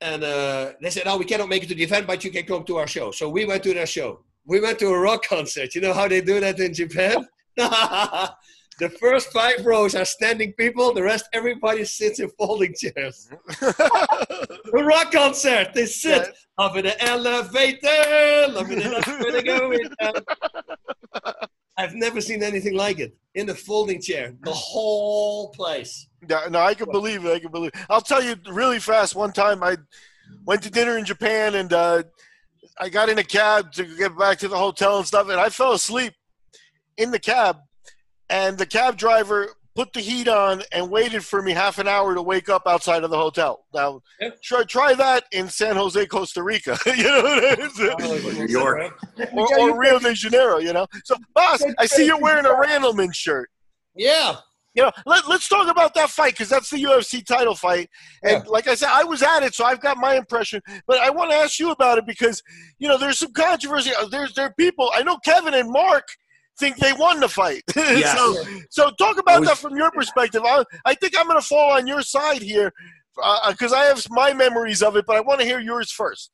And 0.00 0.24
uh, 0.24 0.72
they 0.82 0.90
said, 0.90 1.04
"Oh, 1.06 1.18
we 1.18 1.24
cannot 1.24 1.48
make 1.48 1.62
it 1.64 1.68
to 1.68 1.74
the 1.74 1.82
event, 1.82 2.06
but 2.06 2.24
you 2.24 2.30
can 2.30 2.44
come 2.44 2.64
to 2.64 2.76
our 2.76 2.86
show." 2.86 3.10
So 3.10 3.28
we 3.28 3.44
went 3.44 3.62
to 3.64 3.74
their 3.74 3.86
show. 3.86 4.20
We 4.44 4.60
went 4.60 4.78
to 4.78 4.88
a 4.88 4.98
rock 4.98 5.24
concert. 5.24 5.74
You 5.74 5.80
know 5.80 5.92
how 5.92 6.06
they 6.08 6.20
do 6.20 6.38
that 6.40 6.58
in 6.60 6.72
Japan? 6.72 7.26
the 8.78 8.90
first 9.00 9.32
five 9.32 9.64
rows 9.64 9.94
are 9.94 10.04
standing 10.04 10.52
people. 10.52 10.92
The 10.92 11.02
rest, 11.02 11.28
everybody 11.32 11.84
sits 11.84 12.20
in 12.20 12.28
folding 12.38 12.74
chairs. 12.74 13.30
the 13.60 14.84
rock 14.86 15.12
concert. 15.12 15.72
They 15.74 15.86
sit 15.86 16.10
yes. 16.10 16.46
up 16.58 16.76
in 16.76 16.84
the 16.84 17.02
elevator. 17.02 18.52
Love 18.52 18.66
it. 18.70 20.24
I've 21.78 21.94
never 21.94 22.20
seen 22.20 22.42
anything 22.42 22.74
like 22.74 22.98
it 22.98 23.16
in 23.34 23.46
the 23.46 23.54
folding 23.54 24.00
chair. 24.00 24.34
The 24.42 24.52
whole 24.52 25.50
place. 25.50 26.08
Yeah, 26.28 26.46
no, 26.50 26.60
I 26.60 26.74
can 26.74 26.90
believe 26.90 27.24
it. 27.24 27.32
I 27.32 27.38
can 27.38 27.50
believe. 27.50 27.70
It. 27.74 27.80
I'll 27.88 28.00
tell 28.00 28.22
you 28.22 28.36
really 28.50 28.80
fast. 28.80 29.14
One 29.14 29.32
time, 29.32 29.62
I 29.62 29.76
went 30.44 30.62
to 30.62 30.70
dinner 30.70 30.98
in 30.98 31.04
Japan, 31.04 31.54
and 31.54 31.72
uh, 31.72 32.02
I 32.78 32.88
got 32.90 33.08
in 33.08 33.18
a 33.18 33.24
cab 33.24 33.72
to 33.72 33.84
get 33.96 34.16
back 34.18 34.38
to 34.38 34.48
the 34.48 34.56
hotel 34.56 34.98
and 34.98 35.06
stuff, 35.06 35.28
and 35.28 35.40
I 35.40 35.48
fell 35.48 35.72
asleep 35.72 36.12
in 36.96 37.10
the 37.10 37.18
cab, 37.18 37.58
and 38.28 38.58
the 38.58 38.66
cab 38.66 38.96
driver 38.96 39.48
put 39.76 39.92
the 39.92 40.00
heat 40.00 40.26
on 40.26 40.62
and 40.72 40.90
waited 40.90 41.22
for 41.22 41.42
me 41.42 41.52
half 41.52 41.78
an 41.78 41.86
hour 41.86 42.14
to 42.14 42.22
wake 42.22 42.48
up 42.48 42.62
outside 42.66 43.04
of 43.04 43.10
the 43.10 43.16
hotel. 43.16 43.66
Now, 43.74 44.00
yep. 44.20 44.40
try 44.42 44.64
try 44.64 44.94
that 44.94 45.24
in 45.30 45.48
San 45.48 45.76
Jose, 45.76 46.04
Costa 46.06 46.42
Rica. 46.42 46.78
you 46.86 47.04
know, 47.04 47.22
oh, 47.24 48.32
New 48.34 48.46
York, 48.46 48.92
or, 49.32 49.58
or 49.58 49.78
Rio 49.78 49.98
de 49.98 50.14
Janeiro. 50.14 50.58
You 50.58 50.72
know. 50.72 50.86
So, 51.04 51.14
Bas, 51.34 51.62
I 51.78 51.86
see 51.86 52.06
you're 52.06 52.20
wearing 52.20 52.46
a 52.46 52.50
Randleman 52.50 53.14
shirt. 53.14 53.50
Yeah. 53.94 54.36
You 54.74 54.82
know, 54.82 54.92
let, 55.06 55.24
us 55.24 55.48
talk 55.48 55.70
about 55.70 55.94
that 55.94 56.10
fight 56.10 56.34
because 56.34 56.50
that's 56.50 56.68
the 56.68 56.76
UFC 56.76 57.24
title 57.24 57.54
fight. 57.54 57.88
And 58.22 58.44
yeah. 58.44 58.50
like 58.50 58.68
I 58.68 58.74
said, 58.74 58.90
I 58.92 59.04
was 59.04 59.22
at 59.22 59.42
it, 59.42 59.54
so 59.54 59.64
I've 59.64 59.80
got 59.80 59.96
my 59.96 60.16
impression. 60.16 60.60
But 60.86 60.98
I 60.98 61.08
want 61.08 61.30
to 61.30 61.36
ask 61.36 61.58
you 61.58 61.70
about 61.70 61.96
it 61.96 62.04
because, 62.04 62.42
you 62.78 62.86
know, 62.86 62.98
there's 62.98 63.18
some 63.18 63.32
controversy. 63.32 63.92
There's 64.10 64.34
there 64.34 64.44
are 64.44 64.54
people. 64.58 64.90
I 64.94 65.02
know 65.02 65.16
Kevin 65.24 65.54
and 65.54 65.70
Mark 65.70 66.04
think 66.58 66.76
they 66.76 66.92
won 66.92 67.20
the 67.20 67.28
fight. 67.28 67.62
Yes. 67.76 68.16
so, 68.16 68.44
so 68.70 68.90
talk 68.98 69.18
about 69.18 69.40
was, 69.40 69.48
that 69.48 69.58
from 69.58 69.76
your 69.76 69.90
perspective. 69.90 70.42
I, 70.44 70.64
I 70.84 70.94
think 70.94 71.14
I'm 71.18 71.26
going 71.26 71.40
to 71.40 71.46
fall 71.46 71.72
on 71.72 71.86
your 71.86 72.02
side 72.02 72.42
here 72.42 72.72
because 73.48 73.72
uh, 73.72 73.76
I 73.76 73.84
have 73.84 74.04
my 74.10 74.32
memories 74.32 74.82
of 74.82 74.96
it, 74.96 75.04
but 75.06 75.16
I 75.16 75.20
want 75.20 75.40
to 75.40 75.46
hear 75.46 75.60
yours 75.60 75.90
first. 75.90 76.30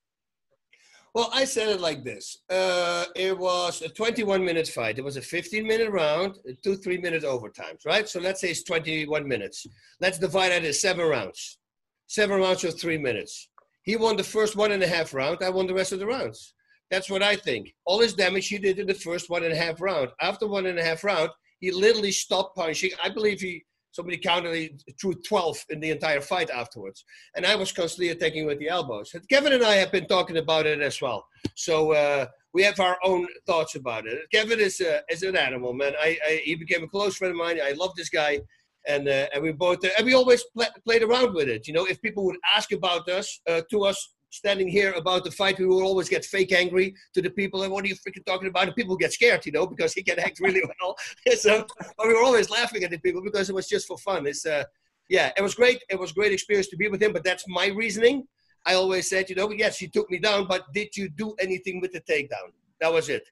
Well, 1.14 1.28
I 1.34 1.44
said 1.44 1.68
it 1.68 1.80
like 1.80 2.04
this. 2.04 2.38
Uh, 2.48 3.04
it 3.14 3.36
was 3.36 3.82
a 3.82 3.88
21 3.90 4.42
minute 4.42 4.68
fight. 4.68 4.98
It 4.98 5.04
was 5.04 5.18
a 5.18 5.22
15 5.22 5.66
minute 5.66 5.90
round, 5.90 6.38
two, 6.64 6.76
three 6.76 6.98
minute 6.98 7.22
overtimes, 7.22 7.84
right? 7.84 8.08
So 8.08 8.18
let's 8.18 8.40
say 8.40 8.48
it's 8.48 8.62
21 8.62 9.28
minutes. 9.28 9.66
Let's 10.00 10.18
divide 10.18 10.52
it 10.52 10.64
in 10.64 10.72
seven 10.72 11.06
rounds. 11.06 11.58
Seven 12.06 12.40
rounds 12.40 12.64
of 12.64 12.80
three 12.80 12.98
minutes. 12.98 13.50
He 13.82 13.96
won 13.96 14.16
the 14.16 14.24
first 14.24 14.56
one 14.56 14.72
and 14.72 14.82
a 14.82 14.86
half 14.86 15.12
round. 15.12 15.38
I 15.42 15.50
won 15.50 15.66
the 15.66 15.74
rest 15.74 15.92
of 15.92 15.98
the 15.98 16.06
rounds. 16.06 16.54
That's 16.92 17.08
what 17.08 17.22
I 17.22 17.36
think. 17.36 17.72
All 17.86 18.00
his 18.00 18.12
damage 18.12 18.48
he 18.48 18.58
did 18.58 18.78
in 18.78 18.86
the 18.86 18.92
first 18.92 19.30
one 19.30 19.44
and 19.44 19.52
a 19.54 19.56
half 19.56 19.80
round. 19.80 20.10
After 20.20 20.46
one 20.46 20.66
and 20.66 20.78
a 20.78 20.84
half 20.84 21.02
round, 21.02 21.30
he 21.58 21.72
literally 21.72 22.12
stopped 22.12 22.54
punching. 22.54 22.90
I 23.02 23.08
believe 23.08 23.40
he 23.40 23.64
somebody 23.92 24.18
counted 24.18 24.54
he 24.54 24.74
threw 25.00 25.14
12 25.14 25.64
in 25.70 25.80
the 25.80 25.90
entire 25.90 26.20
fight 26.20 26.50
afterwards. 26.50 27.02
And 27.34 27.46
I 27.46 27.56
was 27.56 27.72
constantly 27.72 28.10
attacking 28.10 28.46
with 28.46 28.58
the 28.58 28.68
elbows. 28.68 29.14
Kevin 29.30 29.54
and 29.54 29.64
I 29.64 29.76
have 29.76 29.90
been 29.90 30.06
talking 30.06 30.36
about 30.36 30.66
it 30.66 30.80
as 30.80 31.00
well. 31.00 31.26
So 31.54 31.92
uh, 31.92 32.26
we 32.52 32.62
have 32.62 32.78
our 32.78 32.98
own 33.02 33.26
thoughts 33.46 33.74
about 33.74 34.06
it. 34.06 34.18
Kevin 34.30 34.60
is, 34.60 34.80
uh, 34.80 35.00
is 35.10 35.22
an 35.22 35.36
animal, 35.36 35.72
man. 35.72 35.94
I, 35.98 36.18
I, 36.26 36.42
he 36.44 36.56
became 36.56 36.84
a 36.84 36.88
close 36.88 37.16
friend 37.16 37.32
of 37.32 37.38
mine. 37.38 37.58
I 37.62 37.72
love 37.72 37.94
this 37.96 38.10
guy. 38.10 38.40
And, 38.86 39.08
uh, 39.08 39.28
and 39.32 39.42
we 39.42 39.52
both, 39.52 39.78
and 39.96 40.04
we 40.04 40.14
always 40.14 40.44
play, 40.54 40.66
played 40.84 41.02
around 41.02 41.34
with 41.34 41.48
it. 41.48 41.66
You 41.66 41.72
know, 41.72 41.86
if 41.86 42.02
people 42.02 42.24
would 42.24 42.38
ask 42.54 42.72
about 42.72 43.08
us, 43.08 43.40
uh, 43.48 43.62
to 43.70 43.84
us, 43.84 44.14
standing 44.32 44.66
here 44.66 44.92
about 44.94 45.24
the 45.24 45.30
fight, 45.30 45.58
we 45.58 45.66
will 45.66 45.82
always 45.82 46.08
get 46.08 46.24
fake 46.24 46.52
angry 46.52 46.94
to 47.12 47.20
the 47.20 47.30
people. 47.30 47.62
And 47.62 47.72
what 47.72 47.84
are 47.84 47.88
you 47.88 47.94
freaking 47.94 48.24
talking 48.24 48.48
about? 48.48 48.66
And 48.66 48.74
people 48.74 48.96
get 48.96 49.12
scared, 49.12 49.44
you 49.44 49.52
know, 49.52 49.66
because 49.66 49.92
he 49.92 50.02
can 50.02 50.18
act 50.18 50.40
really 50.40 50.62
well. 50.80 50.96
so 51.36 51.66
we 52.02 52.08
were 52.08 52.22
always 52.22 52.50
laughing 52.50 52.82
at 52.82 52.90
the 52.90 52.98
people 52.98 53.22
because 53.22 53.50
it 53.50 53.54
was 53.54 53.68
just 53.68 53.86
for 53.86 53.98
fun. 53.98 54.26
It's 54.26 54.46
uh, 54.46 54.64
yeah, 55.08 55.30
it 55.36 55.42
was 55.42 55.54
great. 55.54 55.82
It 55.90 55.98
was 55.98 56.12
great 56.12 56.32
experience 56.32 56.68
to 56.68 56.76
be 56.76 56.88
with 56.88 57.02
him. 57.02 57.12
But 57.12 57.24
that's 57.24 57.44
my 57.46 57.66
reasoning. 57.66 58.26
I 58.64 58.74
always 58.74 59.08
said, 59.08 59.28
you 59.28 59.36
know, 59.36 59.50
yes, 59.50 59.78
he 59.78 59.88
took 59.88 60.10
me 60.10 60.18
down, 60.18 60.46
but 60.48 60.72
did 60.72 60.96
you 60.96 61.08
do 61.08 61.34
anything 61.38 61.80
with 61.80 61.92
the 61.92 62.00
takedown? 62.00 62.52
That 62.80 62.92
was 62.92 63.08
it. 63.08 63.28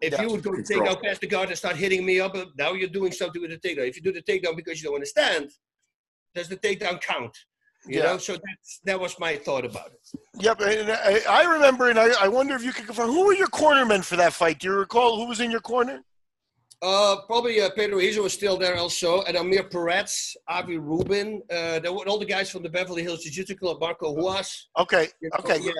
If 0.00 0.20
you 0.20 0.28
would 0.30 0.42
go 0.42 0.52
to 0.52 0.62
take 0.62 0.82
out 0.82 1.00
past 1.02 1.20
the 1.20 1.28
guard 1.28 1.48
and 1.48 1.56
start 1.56 1.76
hitting 1.76 2.04
me 2.04 2.18
up, 2.18 2.36
now 2.58 2.72
you're 2.72 2.88
doing 2.88 3.12
something 3.12 3.40
with 3.40 3.52
the 3.52 3.56
takedown. 3.56 3.88
If 3.88 3.96
you 3.96 4.02
do 4.02 4.12
the 4.12 4.20
takedown 4.20 4.56
because 4.56 4.82
you 4.82 4.88
don't 4.88 4.96
understand, 4.96 5.52
does 6.34 6.48
the 6.48 6.56
takedown 6.56 7.00
count? 7.00 7.38
You 7.84 7.98
yeah. 7.98 8.04
know, 8.04 8.18
so 8.18 8.34
that's 8.34 8.80
that 8.84 9.00
was 9.00 9.18
my 9.18 9.34
thought 9.34 9.64
about 9.64 9.86
it. 9.86 10.20
Yep, 10.38 10.60
and 10.60 10.92
I, 10.92 11.20
I 11.28 11.52
remember, 11.52 11.90
and 11.90 11.98
I, 11.98 12.10
I 12.20 12.28
wonder 12.28 12.54
if 12.54 12.62
you 12.62 12.72
could 12.72 12.86
confirm 12.86 13.10
who 13.10 13.26
were 13.26 13.34
your 13.34 13.48
cornermen 13.48 14.04
for 14.04 14.14
that 14.14 14.32
fight. 14.32 14.60
Do 14.60 14.68
you 14.68 14.74
recall 14.74 15.16
who 15.16 15.26
was 15.26 15.40
in 15.40 15.50
your 15.50 15.60
corner? 15.60 16.04
Uh, 16.80 17.16
probably 17.26 17.60
uh, 17.60 17.70
Pedro 17.74 17.98
Rizzo 17.98 18.22
was 18.22 18.32
still 18.32 18.56
there 18.56 18.76
also, 18.76 19.22
and 19.22 19.36
Amir 19.36 19.64
Peretz, 19.64 20.36
Avi 20.46 20.78
Rubin, 20.78 21.42
uh, 21.50 21.80
there 21.80 21.92
were 21.92 22.06
all 22.06 22.18
the 22.18 22.24
guys 22.24 22.50
from 22.50 22.62
the 22.62 22.68
Beverly 22.68 23.02
Hills 23.02 23.24
Jiu-Jitsu 23.24 23.56
Club, 23.56 23.80
Marco 23.80 24.14
Ruas. 24.14 24.68
Okay, 24.78 25.08
okay, 25.40 25.58
yeah, 25.60 25.72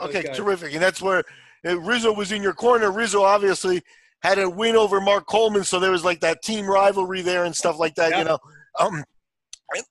okay, 0.00 0.22
terrific. 0.32 0.74
And 0.74 0.82
that's 0.82 1.00
where 1.00 1.22
uh, 1.64 1.78
Rizzo 1.80 2.12
was 2.12 2.32
in 2.32 2.42
your 2.42 2.54
corner. 2.54 2.90
Rizzo 2.90 3.22
obviously 3.22 3.80
had 4.22 4.40
a 4.40 4.50
win 4.50 4.74
over 4.74 5.00
Mark 5.00 5.26
Coleman, 5.26 5.62
so 5.62 5.78
there 5.78 5.92
was 5.92 6.04
like 6.04 6.18
that 6.20 6.42
team 6.42 6.66
rivalry 6.66 7.22
there 7.22 7.44
and 7.44 7.54
stuff 7.54 7.78
like 7.78 7.94
that. 7.94 8.10
Yeah. 8.10 8.18
You 8.18 8.24
know, 8.24 8.38
um, 8.80 9.04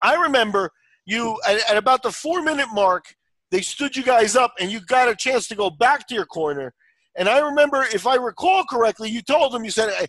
I 0.01 0.15
remember– 0.15 0.69
you 1.05 1.39
at, 1.47 1.69
at 1.69 1.77
about 1.77 2.03
the 2.03 2.11
four 2.11 2.41
minute 2.41 2.67
mark, 2.73 3.15
they 3.51 3.61
stood 3.61 3.95
you 3.95 4.03
guys 4.03 4.35
up, 4.35 4.53
and 4.59 4.71
you 4.71 4.79
got 4.81 5.09
a 5.09 5.15
chance 5.15 5.47
to 5.47 5.55
go 5.55 5.69
back 5.69 6.07
to 6.07 6.15
your 6.15 6.25
corner. 6.25 6.73
And 7.15 7.29
I 7.29 7.39
remember, 7.39 7.85
if 7.93 8.07
I 8.07 8.15
recall 8.15 8.63
correctly, 8.63 9.09
you 9.09 9.21
told 9.21 9.53
him, 9.53 9.63
you 9.63 9.69
said, 9.69 9.89
I, 9.89 10.07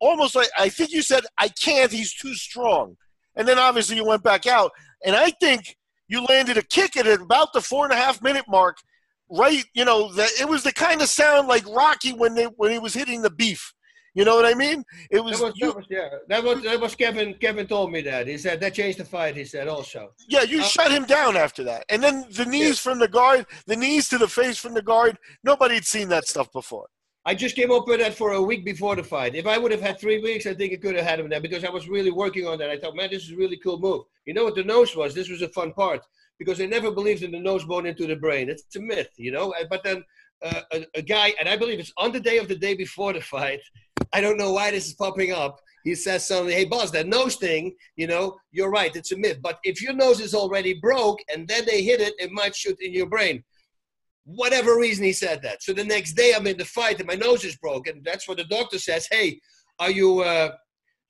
almost 0.00 0.36
I 0.58 0.68
think 0.68 0.92
you 0.92 1.02
said, 1.02 1.24
I 1.38 1.48
can't, 1.48 1.92
he's 1.92 2.14
too 2.14 2.34
strong. 2.34 2.96
And 3.36 3.46
then 3.46 3.58
obviously 3.58 3.96
you 3.96 4.06
went 4.06 4.22
back 4.22 4.46
out. 4.46 4.72
And 5.04 5.14
I 5.14 5.30
think 5.30 5.76
you 6.08 6.24
landed 6.24 6.56
a 6.56 6.62
kick 6.62 6.96
at 6.96 7.06
about 7.06 7.52
the 7.52 7.60
four 7.60 7.84
and 7.84 7.92
a 7.92 7.96
half 7.96 8.22
minute 8.22 8.46
mark. 8.48 8.78
Right, 9.30 9.64
you 9.74 9.84
know 9.84 10.10
that 10.14 10.30
it 10.40 10.48
was 10.48 10.62
the 10.62 10.72
kind 10.72 11.02
of 11.02 11.08
sound 11.08 11.48
like 11.48 11.68
Rocky 11.68 12.14
when 12.14 12.34
they 12.34 12.44
when 12.44 12.72
he 12.72 12.78
was 12.78 12.94
hitting 12.94 13.20
the 13.20 13.28
beef. 13.28 13.74
You 14.18 14.24
know 14.24 14.34
what 14.34 14.46
I 14.52 14.54
mean? 14.54 14.84
It 15.12 15.22
was, 15.22 15.38
That 15.38 15.44
was, 15.44 15.52
you, 15.60 15.66
that 15.68 15.76
was 15.76 15.86
yeah. 15.88 16.08
That 16.26 16.42
was 16.42 16.62
that 16.64 16.80
was 16.80 16.94
Kevin. 17.02 17.34
Kevin 17.34 17.68
told 17.68 17.92
me 17.92 18.00
that. 18.10 18.26
He 18.26 18.36
said 18.36 18.58
that 18.62 18.74
changed 18.74 18.98
the 18.98 19.04
fight. 19.04 19.36
He 19.36 19.44
said 19.44 19.68
also. 19.68 20.00
yeah, 20.34 20.42
you 20.42 20.58
Uh, 20.60 20.64
shut 20.64 20.90
him 20.90 21.04
down 21.04 21.36
after 21.36 21.62
that, 21.70 21.82
and 21.88 22.02
then 22.02 22.16
the 22.32 22.44
knees 22.44 22.80
from 22.80 22.98
the 22.98 23.06
guard, 23.06 23.46
the 23.66 23.76
knees 23.76 24.08
to 24.08 24.18
the 24.18 24.26
face 24.26 24.58
from 24.58 24.74
the 24.74 24.82
guard. 24.82 25.14
Nobody 25.44 25.76
had 25.76 25.86
seen 25.86 26.08
that 26.08 26.26
stuff 26.26 26.48
before. 26.52 26.88
I 27.30 27.34
just 27.44 27.54
came 27.54 27.70
up 27.70 27.86
with 27.86 28.00
that 28.00 28.14
for 28.14 28.32
a 28.32 28.42
week 28.42 28.64
before 28.64 28.96
the 28.96 29.04
fight. 29.04 29.36
If 29.36 29.46
I 29.46 29.56
would 29.56 29.70
have 29.70 29.86
had 29.88 30.00
three 30.00 30.20
weeks, 30.20 30.46
I 30.46 30.54
think 30.54 30.72
I 30.72 30.76
could 30.82 30.96
have 30.96 31.06
had 31.06 31.20
him 31.20 31.28
there 31.28 31.40
because 31.40 31.62
I 31.62 31.70
was 31.70 31.88
really 31.88 32.10
working 32.10 32.44
on 32.48 32.58
that. 32.58 32.70
I 32.70 32.78
thought, 32.78 32.96
man, 32.96 33.10
this 33.12 33.22
is 33.26 33.32
a 33.32 33.36
really 33.36 33.58
cool 33.58 33.78
move. 33.78 34.02
You 34.26 34.34
know 34.34 34.42
what 34.42 34.56
the 34.56 34.64
nose 34.64 34.96
was? 34.96 35.14
This 35.14 35.30
was 35.30 35.42
a 35.42 35.48
fun 35.58 35.72
part 35.74 36.02
because 36.40 36.60
I 36.60 36.66
never 36.66 36.90
believed 36.90 37.22
in 37.22 37.30
the 37.30 37.38
nose 37.38 37.64
bone 37.64 37.86
into 37.86 38.06
the 38.08 38.16
brain. 38.16 38.48
It's 38.48 38.74
a 38.74 38.80
myth, 38.80 39.10
you 39.16 39.30
know. 39.30 39.54
But 39.70 39.84
then 39.84 40.02
uh, 40.42 40.62
a, 40.72 40.86
a 40.94 41.02
guy, 41.02 41.34
and 41.38 41.48
I 41.48 41.56
believe 41.56 41.80
it's 41.80 41.92
on 41.98 42.12
the 42.12 42.20
day 42.20 42.38
of 42.38 42.48
the 42.48 42.56
day 42.56 42.74
before 42.74 43.12
the 43.12 43.20
fight. 43.20 43.60
I 44.12 44.20
don't 44.20 44.38
know 44.38 44.52
why 44.52 44.70
this 44.70 44.86
is 44.86 44.94
popping 44.94 45.32
up. 45.32 45.60
He 45.84 45.94
says 45.94 46.26
something, 46.26 46.54
hey, 46.54 46.64
Bas, 46.64 46.90
that 46.90 47.06
nose 47.06 47.36
thing, 47.36 47.74
you 47.96 48.06
know, 48.06 48.36
you're 48.50 48.70
right, 48.70 48.94
it's 48.94 49.12
a 49.12 49.16
myth. 49.16 49.38
But 49.42 49.58
if 49.64 49.80
your 49.80 49.92
nose 49.92 50.20
is 50.20 50.34
already 50.34 50.74
broke 50.74 51.20
and 51.32 51.46
then 51.48 51.64
they 51.64 51.82
hit 51.82 52.00
it, 52.00 52.14
it 52.18 52.30
might 52.32 52.54
shoot 52.54 52.78
in 52.80 52.92
your 52.92 53.06
brain 53.06 53.42
whatever 54.28 54.76
reason 54.76 55.04
he 55.04 55.12
said 55.12 55.40
that. 55.42 55.62
So 55.62 55.72
the 55.72 55.84
next 55.84 56.12
day 56.12 56.34
I'm 56.36 56.46
in 56.46 56.58
the 56.58 56.64
fight 56.64 56.98
and 56.98 57.08
my 57.08 57.14
nose 57.14 57.44
is 57.44 57.56
broken. 57.56 58.02
That's 58.04 58.28
what 58.28 58.36
the 58.36 58.44
doctor 58.44 58.78
says. 58.78 59.08
Hey, 59.10 59.40
are 59.78 59.90
you? 59.90 60.20
Uh, 60.20 60.50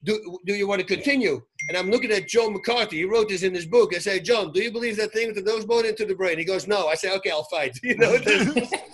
do, 0.05 0.39
do 0.47 0.55
you 0.55 0.69
want 0.69 0.81
to 0.81 0.87
continue? 0.87 1.43
And 1.69 1.77
I'm 1.77 1.91
looking 1.91 2.13
at 2.13 2.29
John 2.29 2.53
McCarthy. 2.53 2.99
He 2.99 3.05
wrote 3.05 3.29
this 3.29 3.43
in 3.43 3.53
his 3.53 3.67
book. 3.67 3.95
I 3.95 3.99
say, 3.99 4.21
John, 4.21 4.53
do 4.53 4.63
you 4.63 4.71
believe 4.71 4.97
that 4.99 5.13
thing 5.13 5.27
with 5.29 5.37
the 5.37 5.43
nose 5.43 5.67
bone 5.67 5.87
into 5.87 6.05
the 6.05 6.15
brain? 6.15 6.39
He 6.39 6.45
goes, 6.45 6.69
No. 6.69 6.87
I 6.87 6.95
say, 6.95 7.13
Okay, 7.17 7.31
I'll 7.31 7.45
fight. 7.45 7.79
You 7.89 7.97
know, 7.97 8.19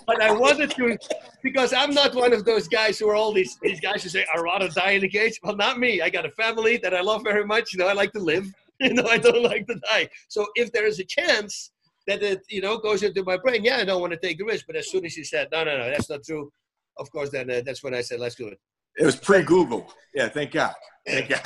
but 0.07 0.21
I 0.21 0.31
wanted 0.31 0.71
to 0.71 0.97
because 1.43 1.73
I'm 1.73 1.93
not 1.93 2.15
one 2.15 2.33
of 2.33 2.45
those 2.45 2.67
guys 2.67 2.97
who 2.97 3.09
are 3.09 3.15
all 3.15 3.33
these 3.33 3.57
these 3.61 3.79
guys 3.79 4.03
who 4.03 4.09
say, 4.09 4.25
I'd 4.33 4.39
rather 4.39 4.69
die 4.69 4.91
in 4.91 5.01
the 5.01 5.09
cage. 5.09 5.39
Well, 5.43 5.55
not 5.55 5.79
me. 5.79 6.01
I 6.01 6.09
got 6.09 6.25
a 6.25 6.31
family 6.31 6.77
that 6.77 6.93
I 6.93 7.01
love 7.01 7.23
very 7.23 7.45
much. 7.45 7.73
You 7.73 7.79
know, 7.79 7.87
I 7.87 7.93
like 7.93 8.11
to 8.13 8.19
live. 8.19 8.51
You 8.81 8.93
know, 8.93 9.05
I 9.05 9.17
don't 9.17 9.41
like 9.51 9.65
to 9.67 9.75
die. 9.89 10.09
So 10.27 10.47
if 10.55 10.69
there 10.73 10.85
is 10.85 10.99
a 10.99 11.05
chance 11.05 11.71
that 12.07 12.21
it, 12.21 12.41
you 12.49 12.59
know, 12.59 12.77
goes 12.77 13.03
into 13.03 13.23
my 13.23 13.37
brain, 13.37 13.63
yeah, 13.63 13.77
I 13.77 13.85
don't 13.85 14.01
want 14.01 14.11
to 14.11 14.19
take 14.19 14.37
the 14.37 14.43
risk. 14.43 14.65
But 14.67 14.75
as 14.75 14.91
soon 14.91 15.05
as 15.05 15.13
he 15.13 15.23
said, 15.23 15.47
no, 15.49 15.63
no, 15.63 15.77
no, 15.77 15.89
that's 15.89 16.09
not 16.09 16.25
true, 16.25 16.51
of 16.97 17.09
course, 17.09 17.29
then 17.29 17.49
uh, 17.49 17.61
that's 17.65 17.83
when 17.85 17.93
I 17.93 18.01
said, 18.01 18.19
let's 18.19 18.35
do 18.35 18.47
it. 18.49 18.59
It 18.97 19.05
was 19.05 19.15
pre-Google. 19.15 19.91
Yeah, 20.13 20.29
thank 20.29 20.51
God. 20.51 20.73
Thank 21.05 21.29
God. 21.29 21.41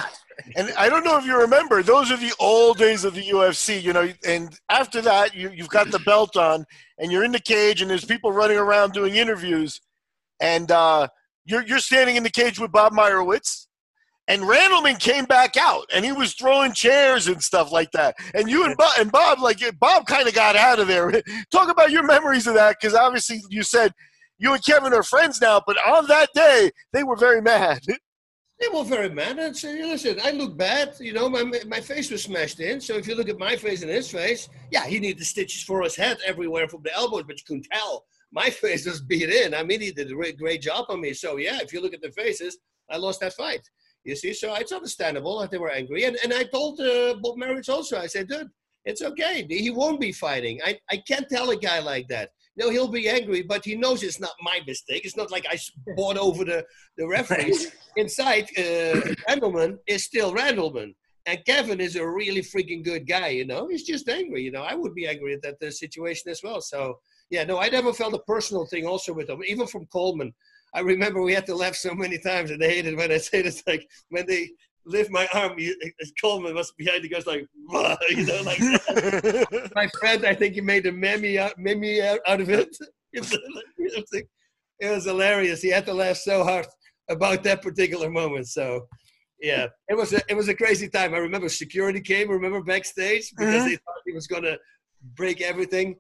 And 0.55 0.71
I 0.77 0.89
don't 0.89 1.03
know 1.03 1.17
if 1.17 1.25
you 1.25 1.38
remember, 1.38 1.83
those 1.83 2.12
are 2.12 2.17
the 2.17 2.33
old 2.39 2.77
days 2.77 3.03
of 3.03 3.13
the 3.13 3.23
UFC, 3.23 3.81
you 3.81 3.93
know. 3.93 4.12
And 4.25 4.57
after 4.69 5.01
that, 5.01 5.35
you, 5.35 5.51
you've 5.51 5.69
got 5.69 5.91
the 5.91 5.99
belt 5.99 6.38
on, 6.38 6.65
and 6.97 7.12
you're 7.12 7.23
in 7.23 7.31
the 7.31 7.39
cage, 7.39 7.81
and 7.81 7.89
there's 7.89 8.05
people 8.05 8.31
running 8.31 8.57
around 8.57 8.93
doing 8.93 9.15
interviews, 9.15 9.81
and 10.39 10.71
uh, 10.71 11.07
you're 11.45 11.65
you're 11.65 11.79
standing 11.79 12.15
in 12.15 12.23
the 12.23 12.29
cage 12.29 12.59
with 12.59 12.71
Bob 12.71 12.93
Meyrowitz, 12.93 13.67
and 14.27 14.43
Randleman 14.43 14.99
came 14.99 15.25
back 15.25 15.57
out, 15.57 15.85
and 15.93 16.05
he 16.05 16.12
was 16.12 16.33
throwing 16.33 16.73
chairs 16.73 17.27
and 17.27 17.43
stuff 17.43 17.71
like 17.71 17.91
that. 17.91 18.15
And 18.33 18.49
you 18.49 18.63
and 18.63 18.77
Bob, 18.77 18.93
and 18.99 19.12
Bob, 19.12 19.39
like 19.39 19.59
Bob, 19.79 20.05
kind 20.05 20.27
of 20.27 20.33
got 20.33 20.55
out 20.55 20.79
of 20.79 20.88
there. 20.88 21.12
Talk 21.51 21.69
about 21.69 21.91
your 21.91 22.03
memories 22.03 22.47
of 22.47 22.53
that, 22.53 22.77
because 22.79 22.95
obviously 22.95 23.41
you 23.49 23.63
said 23.63 23.91
you 24.39 24.54
and 24.54 24.63
Kevin 24.65 24.93
are 24.93 25.04
friends 25.04 25.41
now, 25.41 25.62
but 25.65 25.78
on 25.86 26.08
that 26.08 26.30
day 26.34 26.71
they 26.93 27.04
were 27.04 27.15
very 27.15 27.41
mad. 27.41 27.82
They 28.60 28.67
were 28.67 28.84
very 28.84 29.10
mad 29.10 29.39
and 29.39 29.56
said, 29.56 29.80
listen, 29.86 30.19
I 30.21 30.32
look 30.32 30.58
bad. 30.58 30.93
You 30.99 31.13
know, 31.13 31.30
my, 31.30 31.49
my 31.65 31.80
face 31.80 32.12
was 32.12 32.23
smashed 32.23 32.60
in. 32.60 32.82
So 32.82 32.95
if 32.95 33.08
you 33.08 33.15
look 33.15 33.30
at 33.30 33.39
my 33.39 33.56
face 33.56 33.84
and 33.84 33.89
his 33.89 34.12
face, 34.12 34.49
yeah, 34.69 34.86
he 34.86 34.99
needed 34.99 35.25
stitches 35.25 35.63
for 35.63 35.82
his 35.82 35.95
head 35.95 36.17
everywhere 36.25 36.67
from 36.67 36.82
the 36.84 36.93
elbows, 36.93 37.23
but 37.25 37.38
you 37.38 37.43
couldn't 37.47 37.67
tell. 37.71 38.04
My 38.34 38.49
face 38.63 38.86
was 38.86 38.99
beat 38.99 39.30
in. 39.30 39.54
I 39.54 39.63
mean, 39.63 39.80
he 39.80 39.93
did 39.93 40.12
a 40.12 40.13
great, 40.13 40.38
great 40.38 40.62
job 40.62 40.88
on 40.89 40.99
me. 40.99 41.13
So 41.13 41.38
yeah, 41.38 41.60
if 41.62 41.71
you 41.71 41.82
look 41.82 41.93
at 41.93 42.02
the 42.02 42.12
faces, 42.12 42.58
I 42.91 42.97
lost 42.97 43.21
that 43.21 43.32
fight. 43.32 43.62
You 44.04 44.17
see, 44.17 44.34
so 44.34 44.54
it's 44.56 44.73
understandable 44.73 45.39
that 45.39 45.52
they 45.52 45.58
were 45.58 45.71
angry. 45.71 46.04
And, 46.04 46.17
and 46.21 46.34
I 46.34 46.43
told 46.43 46.82
uh, 46.82 47.15
Bob 47.21 47.38
also, 47.69 47.97
I 47.97 48.08
said, 48.08 48.28
dude, 48.28 48.49
it's 48.84 49.02
okay. 49.02 49.45
He 49.49 49.69
won't 49.69 50.02
be 50.02 50.12
fighting. 50.12 50.60
I, 50.65 50.78
I 50.91 50.97
can't 50.97 51.30
tell 51.30 51.52
a 51.52 51.56
guy 51.56 51.80
like 51.80 52.10
that. 52.10 52.32
No, 52.59 52.69
he'll 52.69 52.89
be 52.89 53.07
angry, 53.07 53.41
but 53.41 53.63
he 53.63 53.75
knows 53.75 54.03
it's 54.03 54.19
not 54.19 54.33
my 54.41 54.59
mistake. 54.67 55.05
It's 55.05 55.15
not 55.15 55.31
like 55.31 55.45
I 55.49 55.57
bought 55.95 56.17
over 56.17 56.43
the, 56.43 56.65
the 56.97 57.07
referee. 57.07 57.57
Inside, 57.95 58.49
uh, 58.57 58.99
Randleman 59.29 59.77
is 59.87 60.03
still 60.03 60.33
Randleman. 60.33 60.93
And 61.25 61.45
Kevin 61.45 61.79
is 61.79 61.95
a 61.95 62.05
really 62.05 62.41
freaking 62.41 62.83
good 62.83 63.07
guy, 63.07 63.29
you 63.29 63.45
know. 63.45 63.69
He's 63.69 63.83
just 63.83 64.09
angry, 64.09 64.41
you 64.43 64.51
know. 64.51 64.63
I 64.63 64.75
would 64.75 64.93
be 64.93 65.07
angry 65.07 65.33
at 65.33 65.41
that 65.43 65.65
uh, 65.65 65.71
situation 65.71 66.31
as 66.31 66.41
well. 66.43 66.59
So, 66.59 66.99
yeah, 67.29 67.45
no, 67.45 67.59
I 67.59 67.69
never 67.69 67.93
felt 67.93 68.13
a 68.13 68.19
personal 68.19 68.65
thing 68.65 68.85
also 68.85 69.13
with 69.13 69.29
him, 69.29 69.41
even 69.47 69.65
from 69.65 69.85
Coleman. 69.85 70.33
I 70.73 70.81
remember 70.81 71.21
we 71.21 71.33
had 71.33 71.45
to 71.45 71.55
laugh 71.55 71.75
so 71.75 71.93
many 71.93 72.19
times, 72.19 72.51
and 72.51 72.61
they 72.61 72.75
hated 72.75 72.97
when 72.97 73.11
I 73.11 73.17
say 73.17 73.41
this. 73.41 73.63
Like 73.65 73.87
when 74.09 74.25
they 74.27 74.49
lift 74.85 75.11
my 75.11 75.27
arm, 75.33 75.57
you, 75.59 75.75
Coleman 76.21 76.55
was 76.55 76.71
behind 76.77 77.03
the 77.03 77.09
guys 77.09 77.25
like, 77.27 77.45
you 78.09 78.25
know, 78.25 78.41
like 78.43 78.59
my 79.75 79.87
friend. 79.99 80.25
I 80.25 80.33
think 80.33 80.55
he 80.55 80.61
made 80.61 80.85
a 80.87 80.91
meme 80.91 81.37
out, 81.37 81.53
meme 81.57 81.83
out, 82.27 82.41
of 82.41 82.49
it. 82.49 82.75
it 83.13 84.91
was 84.91 85.05
hilarious. 85.05 85.61
He 85.61 85.69
had 85.69 85.85
to 85.85 85.93
laugh 85.93 86.17
so 86.17 86.43
hard 86.43 86.67
about 87.09 87.43
that 87.43 87.61
particular 87.61 88.09
moment. 88.09 88.47
So, 88.47 88.87
yeah, 89.41 89.67
it 89.87 89.95
was 89.97 90.13
a, 90.13 90.21
it 90.29 90.35
was 90.35 90.47
a 90.47 90.53
crazy 90.55 90.89
time. 90.89 91.13
I 91.13 91.17
remember 91.17 91.49
security 91.49 92.01
came. 92.01 92.29
Remember 92.29 92.61
backstage 92.61 93.31
because 93.37 93.63
Mhm. 93.63 93.65
they 93.65 93.75
thought 93.75 94.01
he 94.05 94.13
was 94.13 94.27
gonna 94.27 94.57
break 95.15 95.41
everything. 95.41 95.95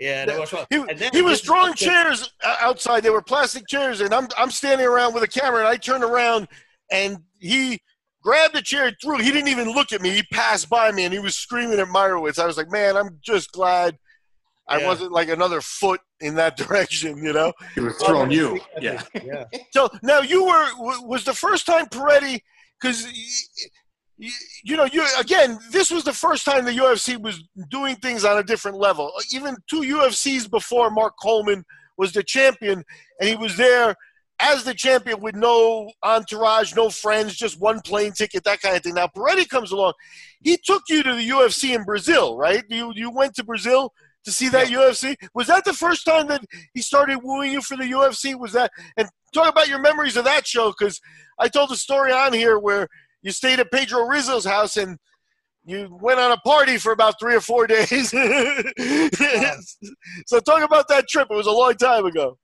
Yeah, 0.00 0.24
that 0.26 0.40
was 0.40 0.50
fun. 0.50 0.66
He, 0.70 0.76
And 0.76 0.98
then- 0.98 1.10
he 1.12 1.22
was 1.22 1.40
drawing 1.40 1.74
chairs 1.74 2.32
o- 2.42 2.56
outside. 2.60 3.02
They 3.04 3.10
were 3.10 3.22
plastic 3.22 3.64
chairs, 3.68 4.00
and 4.00 4.12
I'm 4.12 4.28
I'm 4.36 4.50
standing 4.50 4.86
around 4.86 5.14
with 5.14 5.22
a 5.22 5.28
camera, 5.28 5.60
and 5.60 5.68
I 5.68 5.76
turned 5.76 6.02
around, 6.04 6.48
and 6.90 7.18
he 7.40 7.80
grabbed 8.24 8.54
the 8.54 8.62
chair, 8.62 8.86
and 8.86 8.96
threw. 9.02 9.18
it. 9.18 9.24
He 9.24 9.30
didn't 9.30 9.48
even 9.48 9.72
look 9.72 9.92
at 9.92 10.00
me. 10.00 10.10
He 10.10 10.22
passed 10.32 10.68
by 10.70 10.90
me, 10.90 11.04
and 11.04 11.12
he 11.12 11.20
was 11.20 11.34
screaming 11.36 11.78
at 11.78 11.88
Meyrowitz. 11.88 12.38
I 12.38 12.46
was 12.46 12.56
like, 12.56 12.70
man, 12.70 12.96
I'm 12.96 13.18
just 13.22 13.52
glad 13.52 13.98
I 14.68 14.78
Yeah. 14.80 14.86
wasn't 14.86 15.12
like 15.12 15.28
another 15.28 15.60
foot 15.60 16.00
in 16.20 16.34
that 16.36 16.56
direction, 16.62 17.18
you 17.22 17.32
know. 17.32 17.52
He 17.74 17.80
was 17.80 17.96
throwing 17.98 18.30
you. 18.30 18.60
Yeah. 18.80 19.02
Yeah. 19.22 19.44
So 19.72 19.88
now 20.02 20.20
you 20.20 20.44
were 20.44 20.66
was 21.06 21.24
the 21.24 21.34
first 21.34 21.66
time 21.66 21.86
Perretti 21.86 22.40
because 22.80 23.06
you, 24.16 24.30
you 24.62 24.76
know 24.76 24.84
you 24.84 25.04
again 25.18 25.58
this 25.70 25.90
was 25.90 26.04
the 26.04 26.12
first 26.12 26.44
time 26.44 26.64
the 26.64 26.70
UFC 26.72 27.20
was 27.20 27.42
doing 27.70 27.96
things 27.96 28.24
on 28.24 28.38
a 28.38 28.42
different 28.42 28.76
level. 28.78 29.12
Even 29.32 29.56
two 29.68 29.80
UFCs 29.80 30.48
before 30.50 30.90
Mark 30.90 31.14
Coleman 31.20 31.64
was 31.98 32.12
the 32.12 32.22
champion, 32.22 32.84
and 33.20 33.28
he 33.28 33.36
was 33.36 33.56
there 33.56 33.94
as 34.40 34.64
the 34.64 34.74
champion 34.74 35.20
with 35.20 35.34
no 35.34 35.90
entourage, 36.02 36.74
no 36.74 36.90
friends, 36.90 37.34
just 37.34 37.60
one 37.60 37.80
plane 37.80 38.12
ticket, 38.12 38.44
that 38.44 38.60
kind 38.60 38.76
of 38.76 38.82
thing. 38.82 38.94
Now 38.94 39.06
Perretti 39.06 39.48
comes 39.48 39.70
along. 39.70 39.92
He 40.42 40.56
took 40.56 40.82
you 40.88 41.02
to 41.02 41.14
the 41.14 41.28
UFC 41.28 41.74
in 41.74 41.84
Brazil, 41.84 42.36
right? 42.36 42.64
You 42.68 42.92
you 42.94 43.10
went 43.10 43.34
to 43.36 43.44
Brazil 43.44 43.92
to 44.24 44.32
see 44.32 44.48
that 44.48 44.68
UFC. 44.68 45.16
Was 45.34 45.46
that 45.46 45.64
the 45.64 45.72
first 45.72 46.04
time 46.04 46.26
that 46.28 46.44
he 46.72 46.82
started 46.82 47.20
wooing 47.22 47.52
you 47.52 47.60
for 47.60 47.76
the 47.76 47.84
UFC? 47.84 48.38
Was 48.38 48.52
that 48.52 48.70
and 48.96 49.08
talk 49.32 49.48
about 49.48 49.68
your 49.68 49.80
memories 49.80 50.16
of 50.16 50.24
that 50.24 50.46
show 50.46 50.72
because 50.76 51.00
I 51.38 51.48
told 51.48 51.70
a 51.70 51.76
story 51.76 52.12
on 52.12 52.32
here 52.32 52.58
where 52.58 52.88
you 53.22 53.32
stayed 53.32 53.60
at 53.60 53.70
Pedro 53.70 54.06
Rizzo's 54.06 54.44
house 54.44 54.76
and 54.76 54.98
you 55.64 55.96
went 56.00 56.20
on 56.20 56.32
a 56.32 56.36
party 56.38 56.76
for 56.76 56.92
about 56.92 57.18
three 57.18 57.34
or 57.34 57.40
four 57.40 57.66
days. 57.74 58.10
so 58.10 58.20
talk 60.40 60.62
about 60.62 60.88
that 60.88 61.06
trip. 61.08 61.28
It 61.30 61.34
was 61.34 61.46
a 61.46 61.52
long 61.52 61.74
time 61.74 62.06
ago. 62.06 62.38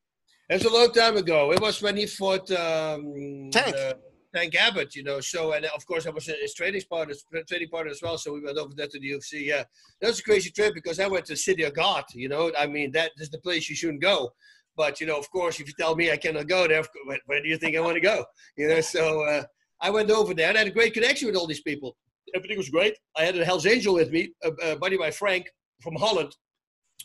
It 0.50 0.54
was 0.54 0.64
a 0.64 0.74
long 0.76 0.92
time 0.92 1.16
ago. 1.16 1.52
It 1.52 1.60
was 1.60 1.80
when 1.80 1.96
he 1.96 2.06
fought 2.06 2.50
um, 2.50 3.50
Tank. 3.52 3.72
uh, 3.72 3.92
Tank 4.34 4.56
Abbott, 4.56 4.96
you 4.96 5.04
know. 5.04 5.20
So, 5.20 5.52
and 5.52 5.64
of 5.66 5.86
course, 5.86 6.08
I 6.08 6.10
was 6.10 6.26
his 6.26 6.54
training 6.54 6.82
partner, 6.90 7.14
training 7.48 7.68
partner 7.68 7.92
as 7.92 8.02
well. 8.02 8.18
So 8.18 8.32
we 8.32 8.40
went 8.40 8.58
over 8.58 8.74
there 8.74 8.88
to 8.88 8.98
the 8.98 9.12
UFC. 9.12 9.46
Yeah, 9.46 9.62
that 10.00 10.08
was 10.08 10.18
a 10.18 10.24
crazy 10.24 10.50
trip 10.50 10.74
because 10.74 10.98
I 10.98 11.06
went 11.06 11.26
to 11.26 11.36
City 11.36 11.62
of 11.62 11.74
God. 11.74 12.02
You 12.14 12.28
know, 12.28 12.50
I 12.58 12.66
mean, 12.66 12.90
that 12.92 13.12
is 13.18 13.30
the 13.30 13.38
place 13.38 13.70
you 13.70 13.76
shouldn't 13.76 14.02
go. 14.02 14.30
But 14.76 15.00
you 15.00 15.06
know, 15.06 15.16
of 15.16 15.30
course, 15.30 15.60
if 15.60 15.68
you 15.68 15.74
tell 15.78 15.94
me 15.94 16.10
I 16.10 16.16
cannot 16.16 16.48
go 16.48 16.66
there, 16.66 16.82
where, 17.04 17.20
where 17.26 17.40
do 17.40 17.48
you 17.48 17.56
think 17.56 17.76
I 17.76 17.80
want 17.80 17.94
to 17.94 18.00
go? 18.00 18.24
You 18.56 18.70
know, 18.70 18.80
so 18.80 19.22
uh, 19.22 19.44
I 19.80 19.90
went 19.90 20.10
over 20.10 20.34
there 20.34 20.48
and 20.48 20.56
I 20.56 20.62
had 20.62 20.68
a 20.68 20.72
great 20.72 20.94
connection 20.94 21.28
with 21.28 21.36
all 21.36 21.46
these 21.46 21.62
people. 21.62 21.96
Everything 22.34 22.56
was 22.56 22.70
great. 22.70 22.96
I 23.16 23.22
had 23.22 23.38
a 23.38 23.44
Hell's 23.44 23.66
Angel 23.66 23.94
with 23.94 24.10
me, 24.10 24.32
a, 24.42 24.72
a 24.72 24.76
buddy 24.76 24.96
by 24.96 25.12
Frank 25.12 25.46
from 25.80 25.94
Holland, 25.94 26.34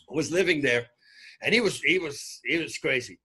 who 0.08 0.16
was 0.16 0.32
living 0.32 0.62
there, 0.62 0.86
and 1.44 1.54
he 1.54 1.60
was 1.60 1.80
he 1.80 2.00
was 2.00 2.40
he 2.44 2.58
was 2.58 2.76
crazy 2.78 3.20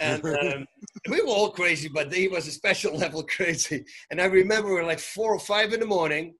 and 0.00 0.24
um, 0.24 0.66
we 1.08 1.20
were 1.20 1.28
all 1.28 1.50
crazy, 1.50 1.88
but 1.88 2.12
he 2.12 2.28
was 2.28 2.46
a 2.46 2.52
special 2.52 2.96
level 3.02 3.22
crazy. 3.22 3.84
And 4.10 4.20
I 4.20 4.26
remember 4.26 4.68
we 4.68 4.74
were 4.74 4.84
like 4.84 5.00
four 5.00 5.34
or 5.34 5.40
five 5.40 5.72
in 5.72 5.80
the 5.80 5.86
morning, 5.86 6.34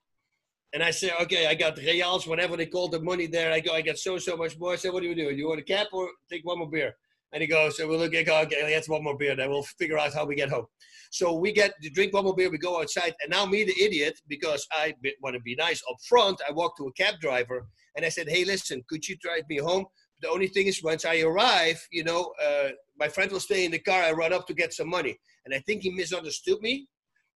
and 0.73 0.83
I 0.83 0.91
said, 0.91 1.13
"Okay, 1.23 1.47
I 1.47 1.55
got 1.55 1.79
reals, 1.79 2.27
whatever 2.27 2.57
they 2.57 2.67
call 2.67 2.89
the 2.89 3.01
money 3.01 3.27
there. 3.27 3.53
I 3.53 3.61
go, 3.61 3.73
I 3.75 3.83
got 3.83 3.99
so 3.99 4.19
so 4.19 4.37
much 4.37 4.59
more." 4.59 4.73
I 4.73 4.77
said, 4.77 4.93
"What 4.93 5.03
do 5.03 5.09
you 5.09 5.15
do? 5.15 5.31
You 5.31 5.49
want 5.49 5.61
a 5.61 5.65
cap 5.65 5.89
or 5.93 6.09
take 6.31 6.45
one 6.45 6.59
more 6.59 6.71
beer?" 6.71 6.95
And 7.35 7.41
he 7.41 7.49
goes, 7.49 7.77
so 7.77 7.89
we'll 7.89 7.99
look, 7.99 8.15
okay, 8.15 8.63
let's 8.63 8.89
one 8.89 9.03
more 9.03 9.17
beer, 9.19 9.35
then 9.35 9.51
we'll 9.51 9.65
figure 9.65 9.99
out 9.99 10.15
how 10.15 10.25
we 10.25 10.37
get 10.37 10.51
home. 10.51 10.67
So 11.11 11.35
we 11.35 11.51
get 11.51 11.73
to 11.83 11.91
drink 11.91 12.15
one 12.15 12.23
more 12.25 12.35
beer, 12.35 12.49
we 12.49 12.59
go 12.59 12.81
outside, 12.81 13.13
and 13.21 13.31
now 13.31 13.45
me, 13.45 13.65
the 13.65 13.75
idiot, 13.83 14.21
because 14.29 14.65
I 14.71 14.95
want 15.21 15.35
to 15.35 15.41
be 15.41 15.57
nice 15.57 15.83
up 15.91 15.97
front, 16.09 16.41
I 16.49 16.53
walk 16.53 16.77
to 16.77 16.87
a 16.87 16.93
cab 16.93 17.17
driver 17.21 17.67
and 17.97 18.07
I 18.07 18.09
said, 18.09 18.29
hey, 18.29 18.45
listen, 18.45 18.85
could 18.89 19.09
you 19.09 19.17
drive 19.17 19.43
me 19.49 19.59
home? 19.59 19.85
The 20.21 20.29
only 20.29 20.47
thing 20.47 20.69
is, 20.69 20.81
once 20.81 21.05
I 21.05 21.23
arrive, 21.23 21.85
you 21.91 22.05
know, 22.05 22.33
uh, 22.41 22.69
my 22.99 23.09
friend 23.09 23.31
was 23.33 23.45
staying 23.45 23.67
in 23.67 23.71
the 23.73 23.79
car. 23.79 24.03
I 24.03 24.13
run 24.13 24.33
up 24.33 24.47
to 24.47 24.55
get 24.55 24.73
some 24.73 24.89
money, 24.89 25.19
and 25.45 25.55
I 25.55 25.59
think 25.61 25.83
he 25.83 25.91
misunderstood 25.91 26.61
me, 26.61 26.87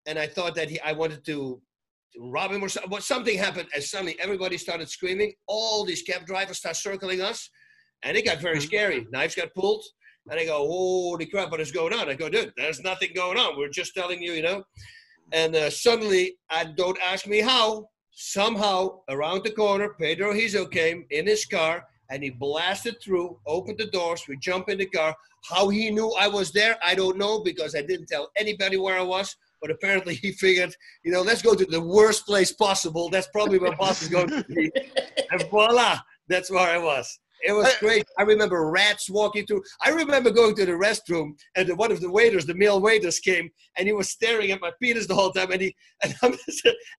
and 0.06 0.18
I 0.18 0.26
thought 0.26 0.54
that 0.54 0.70
he, 0.70 0.80
I 0.80 0.92
wanted 0.92 1.24
to, 1.26 1.60
to 2.14 2.30
rob 2.30 2.50
him 2.52 2.62
or 2.62 2.68
something. 2.68 2.90
But 2.90 3.02
something 3.02 3.36
happened, 3.38 3.68
and 3.74 3.82
suddenly 3.82 4.16
everybody 4.20 4.58
started 4.58 4.88
screaming. 4.88 5.32
All 5.46 5.84
these 5.84 6.02
cab 6.02 6.26
drivers 6.26 6.58
start 6.58 6.76
circling 6.76 7.20
us, 7.20 7.50
and 8.02 8.16
it 8.16 8.24
got 8.24 8.40
very 8.40 8.56
Mm-hmm. 8.56 8.66
scary. 8.66 9.06
Knives 9.10 9.34
got 9.34 9.54
pulled. 9.54 9.84
And 10.28 10.40
I 10.40 10.44
go, 10.44 10.56
holy 10.66 11.26
crap, 11.26 11.52
what 11.52 11.60
is 11.60 11.70
going 11.70 11.92
on? 11.94 12.08
I 12.08 12.14
go, 12.14 12.28
dude, 12.28 12.52
there's 12.56 12.80
nothing 12.80 13.10
going 13.14 13.38
on. 13.38 13.56
We're 13.56 13.68
just 13.68 13.94
telling 13.94 14.20
you, 14.20 14.32
you 14.32 14.42
know. 14.42 14.64
And 15.32 15.54
uh, 15.54 15.70
suddenly, 15.70 16.36
I 16.50 16.64
don't 16.64 16.98
ask 17.00 17.28
me 17.28 17.40
how. 17.40 17.86
Somehow, 18.10 19.02
around 19.08 19.44
the 19.44 19.52
corner, 19.52 19.94
Pedro 20.00 20.32
Rizzo 20.32 20.66
came 20.66 21.06
in 21.10 21.26
his 21.26 21.44
car 21.44 21.84
and 22.10 22.24
he 22.24 22.30
blasted 22.30 22.96
through, 23.00 23.38
opened 23.46 23.78
the 23.78 23.86
doors. 23.86 24.24
We 24.26 24.36
jump 24.38 24.68
in 24.68 24.78
the 24.78 24.86
car. 24.86 25.14
How 25.48 25.68
he 25.68 25.90
knew 25.90 26.12
I 26.18 26.28
was 26.28 26.52
there, 26.52 26.76
I 26.84 26.94
don't 26.94 27.18
know 27.18 27.40
because 27.40 27.74
I 27.74 27.82
didn't 27.82 28.06
tell 28.06 28.30
anybody 28.36 28.76
where 28.76 28.98
I 28.98 29.02
was. 29.02 29.36
But 29.62 29.70
apparently, 29.70 30.14
he 30.14 30.32
figured, 30.32 30.74
you 31.02 31.10
know, 31.10 31.22
let's 31.22 31.42
go 31.42 31.54
to 31.54 31.64
the 31.64 31.80
worst 31.80 32.26
place 32.26 32.52
possible. 32.52 33.08
That's 33.08 33.28
probably 33.28 33.58
where 33.58 33.74
Bas 33.76 34.02
is 34.02 34.08
going 34.08 34.28
to 34.28 34.44
be. 34.44 34.70
And 35.32 35.42
voila, 35.50 35.98
that's 36.28 36.52
where 36.52 36.68
I 36.68 36.78
was. 36.78 37.18
It 37.42 37.52
was 37.52 37.74
great. 37.78 38.04
I 38.18 38.22
remember 38.22 38.70
rats 38.70 39.10
walking 39.10 39.44
through. 39.46 39.62
I 39.82 39.90
remember 39.90 40.30
going 40.30 40.54
to 40.56 40.66
the 40.66 40.72
restroom, 40.72 41.32
and 41.56 41.76
one 41.76 41.92
of 41.92 42.00
the 42.00 42.10
waiters, 42.10 42.46
the 42.46 42.54
male 42.54 42.80
waiters, 42.80 43.18
came, 43.20 43.50
and 43.76 43.86
he 43.86 43.92
was 43.92 44.08
staring 44.08 44.50
at 44.50 44.60
my 44.60 44.70
penis 44.80 45.06
the 45.06 45.14
whole 45.14 45.32
time, 45.32 45.50
and 45.50 45.60
he 45.60 45.74
and, 46.02 46.14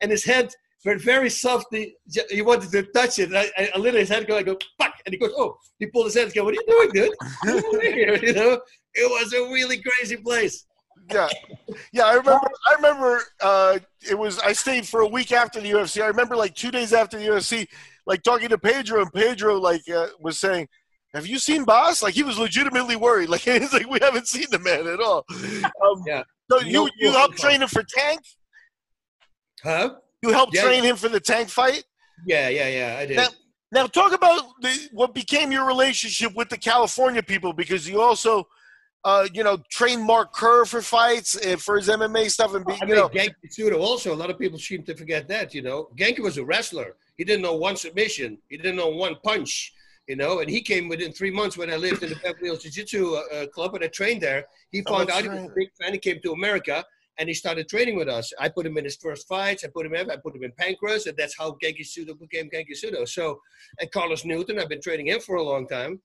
and 0.01 0.11
his 0.11 0.23
head 0.23 0.51
went 0.85 1.01
very 1.01 1.29
softly. 1.29 1.95
He 2.29 2.41
wanted 2.41 2.71
to 2.71 2.83
touch 2.83 3.19
it. 3.19 3.29
And 3.29 3.37
I, 3.37 3.49
I, 3.57 3.69
I 3.75 3.77
literally 3.77 4.01
his 4.01 4.09
head 4.09 4.27
go, 4.27 4.37
I 4.37 4.43
go, 4.43 4.57
fuck, 4.79 4.93
and 5.05 5.13
he 5.13 5.19
goes, 5.19 5.31
oh, 5.37 5.57
he 5.79 5.87
pulled 5.87 6.05
his 6.05 6.15
head. 6.15 6.25
and 6.25 6.33
go, 6.33 6.43
what 6.45 6.53
are 6.53 6.55
you 6.55 6.65
doing, 6.67 6.89
dude? 6.91 7.13
Come 7.45 7.65
over 7.65 7.81
here, 7.81 8.15
you 8.23 8.33
know, 8.33 8.61
it 8.93 9.09
was 9.09 9.33
a 9.33 9.41
really 9.51 9.81
crazy 9.81 10.17
place. 10.17 10.65
Yeah, 11.09 11.29
yeah. 11.93 12.03
I 12.03 12.15
remember. 12.15 12.49
I 12.67 12.73
remember. 12.73 13.21
Uh, 13.39 13.79
it 14.09 14.15
was. 14.17 14.39
I 14.39 14.51
stayed 14.51 14.85
for 14.85 15.01
a 15.01 15.07
week 15.07 15.31
after 15.31 15.61
the 15.61 15.71
UFC. 15.71 16.01
I 16.03 16.07
remember 16.07 16.35
like 16.35 16.53
two 16.53 16.69
days 16.69 16.91
after 16.91 17.17
the 17.17 17.25
UFC, 17.27 17.65
like 18.05 18.23
talking 18.23 18.49
to 18.49 18.57
Pedro, 18.57 19.03
and 19.03 19.13
Pedro 19.13 19.57
like 19.57 19.87
uh, 19.87 20.07
was 20.19 20.37
saying, 20.37 20.67
"Have 21.13 21.25
you 21.25 21.39
seen 21.39 21.63
Bas?" 21.63 22.03
Like 22.03 22.13
he 22.13 22.23
was 22.23 22.37
legitimately 22.37 22.97
worried. 22.97 23.29
Like 23.29 23.41
he's 23.41 23.71
like, 23.71 23.89
"We 23.89 23.99
haven't 24.01 24.27
seen 24.27 24.47
the 24.51 24.59
man 24.59 24.85
at 24.85 24.99
all." 24.99 25.23
Um, 25.81 26.03
Yeah. 26.05 26.23
So 26.51 26.59
you 26.59 26.89
you 26.97 27.09
clue. 27.11 27.17
helped 27.17 27.37
train 27.37 27.65
for 27.67 27.83
Tank. 27.83 28.19
Huh? 29.63 29.95
You 30.21 30.29
helped 30.29 30.53
Yeah. 30.53 30.63
train 30.63 30.83
him 30.83 30.95
for 30.95 31.09
the 31.09 31.19
Tank 31.19 31.49
fight. 31.49 31.83
Yeah, 32.25 32.49
yeah, 32.49 32.67
yeah. 32.67 32.97
I 32.99 33.05
did. 33.05 33.17
Now, 33.17 33.27
now 33.71 33.87
talk 33.87 34.13
about 34.13 34.41
the, 34.61 34.89
what 34.91 35.13
became 35.13 35.51
your 35.51 35.65
relationship 35.65 36.33
with 36.35 36.49
the 36.49 36.57
California 36.57 37.21
people 37.21 37.53
because 37.53 37.87
you 37.87 38.01
also, 38.01 38.47
uh, 39.05 39.27
you 39.33 39.43
know, 39.43 39.57
trained 39.69 40.03
Mark 40.03 40.33
Kerr 40.33 40.65
for 40.65 40.81
fights 40.81 41.37
uh, 41.45 41.55
for 41.57 41.77
his 41.77 41.87
MMA 41.87 42.29
stuff 42.31 42.55
and 42.55 42.65
be, 42.65 42.73
I 42.73 42.77
you 42.81 42.87
mean, 42.87 42.95
know, 42.95 43.09
Genki 43.09 43.33
Sudo 43.55 43.79
also, 43.79 44.13
a 44.13 44.15
lot 44.15 44.29
of 44.29 44.39
people 44.39 44.57
seem 44.57 44.83
to 44.83 44.95
forget 44.95 45.27
that, 45.27 45.53
you 45.53 45.61
know. 45.61 45.89
Genki 45.95 46.19
was 46.19 46.37
a 46.37 46.43
wrestler. 46.43 46.95
He 47.17 47.23
didn't 47.23 47.43
know 47.43 47.53
one 47.55 47.75
submission. 47.75 48.39
He 48.49 48.57
didn't 48.57 48.75
know 48.75 48.89
one 48.89 49.15
punch, 49.23 49.73
you 50.07 50.15
know. 50.15 50.39
And 50.39 50.49
he 50.49 50.61
came 50.61 50.89
within 50.89 51.11
three 51.13 51.31
months 51.31 51.57
when 51.57 51.71
I 51.71 51.75
lived 51.75 52.01
in 52.03 52.09
the 52.09 52.15
Beverly 52.17 52.47
Hills 52.47 52.63
Jiu-Jitsu 52.63 53.15
uh, 53.15 53.21
uh, 53.35 53.47
club 53.47 53.75
and 53.75 53.83
I 53.83 53.87
trained 53.87 54.21
there. 54.21 54.45
He 54.71 54.83
Oh, 54.87 54.95
found 54.95 55.07
that's 55.09 55.19
out 55.19 55.23
he 55.23 55.29
was 55.29 55.45
a 55.51 55.53
big 55.55 55.69
fan. 55.79 55.93
He 55.93 55.99
came 55.99 56.19
to 56.23 56.31
America 56.33 56.83
and 57.17 57.27
he 57.27 57.33
started 57.33 57.67
training 57.67 57.95
with 57.97 58.07
us. 58.07 58.31
I 58.39 58.49
put 58.49 58.65
him 58.65 58.77
in 58.77 58.83
his 58.83 58.97
first 58.97 59.27
fights. 59.27 59.63
I 59.63 59.69
put 59.73 59.85
him 59.85 59.95
in. 59.95 60.11
I 60.11 60.17
put 60.17 60.35
him 60.35 60.43
in 60.43 60.51
Pancrase, 60.51 61.07
and 61.07 61.17
that's 61.17 61.37
how 61.37 61.57
Genki 61.63 61.81
Sudo 61.81 62.17
became 62.19 62.49
Genki 62.49 62.75
Sudo. 62.81 63.07
So, 63.07 63.39
and 63.79 63.91
Carlos 63.91 64.25
Newton, 64.25 64.59
I've 64.59 64.69
been 64.69 64.81
training 64.81 65.07
him 65.07 65.19
for 65.19 65.35
a 65.35 65.43
long 65.43 65.67
time. 65.67 65.99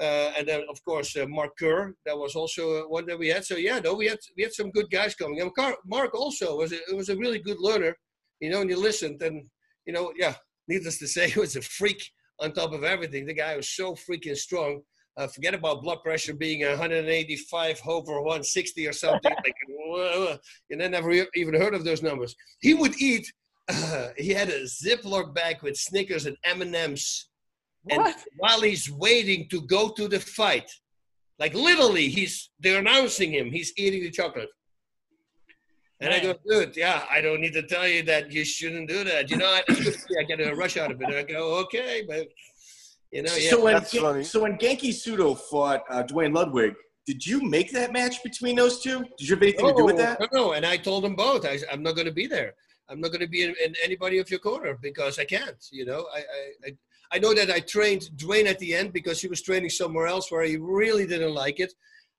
Uh, 0.00 0.32
and 0.38 0.48
then, 0.48 0.62
of 0.70 0.82
course, 0.84 1.14
uh, 1.16 1.26
Mark 1.26 1.50
Kerr. 1.58 1.94
That 2.06 2.16
was 2.16 2.34
also 2.34 2.88
one 2.88 3.06
that 3.06 3.18
we 3.18 3.28
had. 3.28 3.44
So 3.44 3.56
yeah, 3.56 3.80
no, 3.80 3.94
we 3.94 4.06
had 4.06 4.18
we 4.36 4.42
had 4.42 4.52
some 4.52 4.70
good 4.70 4.90
guys 4.90 5.14
coming. 5.14 5.40
And 5.40 5.54
Car- 5.54 5.76
Mark 5.84 6.14
also 6.14 6.56
was 6.56 6.72
a, 6.72 6.78
was 6.94 7.10
a 7.10 7.16
really 7.16 7.38
good 7.38 7.58
learner. 7.60 7.94
You 8.40 8.50
know, 8.50 8.62
and 8.62 8.70
you 8.70 8.78
listened, 8.78 9.20
and 9.22 9.44
you 9.86 9.92
know, 9.92 10.12
yeah. 10.16 10.34
Needless 10.68 10.98
to 11.00 11.08
say, 11.08 11.28
he 11.30 11.40
was 11.40 11.56
a 11.56 11.62
freak 11.62 12.02
on 12.38 12.52
top 12.52 12.72
of 12.72 12.84
everything. 12.84 13.26
The 13.26 13.34
guy 13.34 13.56
was 13.56 13.70
so 13.70 13.94
freaking 13.94 14.36
strong. 14.36 14.82
Uh, 15.20 15.26
forget 15.26 15.52
about 15.52 15.82
blood 15.82 15.98
pressure 16.02 16.32
being 16.32 16.66
185 16.66 17.80
over 17.86 18.22
160 18.22 18.88
or 18.88 18.92
something. 18.92 19.32
like, 19.44 20.40
and 20.70 20.82
I 20.82 20.88
never 20.88 21.12
even 21.34 21.54
heard 21.54 21.74
of 21.74 21.84
those 21.84 22.02
numbers. 22.02 22.34
He 22.60 22.72
would 22.72 22.96
eat. 23.00 23.30
Uh, 23.68 24.08
he 24.16 24.30
had 24.30 24.48
a 24.48 24.62
Ziploc 24.62 25.34
bag 25.34 25.62
with 25.62 25.76
Snickers 25.76 26.24
and 26.24 26.36
M 26.44 26.62
and 26.62 26.74
M's 26.74 27.30
and 27.88 28.14
while 28.36 28.60
he's 28.60 28.90
waiting 28.90 29.48
to 29.50 29.62
go 29.62 29.88
to 29.90 30.08
the 30.08 30.20
fight, 30.20 30.70
like 31.38 31.54
literally, 31.54 32.08
he's 32.08 32.50
they're 32.58 32.78
announcing 32.78 33.32
him. 33.32 33.50
He's 33.50 33.72
eating 33.76 34.02
the 34.02 34.10
chocolate. 34.10 34.50
And 36.02 36.14
I 36.14 36.20
go, 36.20 36.34
dude, 36.48 36.76
yeah, 36.76 37.04
I 37.10 37.20
don't 37.20 37.42
need 37.42 37.52
to 37.52 37.62
tell 37.62 37.86
you 37.86 38.02
that 38.04 38.32
you 38.32 38.42
shouldn't 38.44 38.88
do 38.88 39.04
that. 39.04 39.30
You 39.30 39.36
know, 39.36 39.60
it's 39.68 39.80
good 39.80 39.92
to 39.92 40.00
see 40.00 40.14
I 40.18 40.22
get 40.24 40.40
a 40.40 40.54
rush 40.54 40.78
out 40.78 40.90
of 40.90 41.00
it. 41.00 41.08
I 41.08 41.22
go, 41.22 41.58
okay, 41.60 42.04
but 42.08 42.28
you 43.12 43.22
know, 43.22 43.32
yeah. 43.34 43.50
so 43.50 43.64
when 43.64 43.74
that's 43.74 43.96
funny. 43.96 44.24
so 44.24 44.42
when 44.42 44.56
Genki 44.56 44.90
Sudo 44.90 45.36
fought 45.36 45.82
uh, 45.90 46.02
Duane 46.02 46.32
Ludwig, 46.32 46.74
did 47.06 47.26
you 47.26 47.42
make 47.42 47.72
that 47.72 47.92
match 47.92 48.22
between 48.22 48.56
those 48.56 48.80
two? 48.80 49.00
Did 49.18 49.28
you 49.28 49.34
have 49.34 49.42
anything 49.42 49.66
to 49.66 49.74
do 49.74 49.84
with 49.84 49.96
that? 49.96 50.20
No, 50.20 50.28
no, 50.32 50.52
and 50.52 50.64
I 50.64 50.76
told 50.76 51.04
them 51.04 51.16
both. 51.16 51.44
I, 51.44 51.58
I'm 51.72 51.82
not 51.82 51.96
going 51.96 52.06
to 52.06 52.12
be 52.12 52.26
there. 52.26 52.54
I'm 52.88 53.00
not 53.00 53.08
going 53.08 53.20
to 53.20 53.28
be 53.28 53.42
in, 53.42 53.54
in 53.64 53.74
anybody 53.82 54.18
of 54.18 54.30
your 54.30 54.40
corner 54.40 54.78
because 54.80 55.18
I 55.18 55.24
can't. 55.24 55.56
You 55.70 55.86
know, 55.86 56.06
I, 56.14 56.18
I, 56.18 56.22
I, 56.66 56.76
I 57.12 57.18
know 57.18 57.34
that 57.34 57.50
I 57.50 57.60
trained 57.60 58.16
Duane 58.16 58.46
at 58.46 58.58
the 58.58 58.74
end 58.74 58.92
because 58.92 59.20
he 59.20 59.28
was 59.28 59.42
training 59.42 59.70
somewhere 59.70 60.06
else 60.06 60.30
where 60.30 60.44
he 60.44 60.56
really 60.56 61.06
didn't 61.06 61.34
like 61.34 61.58
it. 61.60 61.72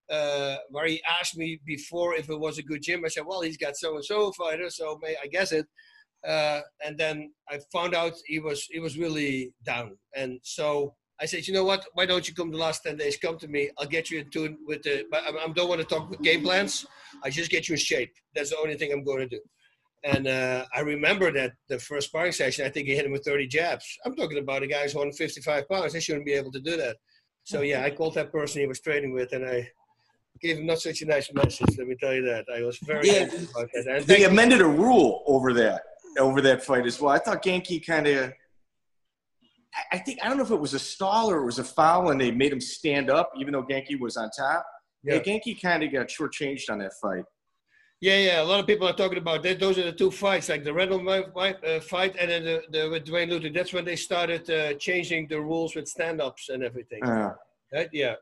Uh, 0.10 0.58
where 0.72 0.88
he 0.88 1.02
asked 1.22 1.38
me 1.38 1.62
before 1.66 2.16
if 2.16 2.30
it 2.30 2.38
was 2.38 2.58
a 2.58 2.64
good 2.64 2.82
gym. 2.82 3.06
I 3.06 3.08
said, 3.08 3.26
well, 3.26 3.42
he's 3.42 3.56
got 3.56 3.78
so 3.78 3.96
and 3.96 4.04
so 4.04 4.34
fighter, 4.34 4.70
so 4.70 5.00
may 5.02 5.16
I 5.24 5.28
guess 5.28 5.54
it. 5.54 5.66
Uh, 6.28 6.62
and 6.86 6.98
then 6.98 7.32
I 7.50 7.60
found 7.74 7.96
out 7.96 8.14
he 8.26 8.40
was 8.40 8.66
he 8.70 8.80
was 8.80 8.98
really 8.98 9.54
down, 9.66 9.98
and 10.16 10.40
so 10.44 10.96
I 11.20 11.26
said, 11.26 11.48
you 11.48 11.54
know 11.54 11.64
what? 11.64 11.86
Why 11.94 12.06
don't 12.06 12.28
you 12.28 12.34
come 12.36 12.52
the 12.52 12.58
last 12.58 12.84
ten 12.84 12.98
days? 12.98 13.18
Come 13.18 13.38
to 13.40 13.48
me. 13.48 13.70
I'll 13.78 13.88
get 13.88 14.10
you 14.12 14.20
in 14.20 14.30
tune 14.30 14.58
with 14.68 14.84
the. 14.84 15.06
But 15.12 15.24
I, 15.24 15.30
I 15.30 15.48
don't 15.48 15.70
want 15.70 15.82
to 15.82 15.88
talk 15.88 16.10
with 16.10 16.22
game 16.22 16.44
plans. 16.44 16.86
I 17.24 17.30
just 17.30 17.50
get 17.50 17.68
you 17.68 17.74
in 17.74 17.80
shape. 17.80 18.14
That's 18.36 18.52
the 18.52 18.58
only 18.58 18.76
thing 18.76 18.92
I'm 18.92 19.04
going 19.04 19.20
to 19.20 19.28
do. 19.28 19.40
And 20.04 20.28
uh, 20.28 20.66
I 20.76 20.80
remember 20.80 21.32
that 21.34 21.54
the 21.70 21.78
first 21.78 22.08
sparring 22.08 22.32
session, 22.32 22.66
I 22.66 22.70
think 22.70 22.88
he 22.88 22.96
hit 22.96 23.06
him 23.06 23.12
with 23.12 23.24
30 23.24 23.48
jabs. 23.48 23.86
I'm 24.04 24.16
talking 24.16 24.40
about 24.40 24.64
a 24.64 24.68
guy 24.68 24.82
who's 24.82 24.96
155 24.96 25.70
pounds. 25.70 25.94
They 25.94 26.00
shouldn't 26.00 26.26
be 26.26 26.34
able 26.34 26.52
to 26.54 26.60
do 26.60 26.76
that. 26.78 26.98
So 27.44 27.62
yeah, 27.62 27.84
I 27.84 27.92
called 27.92 28.16
that 28.16 28.32
person 28.32 28.62
he 28.62 28.68
was 28.68 28.80
training 28.80 29.14
with, 29.14 29.32
and 29.34 29.46
I 29.48 29.70
gave 30.42 30.58
him 30.58 30.66
not 30.66 30.80
such 30.80 31.02
a 31.04 31.06
nice 31.06 31.32
message. 31.34 31.78
Let 31.78 31.88
me 31.88 31.96
tell 32.00 32.14
you 32.16 32.24
that. 32.24 32.46
I 32.56 32.64
was 32.64 32.78
very 32.80 33.08
Yeah. 33.10 33.24
about 33.26 33.70
that. 33.74 33.86
And 33.88 34.06
They 34.06 34.24
amended 34.24 34.62
a 34.62 34.68
rule 34.68 35.24
over 35.28 35.54
that 35.54 35.82
over 36.20 36.42
that 36.42 36.64
fight 36.64 36.86
as 36.86 37.00
well. 37.00 37.12
I 37.12 37.20
thought 37.20 37.44
Genki 37.44 37.86
kind 37.86 38.08
of. 38.08 38.34
I 39.92 40.00
think 40.00 40.20
I 40.22 40.28
don't 40.28 40.38
know 40.38 40.44
if 40.44 40.52
it 40.52 40.60
was 40.60 40.74
a 40.74 40.80
stall 40.80 41.32
or 41.32 41.38
it 41.38 41.46
was 41.46 41.60
a 41.60 41.64
foul, 41.64 42.12
and 42.12 42.20
they 42.20 42.32
made 42.32 42.52
him 42.52 42.60
stand 42.60 43.10
up, 43.10 43.32
even 43.38 43.54
though 43.54 43.64
Genki 43.64 44.00
was 44.00 44.18
on 44.18 44.30
top. 44.38 44.66
Yeah, 45.04 45.16
Yeah. 45.16 45.22
Genki 45.22 45.62
kind 45.62 45.84
of 45.84 45.92
got 45.92 46.08
shortchanged 46.08 46.70
on 46.70 46.80
that 46.80 46.94
fight. 47.02 47.24
Yeah, 48.02 48.18
yeah. 48.18 48.42
A 48.42 48.44
lot 48.44 48.60
of 48.60 48.66
people 48.66 48.88
are 48.88 48.94
talking 48.94 49.20
about 49.20 49.44
that. 49.44 49.60
Those 49.60 49.78
are 49.78 49.84
the 49.84 49.92
two 49.92 50.10
fights, 50.10 50.50
like 50.50 50.64
the 50.64 50.74
Randall 50.74 51.04
fight, 51.34 51.64
uh, 51.64 51.80
fight 51.80 52.16
and 52.20 52.32
then 52.32 52.44
the, 52.44 52.64
the 52.72 52.90
with 52.90 53.06
Duane 53.06 53.30
Ludwig. 53.30 53.54
That's 53.54 53.74
when 53.74 53.86
they 53.86 53.96
started 53.96 54.50
uh, 54.50 54.74
changing 54.74 55.28
the 55.28 55.40
rules 55.40 55.76
with 55.76 55.88
stand-ups 55.88 56.50
and 56.50 56.64
everything. 56.64 57.04
Uh, 57.04 57.34
Right? 57.74 57.90
Yeah. 57.94 58.16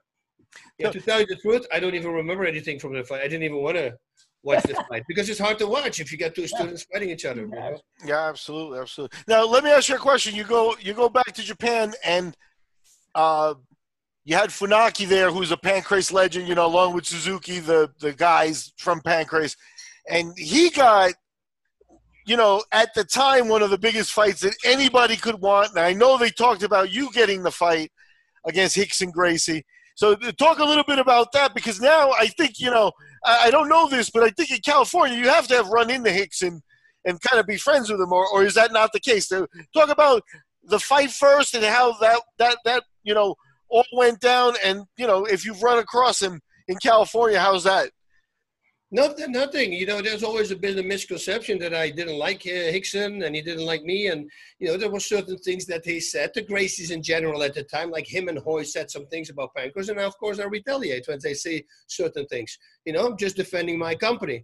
Yeah. 0.78 0.92
To 0.92 1.02
tell 1.02 1.20
you 1.22 1.26
the 1.26 1.38
truth, 1.38 1.66
I 1.74 1.80
don't 1.80 1.96
even 1.96 2.12
remember 2.12 2.46
anything 2.46 2.78
from 2.78 2.94
the 2.94 3.04
fight. 3.04 3.22
I 3.22 3.28
didn't 3.28 3.44
even 3.44 3.58
want 3.64 3.78
to 3.78 3.98
watch 4.44 4.64
the 4.64 4.74
fight 4.90 5.04
because 5.08 5.30
it's 5.30 5.40
hard 5.40 5.58
to 5.60 5.68
watch 5.68 6.00
if 6.00 6.12
you 6.12 6.18
got 6.18 6.36
two 6.36 6.48
students 6.48 6.86
fighting 6.92 7.10
each 7.10 7.26
other. 7.26 7.42
You 7.42 7.48
know? 7.48 7.80
Yeah, 8.06 8.28
absolutely, 8.30 8.80
absolutely. 8.80 9.18
Now, 9.28 9.46
let 9.46 9.64
me 9.64 9.72
ask 9.72 9.90
you 9.90 9.96
a 9.96 10.00
question. 10.00 10.36
You 10.36 10.44
go, 10.44 10.76
you 10.80 10.94
go 10.94 11.10
back 11.10 11.34
to 11.34 11.42
Japan, 11.42 11.94
and 12.06 12.36
uh, 13.16 13.56
you 14.24 14.36
had 14.36 14.50
Funaki 14.50 15.08
there, 15.08 15.32
who's 15.32 15.52
a 15.52 15.58
Pancrase 15.58 16.12
legend, 16.12 16.48
you 16.48 16.56
know, 16.56 16.66
along 16.66 16.94
with 16.94 17.06
Suzuki, 17.06 17.60
the 17.60 17.92
the 18.00 18.14
guys 18.14 18.74
from 18.78 19.02
Pancrase, 19.02 19.56
and 20.10 20.34
he 20.38 20.70
got, 20.70 21.14
you 22.26 22.38
know, 22.38 22.64
at 22.72 22.94
the 22.94 23.04
time 23.04 23.48
one 23.48 23.62
of 23.62 23.70
the 23.70 23.78
biggest 23.78 24.12
fights 24.12 24.42
that 24.42 24.56
anybody 24.66 25.16
could 25.16 25.42
want. 25.42 25.72
And 25.72 25.80
I 25.80 25.94
know 25.94 26.18
they 26.18 26.30
talked 26.30 26.64
about 26.64 26.92
you 26.92 27.12
getting 27.12 27.44
the 27.44 27.52
fight 27.52 27.92
against 28.46 28.78
Rickson 28.78 29.12
Gracie. 29.12 29.66
So 29.96 30.16
talk 30.16 30.60
a 30.60 30.64
little 30.64 30.86
bit 30.86 31.00
about 31.00 31.34
that 31.34 31.54
because 31.54 31.82
now 31.82 32.12
I 32.12 32.28
think 32.28 32.60
you 32.60 32.72
know 32.72 32.92
I, 33.26 33.52
don't 33.52 33.70
know 33.70 33.90
this, 33.90 34.10
but 34.10 34.24
I 34.24 34.30
think 34.30 34.52
in 34.52 34.60
California 34.60 35.18
you 35.18 35.30
have 35.30 35.48
to 35.48 35.56
have 35.56 35.68
run 35.70 35.90
into 35.90 36.10
Rickson 36.10 36.48
and 36.48 36.62
and 37.06 37.22
kind 37.22 37.40
of 37.40 37.48
be 37.48 37.58
friends 37.58 37.90
with 37.90 38.00
him, 38.00 38.12
or, 38.12 38.28
or 38.28 38.44
is 38.44 38.56
that 38.56 38.72
not 38.72 38.92
the 38.94 39.00
case? 39.00 39.30
Talk 39.30 39.90
about 39.90 40.24
the 40.64 40.80
fight 40.80 41.12
first 41.12 41.56
and 41.56 41.64
how 41.64 41.98
that 42.00 42.22
that 42.38 42.58
that 42.66 42.84
you 43.04 43.14
know 43.14 43.36
all 43.70 43.86
went 43.94 44.20
down. 44.20 44.56
And 44.64 44.84
you 44.98 45.08
know, 45.08 45.26
if 45.26 45.46
you've 45.46 45.64
run 45.64 45.80
across 45.80 46.22
him 46.22 46.42
in 46.68 46.78
California, 46.78 47.40
how's 47.40 47.64
that? 47.64 47.92
Nothing, 48.92 49.34
nothing. 49.34 49.72
You 49.72 49.86
know, 49.86 50.02
there's 50.02 50.24
always 50.24 50.52
been 50.56 50.80
a 50.80 50.84
misconception 50.84 51.60
that 51.60 51.76
I 51.76 51.92
didn't 51.92 52.18
like 52.18 52.42
uh, 52.48 52.74
Rickson 52.74 53.24
and 53.24 53.36
he 53.36 53.42
didn't 53.44 53.66
like 53.66 53.84
me. 53.84 54.08
And, 54.08 54.28
you 54.58 54.68
know, 54.68 54.78
there 54.78 54.90
were 54.90 55.00
certain 55.00 55.38
things 55.38 55.68
that 55.68 55.86
he 55.86 56.00
said, 56.00 56.32
the 56.34 56.42
Gracies 56.42 56.90
in 56.90 57.04
general 57.04 57.44
at 57.44 57.54
the 57.54 57.64
time, 57.64 57.92
like 57.92 58.08
him 58.08 58.30
and 58.30 58.40
Hoy 58.40 58.64
said 58.64 58.90
some 58.90 59.06
things 59.06 59.30
about 59.30 59.54
Pancrase. 59.56 59.90
And 59.90 60.00
of 60.00 60.18
course, 60.18 60.40
I 60.40 60.46
retaliate 60.46 61.08
when 61.08 61.20
they 61.22 61.36
say 61.36 61.66
certain 61.86 62.26
things. 62.26 62.58
You 62.84 62.94
know, 62.94 63.06
I'm 63.06 63.18
just 63.18 63.36
defending 63.36 63.78
my 63.78 63.94
company. 63.94 64.44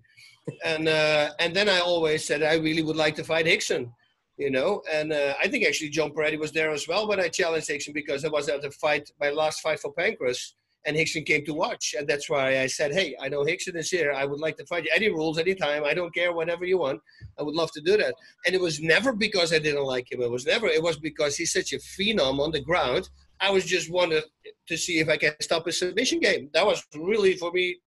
and 0.63 0.87
uh, 0.87 1.31
and 1.39 1.55
then 1.55 1.67
I 1.67 1.79
always 1.79 2.23
said 2.23 2.43
I 2.43 2.53
really 2.57 2.83
would 2.83 2.95
like 2.95 3.15
to 3.15 3.23
fight 3.23 3.47
Rickson, 3.47 3.91
You 4.37 4.51
know, 4.51 4.83
and 4.93 5.11
uh, 5.11 5.33
I 5.41 5.47
think 5.47 5.65
actually 5.65 5.89
John 5.89 6.11
Perretti 6.11 6.37
was 6.37 6.51
there 6.51 6.69
as 6.69 6.87
well 6.87 7.07
when 7.07 7.19
I 7.19 7.29
challenged 7.29 7.67
Rickson 7.67 7.95
because 7.95 8.23
I 8.23 8.27
was 8.29 8.47
at 8.47 8.61
the 8.61 8.69
fight, 8.69 9.11
my 9.19 9.31
last 9.31 9.61
fight 9.61 9.79
for 9.79 9.91
Pancrase 9.91 10.53
and 10.85 10.95
Rickson 10.95 11.25
came 11.25 11.43
to 11.45 11.53
watch. 11.53 11.95
And 11.97 12.07
that's 12.07 12.29
why 12.29 12.59
I 12.59 12.67
said, 12.67 12.93
hey, 12.93 13.15
I 13.21 13.27
know 13.29 13.43
Rickson 13.43 13.75
is 13.75 13.89
here. 13.89 14.11
I 14.11 14.25
would 14.25 14.39
like 14.39 14.57
to 14.57 14.65
fight 14.65 14.83
you. 14.85 14.91
Any 14.95 15.09
rules, 15.09 15.37
anytime. 15.37 15.83
I 15.83 15.93
don't 15.93 16.13
care, 16.13 16.33
whatever 16.33 16.65
you 16.65 16.77
want. 16.77 17.01
I 17.39 17.43
would 17.43 17.55
love 17.55 17.71
to 17.71 17.81
do 17.81 17.97
that. 17.97 18.13
And 18.45 18.53
it 18.53 18.61
was 18.61 18.79
never 18.81 19.13
because 19.13 19.51
I 19.53 19.59
didn't 19.59 19.83
like 19.83 20.11
him. 20.11 20.21
It 20.21 20.29
was 20.29 20.45
never, 20.45 20.67
it 20.67 20.81
was 20.81 20.97
because 20.97 21.35
he's 21.35 21.53
such 21.53 21.73
a 21.73 21.77
phenom 21.77 22.39
on 22.39 22.51
the 22.51 22.61
ground. 22.61 23.09
I 23.39 23.51
was 23.51 23.65
just 23.65 23.91
wanted 23.91 24.23
to 24.67 24.77
see 24.77 24.99
if 24.99 25.09
I 25.09 25.17
can 25.17 25.33
stop 25.41 25.65
his 25.65 25.79
submission 25.79 26.19
game. 26.19 26.49
That 26.53 26.65
was 26.65 26.83
really, 26.95 27.35
for 27.35 27.51
me, 27.51 27.77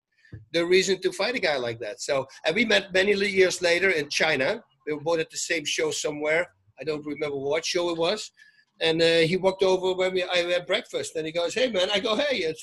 the 0.52 0.64
reason 0.66 1.00
to 1.02 1.12
fight 1.12 1.36
a 1.36 1.40
guy 1.40 1.56
like 1.56 1.78
that. 1.80 2.00
So, 2.00 2.26
and 2.44 2.54
we 2.54 2.64
met 2.64 2.92
many 2.92 3.12
years 3.14 3.62
later 3.62 3.90
in 3.90 4.10
China. 4.10 4.62
We 4.86 4.92
were 4.92 5.00
both 5.00 5.20
at 5.20 5.30
the 5.30 5.38
same 5.38 5.64
show 5.64 5.90
somewhere. 5.90 6.48
I 6.80 6.84
don't 6.84 7.04
remember 7.04 7.36
what 7.36 7.64
show 7.64 7.90
it 7.90 7.98
was. 7.98 8.30
And 8.80 9.02
uh, 9.02 9.18
he 9.30 9.36
walked 9.36 9.62
over 9.62 9.94
when 9.94 10.14
we 10.14 10.22
I 10.22 10.36
had 10.36 10.66
breakfast, 10.66 11.16
and 11.16 11.26
he 11.26 11.32
goes, 11.32 11.52
"Hey 11.52 11.68
man," 11.68 11.88
I 11.92 11.98
go, 11.98 12.14
"Hey," 12.14 12.54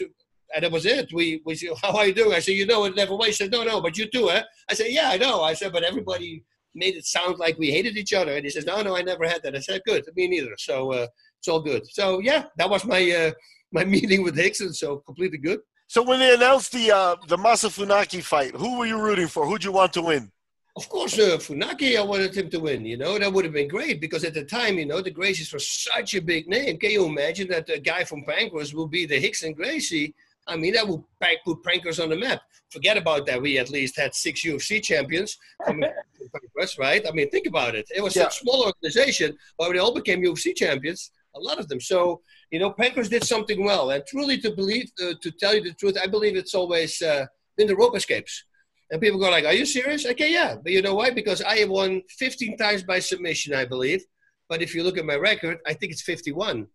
and 0.53 0.63
that 0.63 0.71
was 0.71 0.85
it. 0.85 1.11
We 1.13 1.41
we 1.45 1.55
said, 1.55 1.69
how 1.81 1.97
are 1.97 2.07
you 2.07 2.13
doing? 2.13 2.33
I 2.33 2.39
said, 2.39 2.53
you 2.55 2.65
know 2.65 2.85
it 2.85 2.95
never 2.95 3.15
was. 3.15 3.27
He 3.27 3.33
said, 3.33 3.51
no, 3.51 3.63
no, 3.63 3.81
but 3.81 3.97
you 3.97 4.09
do, 4.09 4.29
eh? 4.29 4.43
I 4.69 4.73
said, 4.73 4.87
yeah, 4.89 5.09
I 5.09 5.17
know. 5.17 5.41
I 5.41 5.53
said, 5.53 5.71
but 5.71 5.83
everybody 5.83 6.43
made 6.73 6.95
it 6.95 7.05
sound 7.05 7.39
like 7.39 7.57
we 7.57 7.71
hated 7.71 7.97
each 7.97 8.13
other. 8.13 8.35
And 8.35 8.43
he 8.43 8.49
says, 8.49 8.65
no, 8.65 8.81
no, 8.81 8.95
I 8.95 9.01
never 9.01 9.27
had 9.27 9.41
that. 9.43 9.55
I 9.55 9.59
said, 9.59 9.81
good, 9.85 10.05
me 10.15 10.27
neither. 10.27 10.55
So 10.57 10.91
uh, 10.91 11.07
it's 11.39 11.47
all 11.47 11.61
good. 11.61 11.83
So 11.87 12.19
yeah, 12.19 12.45
that 12.57 12.69
was 12.69 12.85
my 12.85 13.11
uh, 13.11 13.31
my 13.71 13.85
meeting 13.95 14.23
with 14.23 14.37
Rickson. 14.37 14.73
So 14.75 14.97
completely 14.97 15.37
good. 15.37 15.59
So 15.87 16.01
when 16.01 16.19
they 16.19 16.33
announced 16.33 16.71
the 16.71 16.91
uh, 16.91 17.15
the 17.27 17.37
Masa 17.37 17.69
Funaki 17.69 18.23
fight, 18.23 18.55
who 18.55 18.77
were 18.77 18.85
you 18.85 18.99
rooting 19.01 19.27
for? 19.27 19.45
Who'd 19.45 19.63
you 19.63 19.71
want 19.71 19.93
to 19.93 20.01
win? 20.01 20.31
Of 20.77 20.89
course, 20.89 21.17
uh, 21.17 21.37
Funaki, 21.37 21.97
I 21.97 22.01
wanted 22.01 22.35
him 22.35 22.49
to 22.49 22.59
win. 22.59 22.83
You 22.83 22.97
know, 22.97 23.17
that 23.17 23.31
would 23.31 23.45
have 23.45 23.53
been 23.53 23.69
great 23.69 24.01
because 24.01 24.25
at 24.25 24.33
the 24.33 24.43
time, 24.43 24.77
you 24.77 24.85
know, 24.85 24.99
the 24.99 25.11
Gracies 25.11 25.53
were 25.53 25.59
such 25.59 26.15
a 26.15 26.21
big 26.21 26.49
name. 26.49 26.77
Can 26.77 26.91
you 26.91 27.05
imagine 27.05 27.47
that 27.47 27.65
the 27.65 27.79
guy 27.79 28.03
from 28.03 28.25
Pancrase 28.25 28.73
will 28.73 28.87
be 28.87 29.05
the 29.05 29.21
Rickson 29.21 29.55
Gracie? 29.55 30.13
I 30.47 30.55
mean, 30.57 30.73
that 30.73 30.87
will 30.87 31.07
put 31.43 31.63
Pancrase 31.63 32.01
on 32.01 32.09
the 32.09 32.15
map. 32.15 32.41
Forget 32.69 32.97
about 32.97 33.25
that. 33.25 33.41
We 33.41 33.57
at 33.57 33.69
least 33.69 33.97
had 33.97 34.13
six 34.13 34.43
UFC 34.43 34.81
champions 34.83 35.37
coming 35.65 35.89
Pancrase, 36.35 36.77
right? 36.77 37.05
I 37.07 37.11
mean, 37.11 37.29
think 37.29 37.47
about 37.47 37.75
it. 37.75 37.87
It 37.95 38.01
was 38.01 38.15
yeah. 38.15 38.27
a 38.27 38.31
small 38.31 38.65
organization, 38.65 39.37
but 39.57 39.71
they 39.71 39.79
all 39.79 39.93
became 39.93 40.21
UFC 40.21 40.55
champions. 40.55 41.11
A 41.35 41.39
lot 41.39 41.59
of 41.59 41.67
them. 41.67 41.81
So, 41.81 42.21
you 42.51 42.59
know, 42.59 42.71
Pancrase 42.71 43.09
did 43.09 43.23
something 43.23 43.63
well. 43.63 43.91
And 43.91 44.03
truly, 44.07 44.37
to 44.39 44.51
believe, 44.51 44.91
uh, 45.03 45.13
to 45.21 45.31
tell 45.31 45.55
you 45.55 45.61
the 45.63 45.73
truth, 45.73 45.97
I 46.01 46.07
believe 46.07 46.35
it's 46.37 46.55
always 46.55 47.01
uh, 47.01 47.25
been 47.57 47.67
the 47.67 47.75
rope 47.75 47.95
escapes. 47.95 48.45
And 48.91 49.01
people 49.01 49.19
go 49.19 49.31
like, 49.31 49.45
"Are 49.45 49.53
you 49.53 49.65
serious?" 49.65 50.05
Okay, 50.05 50.31
yeah. 50.31 50.55
But 50.61 50.71
you 50.71 50.81
know 50.83 50.95
why? 50.95 51.09
Because 51.09 51.41
I 51.41 51.57
have 51.57 51.69
won 51.69 52.03
15 52.19 52.55
times 52.55 52.83
by 52.83 52.99
submission, 52.99 53.53
I 53.53 53.65
believe. 53.65 54.05
But 54.47 54.61
if 54.61 54.75
you 54.75 54.83
look 54.83 54.97
at 54.97 55.05
my 55.05 55.15
record, 55.15 55.57
I 55.65 55.73
think 55.73 55.91
it's 55.91 56.03
51 56.03 56.67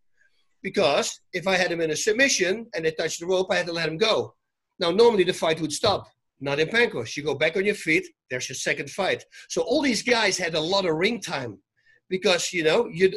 because 0.62 1.20
if 1.32 1.46
I 1.46 1.56
had 1.56 1.72
him 1.72 1.80
in 1.80 1.90
a 1.90 1.96
submission 1.96 2.66
and 2.74 2.84
they 2.84 2.92
touched 2.92 3.20
the 3.20 3.26
rope, 3.26 3.48
I 3.50 3.56
had 3.56 3.66
to 3.66 3.72
let 3.72 3.88
him 3.88 3.96
go. 3.96 4.34
Now, 4.78 4.90
normally 4.90 5.24
the 5.24 5.32
fight 5.32 5.60
would 5.60 5.72
stop. 5.72 6.06
Not 6.40 6.58
in 6.58 6.68
Pancrase. 6.68 7.16
You 7.16 7.22
go 7.22 7.34
back 7.34 7.56
on 7.56 7.66
your 7.66 7.74
feet, 7.74 8.06
there's 8.30 8.48
your 8.48 8.56
second 8.56 8.90
fight. 8.90 9.24
So 9.50 9.60
all 9.62 9.82
these 9.82 10.02
guys 10.02 10.38
had 10.38 10.54
a 10.54 10.60
lot 10.60 10.86
of 10.86 10.96
ring 10.96 11.20
time 11.20 11.58
because, 12.08 12.52
you 12.52 12.64
know, 12.64 12.88
you 12.88 13.12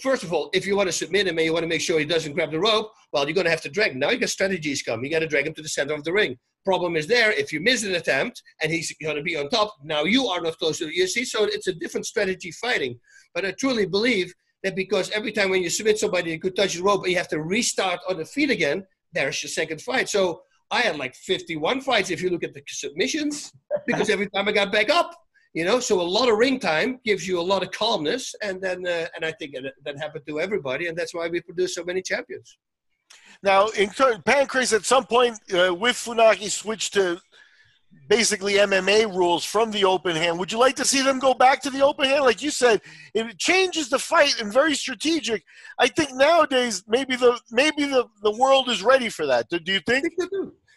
first 0.00 0.22
of 0.22 0.32
all, 0.32 0.50
if 0.52 0.66
you 0.66 0.76
want 0.76 0.88
to 0.88 0.92
submit 0.92 1.26
him 1.26 1.36
and 1.36 1.44
you 1.44 1.52
want 1.52 1.64
to 1.64 1.68
make 1.68 1.80
sure 1.80 1.98
he 1.98 2.04
doesn't 2.04 2.32
grab 2.32 2.52
the 2.52 2.60
rope, 2.60 2.92
well, 3.12 3.24
you're 3.24 3.34
going 3.34 3.44
to 3.44 3.50
have 3.50 3.60
to 3.62 3.68
drag 3.68 3.92
him. 3.92 3.98
Now 3.98 4.10
you 4.10 4.18
got 4.18 4.28
strategies 4.28 4.82
come. 4.82 5.04
You 5.04 5.10
got 5.10 5.18
to 5.18 5.26
drag 5.26 5.48
him 5.48 5.54
to 5.54 5.62
the 5.62 5.68
center 5.68 5.94
of 5.94 6.04
the 6.04 6.12
ring. 6.12 6.36
Problem 6.64 6.94
is 6.94 7.06
there, 7.06 7.32
if 7.32 7.52
you 7.52 7.60
miss 7.60 7.84
an 7.84 7.94
attempt 7.94 8.42
and 8.62 8.70
he's 8.70 8.94
going 9.02 9.16
to 9.16 9.22
be 9.22 9.36
on 9.36 9.48
top, 9.48 9.74
now 9.82 10.04
you 10.04 10.26
are 10.26 10.40
not 10.40 10.58
close 10.58 10.78
to 10.78 10.86
the 10.86 10.96
UFC. 10.96 11.24
So 11.26 11.44
it's 11.44 11.66
a 11.66 11.72
different 11.72 12.06
strategy 12.06 12.52
fighting. 12.52 12.98
But 13.34 13.44
I 13.44 13.52
truly 13.52 13.86
believe 13.86 14.32
that 14.62 14.76
because 14.76 15.10
every 15.10 15.32
time 15.32 15.50
when 15.50 15.62
you 15.62 15.70
submit 15.70 15.98
somebody, 15.98 16.30
you 16.30 16.38
could 16.38 16.56
touch 16.56 16.74
the 16.74 16.82
rope, 16.82 17.02
but 17.02 17.10
you 17.10 17.16
have 17.16 17.28
to 17.28 17.40
restart 17.42 18.00
on 18.08 18.18
the 18.18 18.24
feet 18.24 18.50
again. 18.50 18.86
There's 19.12 19.42
your 19.42 19.50
second 19.50 19.80
fight. 19.80 20.08
So 20.08 20.42
I 20.70 20.80
had 20.80 20.98
like 20.98 21.14
51 21.14 21.80
fights 21.80 22.10
if 22.10 22.22
you 22.22 22.30
look 22.30 22.44
at 22.44 22.54
the 22.54 22.62
submissions, 22.68 23.52
because 23.86 24.10
every 24.10 24.28
time 24.28 24.48
I 24.48 24.52
got 24.52 24.70
back 24.70 24.90
up, 24.90 25.14
you 25.54 25.64
know. 25.64 25.80
So 25.80 26.00
a 26.00 26.02
lot 26.02 26.28
of 26.28 26.38
ring 26.38 26.60
time 26.60 27.00
gives 27.04 27.26
you 27.26 27.40
a 27.40 27.42
lot 27.42 27.62
of 27.62 27.70
calmness, 27.72 28.34
and 28.42 28.60
then 28.60 28.86
uh, 28.86 29.06
and 29.14 29.24
I 29.24 29.32
think 29.32 29.54
that, 29.54 29.72
that 29.84 29.98
happened 29.98 30.24
to 30.28 30.40
everybody, 30.40 30.86
and 30.86 30.96
that's 30.96 31.14
why 31.14 31.28
we 31.28 31.40
produce 31.40 31.74
so 31.74 31.84
many 31.84 32.02
champions. 32.02 32.58
Now, 33.42 33.68
in 33.68 33.90
turn, 33.90 34.22
Pancrase 34.22 34.74
at 34.74 34.84
some 34.84 35.06
point 35.06 35.38
uh, 35.52 35.74
with 35.74 35.96
Funaki 35.96 36.50
switched 36.50 36.92
to 36.94 37.20
basically 38.08 38.54
MMA 38.54 39.06
rules 39.14 39.44
from 39.44 39.70
the 39.70 39.84
open 39.84 40.16
hand. 40.16 40.38
Would 40.38 40.52
you 40.52 40.58
like 40.58 40.76
to 40.76 40.84
see 40.84 41.02
them 41.02 41.18
go 41.18 41.32
back 41.32 41.62
to 41.62 41.70
the 41.70 41.82
open 41.82 42.06
hand? 42.06 42.24
Like 42.24 42.42
you 42.42 42.50
said, 42.50 42.82
it 43.14 43.38
changes 43.38 43.88
the 43.88 43.98
fight 43.98 44.40
and 44.40 44.52
very 44.52 44.74
strategic. 44.74 45.44
I 45.78 45.86
think 45.86 46.10
nowadays 46.14 46.82
maybe 46.88 47.16
the 47.16 47.40
maybe 47.50 47.84
the, 47.84 48.06
the 48.22 48.36
world 48.36 48.68
is 48.68 48.82
ready 48.82 49.08
for 49.08 49.26
that. 49.26 49.48
Do, 49.48 49.60
do 49.60 49.72
you 49.72 49.80
think? 49.80 50.04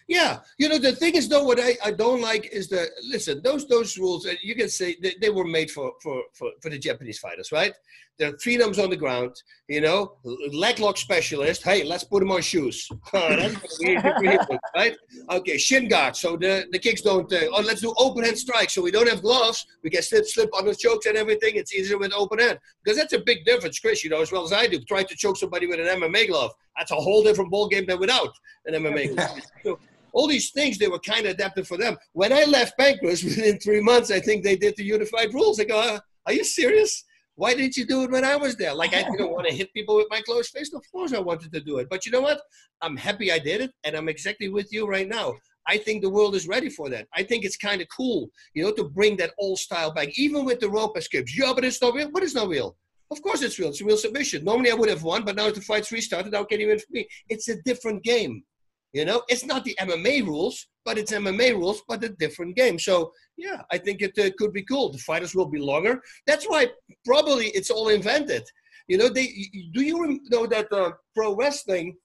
Yeah, 0.08 0.40
you 0.58 0.68
know 0.68 0.78
the 0.78 0.92
thing 0.92 1.16
is 1.16 1.30
though, 1.30 1.44
what 1.44 1.60
I, 1.60 1.78
I 1.84 1.92
don't 1.92 2.22
like 2.22 2.48
is 2.52 2.68
the 2.68 2.88
listen 3.10 3.42
those 3.44 3.68
those 3.68 3.98
rules. 3.98 4.28
Uh, 4.28 4.34
you 4.42 4.54
can 4.54 4.70
say 4.70 4.98
they, 5.02 5.16
they 5.22 5.30
were 5.30 5.46
made 5.46 5.72
for, 5.72 5.94
for 6.02 6.24
for 6.34 6.52
for 6.62 6.70
the 6.70 6.78
Japanese 6.78 7.20
fighters, 7.20 7.52
right? 7.52 7.74
Their 8.20 8.38
freedoms 8.38 8.78
on 8.78 8.92
the 8.92 8.96
ground, 8.96 9.32
you 9.68 9.82
know, 9.82 10.18
leg 10.52 10.80
lock 10.80 10.98
specialist. 10.98 11.64
Hey, 11.64 11.84
let's 11.84 12.04
put 12.04 12.22
him 12.22 12.32
on 12.32 12.42
shoes. 12.42 12.88
right? 14.76 14.96
Okay, 15.32 15.58
shin 15.58 15.88
guard. 15.88 16.16
So 16.16 16.38
the, 16.38 16.68
the 16.72 16.78
kicks 16.78 17.02
don't. 17.02 17.32
Uh, 17.34 17.48
oh, 17.52 17.62
let's 17.62 17.82
do 17.82 17.94
open 17.98 18.24
hand 18.24 18.38
strikes. 18.38 18.74
So 18.74 18.84
we 18.84 18.92
don't 18.92 19.10
have 19.10 19.24
gloves. 19.24 19.66
We 19.84 19.90
can 19.90 20.04
slip 20.04 20.28
slip 20.28 20.50
on 20.56 20.66
the 20.66 20.76
chokes 20.76 21.08
and 21.08 21.18
everything. 21.18 21.56
It's 21.56 21.74
easier 21.74 21.98
with 21.98 22.14
open 22.14 22.40
hand 22.40 22.60
because 22.84 22.98
that's 22.98 23.14
a 23.14 23.20
big 23.20 23.46
difference, 23.46 23.80
Chris. 23.80 24.04
You 24.04 24.12
know 24.12 24.22
as 24.22 24.32
well 24.32 24.44
as 24.44 24.54
I 24.54 24.68
do. 24.68 24.80
Try 24.82 25.04
to 25.04 25.16
choke 25.16 25.38
somebody 25.38 25.66
with 25.66 25.80
an 25.80 25.88
MMA 25.88 26.28
glove. 26.28 26.52
That's 26.78 26.92
a 26.92 26.96
whole 26.96 27.24
different 27.24 27.50
ball 27.50 27.68
game 27.68 27.86
than 27.88 28.00
without 28.00 28.34
an 28.66 28.76
MMA 28.76 29.16
glove. 29.16 29.40
So, 29.64 29.80
all 30.12 30.28
these 30.28 30.52
things 30.52 30.78
they 30.78 30.88
were 30.88 31.00
kind 31.00 31.26
of 31.26 31.32
adapted 31.32 31.68
for 31.68 31.78
them. 31.78 31.98
When 32.14 32.32
I 32.32 32.44
left 32.46 32.78
Pancrase 32.78 33.24
within 33.24 33.60
three 33.60 33.82
months, 33.82 34.12
I 34.12 34.20
think 34.20 34.44
they 34.44 34.56
did 34.56 34.76
the 34.78 34.84
unified 34.84 35.34
rules. 35.34 35.60
I 35.60 35.66
go, 35.66 35.80
uh, 35.80 36.00
are 36.26 36.34
you 36.34 36.44
serious? 36.44 37.04
Why 37.36 37.56
didn't 37.56 37.78
you 37.78 37.86
do 37.86 38.04
it 38.04 38.12
when 38.12 38.24
I 38.24 38.36
was 38.36 38.56
there? 38.56 38.74
Like 38.74 38.94
I 38.94 39.04
didn't 39.04 39.32
want 39.32 39.48
to 39.48 39.54
hit 39.54 39.74
people 39.74 39.96
with 39.96 40.08
my 40.10 40.22
closed 40.22 40.52
fist. 40.52 40.74
Of 40.74 40.84
course 40.92 41.14
I 41.14 41.20
wanted 41.20 41.52
to 41.54 41.62
do 41.62 41.80
it. 41.80 41.88
But 41.90 42.06
you 42.06 42.12
know 42.12 42.22
what? 42.22 42.42
I'm 42.82 42.96
happy 42.96 43.32
I 43.32 43.40
did 43.40 43.62
it, 43.62 43.72
and 43.84 43.96
I'm 43.96 44.10
exactly 44.10 44.50
with 44.50 44.72
you 44.72 44.88
right 44.88 45.08
now. 45.08 45.34
I 45.68 45.78
think 45.78 46.02
the 46.02 46.10
world 46.10 46.36
is 46.36 46.48
ready 46.48 46.70
for 46.70 46.90
that. 46.90 47.08
I 47.16 47.24
think 47.24 47.46
it's 47.46 47.58
kind 47.58 47.82
of 47.82 47.88
cool, 47.96 48.30
you 48.54 48.64
know, 48.64 48.74
to 48.74 48.84
bring 48.84 49.16
that 49.18 49.32
old 49.40 49.58
style 49.60 49.94
back, 49.94 50.10
even 50.20 50.46
with 50.46 50.60
the 50.60 50.70
rope 50.70 50.98
escapes. 50.98 51.38
Yeah, 51.38 51.54
but 51.56 51.64
it's 51.64 51.82
not 51.82 51.94
real. 51.94 52.12
What 52.12 52.24
is 52.24 52.36
not 52.36 52.50
real? 52.50 52.76
Of 53.10 53.22
course 53.22 53.42
it's 53.42 53.60
real. 53.60 53.70
It's 53.70 53.82
a 53.82 53.86
real 53.86 53.98
submission. 53.98 54.44
Normally 54.44 54.72
I 54.72 54.76
would 54.76 54.90
have 54.90 55.04
won, 55.04 55.24
but 55.24 55.36
now 55.36 55.50
the 55.50 55.62
fight's 55.62 55.92
restarted. 55.92 56.34
How 56.34 56.44
can 56.44 56.60
you 56.60 56.68
win 56.68 56.80
for 56.80 56.92
me? 56.92 57.08
It's 57.30 57.48
a 57.48 57.62
different 57.62 58.04
game. 58.04 58.44
You 58.92 59.06
know, 59.06 59.24
it's 59.28 59.46
not 59.46 59.64
the 59.64 59.76
MMA 59.80 60.26
rules, 60.26 60.68
but 60.86 60.98
it's 60.98 61.12
MMA 61.12 61.54
rules, 61.54 61.82
but 61.88 62.04
a 62.04 62.10
different 62.10 62.56
game. 62.56 62.78
So 62.78 63.12
yeah, 63.38 63.62
I 63.72 63.78
think 63.78 64.02
it 64.02 64.18
uh, 64.18 64.30
could 64.38 64.54
be 64.54 64.64
cool. 64.64 64.92
The 64.92 65.00
fighters 65.00 65.36
will 65.36 65.48
be 65.48 65.60
longer. 65.60 66.02
That's 66.28 66.46
why 66.46 66.68
probably 67.06 67.48
it's 67.48 67.70
all 67.70 67.90
invented. 67.90 68.44
You 68.88 68.98
know, 68.98 69.10
they 69.10 69.28
do 69.74 69.82
you 69.82 70.20
know 70.30 70.46
that 70.48 70.72
uh, 70.72 70.92
pro 71.16 71.36
wrestling 71.36 71.98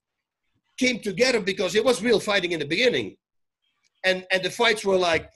came 0.79 1.01
together 1.01 1.41
because 1.41 1.75
it 1.75 1.85
was 1.85 2.03
real 2.03 2.21
fighting 2.21 2.53
in 2.53 2.61
the 2.61 2.67
beginning, 2.67 3.17
and 4.05 4.25
and 4.31 4.43
the 4.43 4.51
fights 4.51 4.85
were 4.85 4.97
like 4.97 5.29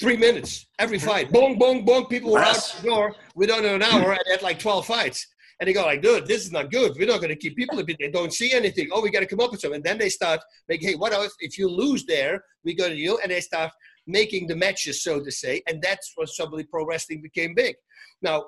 three 0.00 0.16
minutes 0.16 0.66
every 0.78 0.98
fight. 0.98 1.32
Boom, 1.32 1.58
boom, 1.58 1.84
boom. 1.84 2.06
People 2.06 2.32
were 2.32 2.40
out 2.40 2.76
the 2.80 2.88
door 2.88 3.14
within 3.34 3.64
an 3.64 3.82
hour 3.82 4.12
and 4.12 4.22
had 4.30 4.42
like 4.42 4.58
twelve 4.58 4.86
fights. 4.86 5.26
And 5.60 5.68
they 5.68 5.74
go 5.74 5.82
like, 5.82 6.02
dude, 6.02 6.26
this 6.26 6.44
is 6.44 6.50
not 6.50 6.72
good. 6.72 6.96
We're 6.98 7.06
not 7.06 7.18
going 7.18 7.28
to 7.28 7.36
keep 7.36 7.54
people 7.54 7.78
if 7.78 7.86
they 7.86 8.10
don't 8.10 8.32
see 8.32 8.52
anything. 8.52 8.88
Oh, 8.90 9.00
we 9.00 9.10
got 9.10 9.20
to 9.20 9.26
come 9.26 9.38
up 9.38 9.52
with 9.52 9.60
something. 9.60 9.76
And 9.76 9.84
then 9.84 9.96
they 9.96 10.08
start 10.08 10.40
making, 10.68 10.88
hey, 10.88 10.94
what 10.96 11.12
else? 11.12 11.36
If 11.38 11.56
you 11.56 11.68
lose 11.68 12.04
there, 12.04 12.42
we 12.64 12.74
go 12.74 12.88
to 12.88 12.96
you. 12.96 13.20
And 13.22 13.30
they 13.30 13.40
start 13.40 13.70
making 14.06 14.46
the 14.46 14.56
matches, 14.56 15.02
so 15.02 15.20
to 15.22 15.30
say. 15.30 15.62
And 15.66 15.80
that's 15.82 16.12
when 16.16 16.26
suddenly 16.26 16.64
pro 16.64 16.84
wrestling 16.84 17.22
became 17.22 17.54
big. 17.54 17.74
Now, 18.20 18.46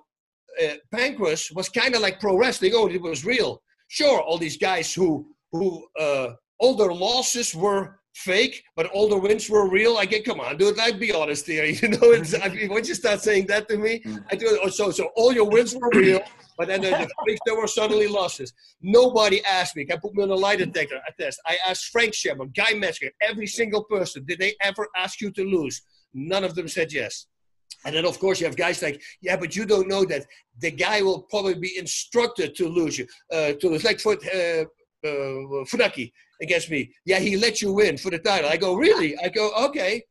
uh, 0.63 0.75
Pancrase 0.95 1.55
was 1.55 1.69
kind 1.69 1.95
of 1.95 2.01
like 2.01 2.21
pro 2.21 2.37
wrestling. 2.37 2.73
Oh, 2.75 2.89
it 2.89 3.01
was 3.03 3.25
real. 3.25 3.63
Sure, 3.89 4.21
all 4.21 4.39
these 4.39 4.57
guys 4.57 4.93
who, 4.93 5.27
who 5.53 5.85
uh, 5.99 6.29
all 6.59 6.75
their 6.75 6.93
losses 6.93 7.55
were 7.55 8.01
fake, 8.15 8.63
but 8.77 8.87
all 8.87 9.09
the 9.09 9.19
wins 9.19 9.51
were 9.51 9.69
real. 9.69 9.97
I 9.97 10.07
get, 10.07 10.25
come 10.25 10.41
on, 10.41 10.57
dude, 10.57 10.77
like 10.77 10.99
be 10.99 11.13
honest 11.13 11.47
here. 11.47 11.65
You 11.83 11.89
know, 11.89 12.13
it's, 12.13 12.35
I 12.41 12.49
mean, 12.49 12.71
once 12.71 12.89
you 12.89 12.95
start 12.95 13.21
saying 13.21 13.47
that 13.49 13.69
to 13.69 13.77
me, 13.77 14.01
Mm. 14.05 14.25
I 14.31 14.37
do. 14.37 14.59
Oh, 14.63 14.69
so, 14.69 14.91
so 14.91 15.11
all 15.17 15.33
your 15.33 15.49
wins 15.49 15.75
were 15.75 15.91
real, 15.95 16.21
but 16.57 16.69
then 16.69 16.81
the, 16.81 17.09
there 17.47 17.57
were 17.57 17.67
suddenly 17.67 18.07
losses. 18.07 18.53
Nobody 18.81 19.45
asked 19.45 19.77
me. 19.77 19.85
Can 19.85 20.01
put 20.01 20.15
me 20.15 20.23
on 20.23 20.31
a 20.31 20.35
lie 20.35 20.57
detector 20.57 21.01
test? 21.19 21.41
I 21.47 21.57
asked 21.69 21.87
Frank 21.87 22.15
Sherman, 22.15 22.53
Guy 22.57 22.75
Mezger, 22.75 23.11
every 23.23 23.47
single 23.47 23.85
person. 23.85 24.25
Did 24.25 24.39
they 24.39 24.55
ever 24.61 24.87
ask 24.97 25.21
you 25.21 25.31
to 25.33 25.45
lose? 25.45 25.83
None 26.15 26.45
of 26.45 26.55
them 26.55 26.69
said 26.69 26.93
yes. 26.93 27.27
And 27.85 27.95
then, 27.95 28.07
of 28.07 28.19
course, 28.19 28.41
you 28.41 28.47
have 28.47 28.57
guys 28.57 28.81
like, 28.83 29.03
yeah, 29.21 29.37
but 29.37 29.55
you 29.55 29.67
don't 29.67 29.89
know 29.89 30.05
that 30.07 30.25
the 30.61 30.71
guy 30.71 31.03
will 31.03 31.23
probably 31.23 31.55
be 31.55 31.77
instructed 31.77 32.55
to 32.57 32.69
lose 32.69 32.99
you, 32.99 33.07
uh, 33.33 33.53
to 33.53 33.69
lose. 33.69 33.85
Like 33.85 34.01
for 34.01 34.13
uh, 34.13 34.65
uh, 35.05 35.65
Funaki 35.71 36.13
against 36.41 36.71
me. 36.71 36.91
Yeah, 37.05 37.19
he 37.19 37.37
let 37.37 37.61
you 37.61 37.73
win 37.73 37.97
for 37.99 38.11
the 38.11 38.19
title. 38.19 38.49
I 38.49 38.57
go, 38.57 38.75
really? 38.75 39.17
I 39.19 39.29
go, 39.29 39.53
okay. 39.67 40.03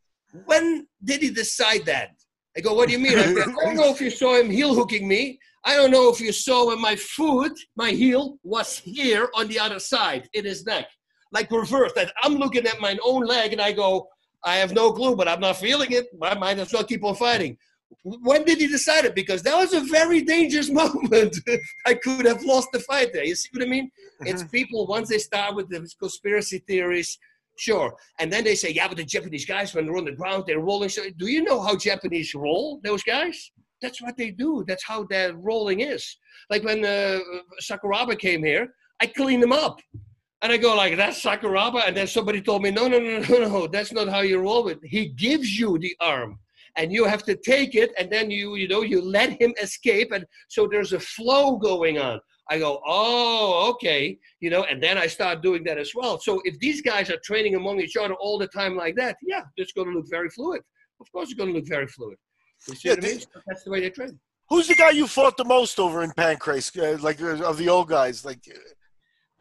When 0.45 0.87
did 1.03 1.21
he 1.21 1.31
decide 1.31 1.85
that? 1.85 2.11
I 2.55 2.61
go, 2.61 2.73
what 2.73 2.87
do 2.87 2.93
you 2.93 2.99
mean? 2.99 3.17
I, 3.17 3.33
go, 3.33 3.41
I 3.41 3.65
don't 3.65 3.75
know 3.75 3.91
if 3.91 4.01
you 4.01 4.11
saw 4.11 4.39
him 4.39 4.49
heel 4.49 4.75
hooking 4.75 5.07
me. 5.07 5.39
I 5.65 5.75
don't 5.75 5.91
know 5.91 6.09
if 6.09 6.19
you 6.19 6.33
saw 6.33 6.67
when 6.67 6.81
my 6.81 6.95
foot, 6.95 7.57
my 7.75 7.91
heel, 7.91 8.37
was 8.43 8.79
here 8.79 9.29
on 9.35 9.47
the 9.47 9.59
other 9.59 9.79
side 9.79 10.27
in 10.33 10.43
his 10.43 10.65
neck, 10.65 10.87
like 11.31 11.49
reversed. 11.51 11.95
That 11.95 12.11
I'm 12.21 12.35
looking 12.35 12.65
at 12.67 12.81
my 12.81 12.97
own 13.03 13.25
leg 13.25 13.53
and 13.53 13.61
I 13.61 13.71
go, 13.71 14.07
I 14.43 14.55
have 14.55 14.73
no 14.73 14.91
clue, 14.91 15.15
but 15.15 15.27
I'm 15.27 15.39
not 15.39 15.57
feeling 15.57 15.91
it. 15.91 16.07
I 16.21 16.35
might 16.35 16.59
as 16.59 16.73
well 16.73 16.83
keep 16.83 17.03
on 17.03 17.15
fighting. 17.15 17.57
When 18.03 18.43
did 18.43 18.57
he 18.57 18.67
decide 18.67 19.05
it? 19.05 19.15
Because 19.15 19.41
that 19.43 19.55
was 19.55 19.73
a 19.73 19.81
very 19.81 20.21
dangerous 20.21 20.69
moment. 20.81 21.37
I 21.85 21.93
could 21.93 22.25
have 22.25 22.43
lost 22.43 22.69
the 22.73 22.79
fight 22.79 23.13
there. 23.13 23.23
You 23.23 23.35
see 23.35 23.49
what 23.53 23.63
I 23.63 23.69
mean? 23.69 23.89
Uh-huh. 24.21 24.31
It's 24.31 24.43
people 24.45 24.85
once 24.87 25.09
they 25.09 25.19
start 25.19 25.55
with 25.55 25.69
the 25.69 25.87
conspiracy 25.99 26.61
theories, 26.67 27.17
sure, 27.55 27.95
and 28.19 28.33
then 28.33 28.43
they 28.43 28.55
say, 28.55 28.71
yeah, 28.71 28.87
but 28.87 28.97
the 28.97 29.05
Japanese 29.05 29.45
guys 29.45 29.73
when 29.73 29.85
they're 29.85 29.95
on 29.95 30.05
the 30.05 30.11
ground, 30.11 30.43
they're 30.45 30.59
rolling. 30.59 30.89
So, 30.89 31.03
do 31.17 31.27
you 31.27 31.43
know 31.43 31.61
how 31.61 31.77
Japanese 31.77 32.33
roll? 32.35 32.81
Those 32.83 33.03
guys? 33.03 33.51
That's 33.83 34.01
what 34.01 34.17
they 34.17 34.31
do. 34.31 34.63
That's 34.67 34.85
how 34.85 35.03
their 35.03 35.35
rolling 35.35 35.81
is. 35.81 36.17
Like 36.49 36.63
when 36.63 36.83
uh, 36.83 37.19
Sakuraba 37.61 38.17
came 38.17 38.43
here, 38.43 38.73
I 39.01 39.05
cleaned 39.05 39.43
him 39.43 39.51
up. 39.51 39.79
And 40.41 40.51
I 40.51 40.57
go 40.57 40.75
like, 40.75 40.95
that's 40.97 41.21
Sakuraba. 41.21 41.87
And 41.87 41.95
then 41.95 42.07
somebody 42.07 42.41
told 42.41 42.63
me, 42.63 42.71
no, 42.71 42.87
no, 42.87 42.99
no, 42.99 43.19
no, 43.19 43.37
no, 43.47 43.67
that's 43.67 43.91
not 43.91 44.07
how 44.07 44.21
you 44.21 44.39
roll 44.39 44.69
it. 44.69 44.79
He 44.83 45.09
gives 45.09 45.59
you 45.59 45.77
the 45.77 45.95
arm 45.99 46.39
and 46.77 46.91
you 46.91 47.05
have 47.05 47.23
to 47.23 47.35
take 47.35 47.75
it 47.75 47.91
and 47.99 48.09
then 48.11 48.31
you, 48.31 48.55
you 48.55 48.67
know, 48.67 48.81
you 48.81 49.01
let 49.01 49.39
him 49.41 49.53
escape. 49.61 50.11
And 50.11 50.25
so 50.47 50.67
there's 50.67 50.93
a 50.93 50.99
flow 50.99 51.57
going 51.57 51.99
on. 51.99 52.19
I 52.49 52.59
go, 52.59 52.81
oh, 52.85 53.69
okay. 53.71 54.17
You 54.39 54.49
know, 54.49 54.63
and 54.63 54.81
then 54.81 54.97
I 54.97 55.07
start 55.07 55.41
doing 55.41 55.63
that 55.65 55.77
as 55.77 55.91
well. 55.95 56.19
So 56.19 56.41
if 56.45 56.57
these 56.59 56.81
guys 56.81 57.09
are 57.09 57.19
training 57.23 57.55
among 57.55 57.79
each 57.79 57.95
other 57.95 58.15
all 58.15 58.37
the 58.37 58.47
time 58.47 58.75
like 58.75 58.95
that, 58.95 59.17
yeah, 59.21 59.43
it's 59.57 59.73
going 59.73 59.87
to 59.87 59.93
look 59.93 60.09
very 60.09 60.29
fluid. 60.29 60.61
Of 60.99 61.11
course, 61.11 61.29
it's 61.29 61.37
going 61.37 61.51
to 61.51 61.55
look 61.55 61.67
very 61.67 61.87
fluid. 61.87 62.17
You 62.67 62.75
see 62.75 62.87
Yeah, 62.89 62.95
what 62.95 63.03
I 63.03 63.07
mean? 63.07 63.19
the- 63.19 63.41
That's 63.47 63.63
the 63.63 63.71
way 63.71 63.79
they 63.81 63.89
train. 63.89 64.19
Who's 64.49 64.67
the 64.67 64.75
guy 64.75 64.91
you 64.91 65.07
fought 65.07 65.37
the 65.37 65.45
most 65.45 65.79
over 65.79 66.03
in 66.03 66.11
Pancrase? 66.11 66.67
Uh, 66.77 67.01
like 67.01 67.21
uh, 67.21 67.43
of 67.49 67.57
the 67.57 67.69
old 67.69 67.87
guys, 67.89 68.23
like 68.25 68.39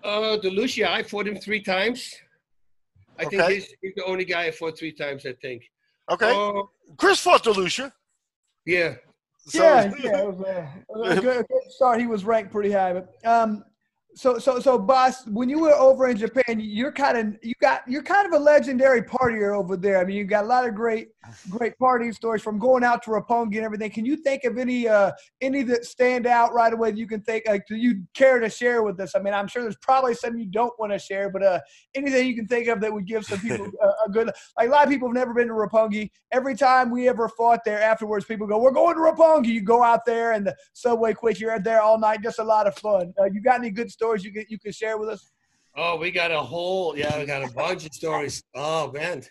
Uh, 0.02 0.36
DeLucia, 0.42 0.86
I 0.88 1.02
fought 1.02 1.26
him 1.28 1.36
three 1.36 1.62
times. 1.62 2.14
I 3.18 3.24
think 3.26 3.42
he's, 3.42 3.66
he's 3.82 3.94
the 3.94 4.04
only 4.04 4.24
guy 4.24 4.44
I 4.44 4.50
fought 4.50 4.78
three 4.78 4.92
times, 4.92 5.26
I 5.26 5.34
think. 5.34 5.62
okay. 6.10 6.32
Oh, 6.32 6.70
Chris 6.96 7.20
fought 7.20 7.44
Delucia. 7.44 7.92
yeah. 8.64 8.94
So, 9.44 9.62
yeah, 9.64 9.92
yeah, 9.98 10.18
it 10.20 10.26
was 10.28 10.40
a, 10.40 10.72
a 11.04 11.20
good, 11.20 11.36
a 11.40 11.42
good 11.42 11.62
start. 11.70 11.98
He 12.00 12.06
was 12.06 12.24
ranked 12.24 12.52
pretty 12.52 12.70
high, 12.70 12.92
but 12.92 13.14
um, 13.26 13.64
so 14.14 14.38
so 14.38 14.60
so, 14.60 14.78
Bas, 14.78 15.26
when 15.26 15.48
you 15.48 15.58
were 15.58 15.72
over 15.72 16.08
in 16.08 16.16
Japan, 16.16 16.60
you're 16.60 16.92
kind 16.92 17.16
of 17.16 17.36
you 17.42 17.54
got 17.60 17.82
you're 17.86 18.02
kind 18.02 18.26
of 18.26 18.38
a 18.38 18.42
legendary 18.42 19.02
partier 19.02 19.56
over 19.56 19.76
there. 19.76 19.98
I 19.98 20.04
mean, 20.04 20.16
you 20.16 20.24
got 20.24 20.44
a 20.44 20.46
lot 20.46 20.66
of 20.68 20.74
great 20.74 21.08
great 21.48 21.78
party 21.78 22.12
stories 22.12 22.42
from 22.42 22.58
going 22.58 22.84
out 22.84 23.02
to 23.04 23.10
Roppongi 23.10 23.56
and 23.56 23.64
everything. 23.64 23.90
Can 23.90 24.04
you 24.04 24.16
think 24.16 24.44
of 24.44 24.58
any 24.58 24.86
uh 24.86 25.12
any 25.40 25.62
that 25.62 25.86
stand 25.86 26.26
out 26.26 26.52
right 26.52 26.72
away 26.72 26.90
that 26.90 26.98
you 26.98 27.06
can 27.06 27.22
think 27.22 27.44
like 27.46 27.66
do 27.66 27.76
you 27.76 28.02
care 28.14 28.38
to 28.38 28.50
share 28.50 28.82
with 28.82 29.00
us? 29.00 29.14
I 29.14 29.20
mean, 29.20 29.32
I'm 29.32 29.48
sure 29.48 29.62
there's 29.62 29.76
probably 29.76 30.14
some 30.14 30.36
you 30.36 30.46
don't 30.46 30.78
want 30.78 30.92
to 30.92 30.98
share, 30.98 31.30
but 31.30 31.42
uh 31.42 31.60
anything 31.94 32.26
you 32.26 32.36
can 32.36 32.46
think 32.46 32.68
of 32.68 32.80
that 32.82 32.92
would 32.92 33.06
give 33.06 33.24
some 33.24 33.40
people 33.40 33.66
a, 33.82 33.86
a 34.06 34.10
good 34.10 34.30
like 34.58 34.68
a 34.68 34.70
lot 34.70 34.84
of 34.84 34.90
people 34.90 35.08
have 35.08 35.14
never 35.14 35.32
been 35.32 35.48
to 35.48 35.54
Roppongi. 35.54 36.10
Every 36.32 36.54
time 36.54 36.90
we 36.90 37.08
ever 37.08 37.28
fought 37.28 37.60
there 37.64 37.80
afterwards, 37.80 38.26
people 38.26 38.46
go, 38.46 38.58
We're 38.58 38.72
going 38.72 38.94
to 38.96 39.00
Roppongi. 39.00 39.46
You 39.46 39.62
go 39.62 39.82
out 39.82 40.04
there 40.04 40.32
and 40.32 40.46
the 40.46 40.54
subway 40.74 41.14
quits, 41.14 41.40
you're 41.40 41.58
there 41.58 41.80
all 41.80 41.98
night, 41.98 42.22
just 42.22 42.38
a 42.38 42.44
lot 42.44 42.66
of 42.66 42.76
fun. 42.76 43.14
Uh, 43.18 43.24
you 43.24 43.40
got 43.40 43.58
any 43.58 43.70
good 43.70 43.90
stories 43.90 44.01
you 44.24 44.32
can 44.32 44.44
you 44.48 44.58
can 44.58 44.72
share 44.72 44.98
with 44.98 45.08
us? 45.08 45.30
Oh, 45.74 45.96
we 45.96 46.10
got 46.10 46.30
a 46.30 46.40
whole, 46.40 46.96
yeah, 46.96 47.18
we 47.18 47.24
got 47.24 47.48
a 47.48 47.52
bunch 47.52 47.86
of 47.86 47.94
stories. 47.94 48.42
Oh, 48.54 48.92
man. 48.92 49.22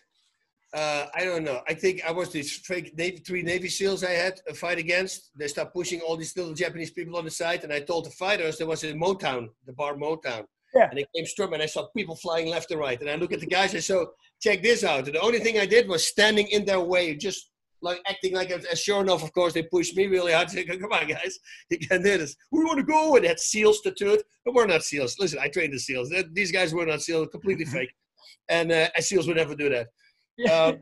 Uh, 0.74 1.06
I 1.14 1.24
don't 1.24 1.44
know. 1.44 1.62
I 1.68 1.74
think 1.74 2.02
I 2.08 2.12
was 2.12 2.30
these 2.30 2.58
fake 2.58 2.98
Navy, 2.98 3.18
three 3.18 3.44
Navy 3.44 3.68
SEALs 3.68 4.04
I 4.04 4.12
had 4.12 4.40
a 4.48 4.54
fight 4.54 4.80
against. 4.80 5.32
They 5.38 5.48
stopped 5.48 5.74
pushing 5.74 6.00
all 6.02 6.18
these 6.18 6.36
little 6.36 6.54
Japanese 6.54 6.92
people 6.92 7.18
on 7.18 7.26
the 7.26 7.32
side, 7.32 7.64
and 7.64 7.74
I 7.74 7.82
told 7.82 8.06
the 8.06 8.12
fighters 8.12 8.58
there 8.58 8.68
was 8.68 8.84
in 8.84 9.00
Motown, 9.00 9.50
the 9.66 9.74
bar 9.74 9.96
Motown. 9.96 10.46
Yeah. 10.74 10.88
And 10.90 10.98
they 10.98 11.06
came 11.14 11.26
storming, 11.26 11.56
and 11.56 11.64
I 11.64 11.68
saw 11.68 11.88
people 11.96 12.16
flying 12.16 12.48
left 12.48 12.72
and 12.72 12.80
right. 12.80 13.00
And 13.00 13.10
I 13.10 13.16
look 13.16 13.34
at 13.34 13.42
the 13.42 13.46
guys, 13.46 13.76
I 13.76 13.80
said, 13.80 14.08
check 14.42 14.64
this 14.64 14.84
out. 14.84 15.06
And 15.06 15.16
the 15.16 15.22
only 15.22 15.40
thing 15.40 15.60
I 15.60 15.66
did 15.66 15.88
was 15.88 16.08
standing 16.08 16.48
in 16.48 16.66
their 16.66 16.80
way, 16.80 17.16
just 17.16 17.51
like 17.82 18.02
acting 18.08 18.34
like 18.34 18.50
a, 18.50 18.76
sure 18.76 19.02
enough, 19.02 19.24
of 19.24 19.34
course, 19.34 19.54
they 19.54 19.64
pushed 19.64 19.96
me 19.96 20.08
really 20.08 20.34
hard. 20.34 20.50
Said, 20.52 20.68
come 20.68 20.92
on, 20.92 21.08
guys, 21.08 21.40
you 21.70 21.80
can 21.80 22.02
do 22.02 22.18
this. 22.18 22.36
We 22.52 22.64
want 22.64 22.78
to 22.80 22.84
go. 22.84 23.16
And 23.16 23.26
had 23.26 23.40
SEALs 23.40 23.82
tattooed, 23.82 24.24
but 24.46 24.54
we're 24.54 24.68
not 24.68 24.84
SEALs. 24.84 25.18
Listen, 25.20 25.40
I 25.40 25.48
trained 25.48 25.74
the 25.74 25.80
SEAls. 25.80 26.10
These 26.34 26.52
guys 26.52 26.74
were 26.74 26.86
not 26.86 27.02
SEALs, 27.02 27.30
completely 27.32 27.66
fake. 27.76 27.94
And, 28.50 28.72
uh, 28.72 28.90
SEALs 29.00 29.28
would 29.28 29.38
never 29.38 29.56
do 29.56 29.70
that. 29.70 29.88
Um, 30.52 30.80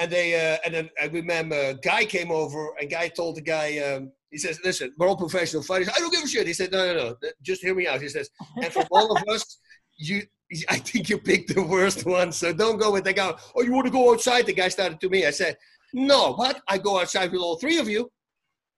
and 0.00 0.10
they 0.10 0.34
uh, 0.34 0.56
and 0.64 0.74
then 0.74 0.90
I 1.00 1.06
remember 1.06 1.74
Guy 1.74 2.04
came 2.04 2.30
over 2.30 2.74
and 2.80 2.90
Guy 2.90 3.08
told 3.08 3.36
the 3.36 3.42
guy 3.42 3.78
um, 3.78 4.10
he 4.30 4.38
says 4.38 4.58
listen 4.64 4.92
we're 4.96 5.08
all 5.08 5.16
professional 5.16 5.62
fighters 5.62 5.90
I 5.94 5.98
don't 5.98 6.12
give 6.12 6.24
a 6.24 6.28
shit 6.28 6.46
he 6.46 6.54
said 6.54 6.72
no 6.72 6.86
no 6.86 6.94
no 6.94 7.16
just 7.42 7.62
hear 7.62 7.74
me 7.74 7.86
out 7.86 8.00
he 8.00 8.08
says 8.08 8.30
and 8.56 8.72
for 8.72 8.84
all 8.90 9.14
of 9.14 9.22
us 9.28 9.58
you 9.98 10.22
I 10.68 10.78
think 10.78 11.08
you 11.10 11.18
picked 11.18 11.54
the 11.54 11.62
worst 11.62 12.06
one 12.06 12.32
so 12.32 12.52
don't 12.52 12.78
go 12.78 12.92
with 12.92 13.04
the 13.04 13.12
guy 13.12 13.34
oh 13.54 13.62
you 13.62 13.72
want 13.72 13.86
to 13.86 13.92
go 13.92 14.12
outside 14.12 14.46
the 14.46 14.54
guy 14.54 14.68
started 14.68 15.00
to 15.00 15.08
me 15.08 15.26
I 15.26 15.30
said 15.30 15.56
no 15.92 16.34
but 16.34 16.62
I 16.68 16.78
go 16.78 17.00
outside 17.00 17.32
with 17.32 17.40
all 17.40 17.56
three 17.56 17.78
of 17.78 17.88
you 17.88 18.10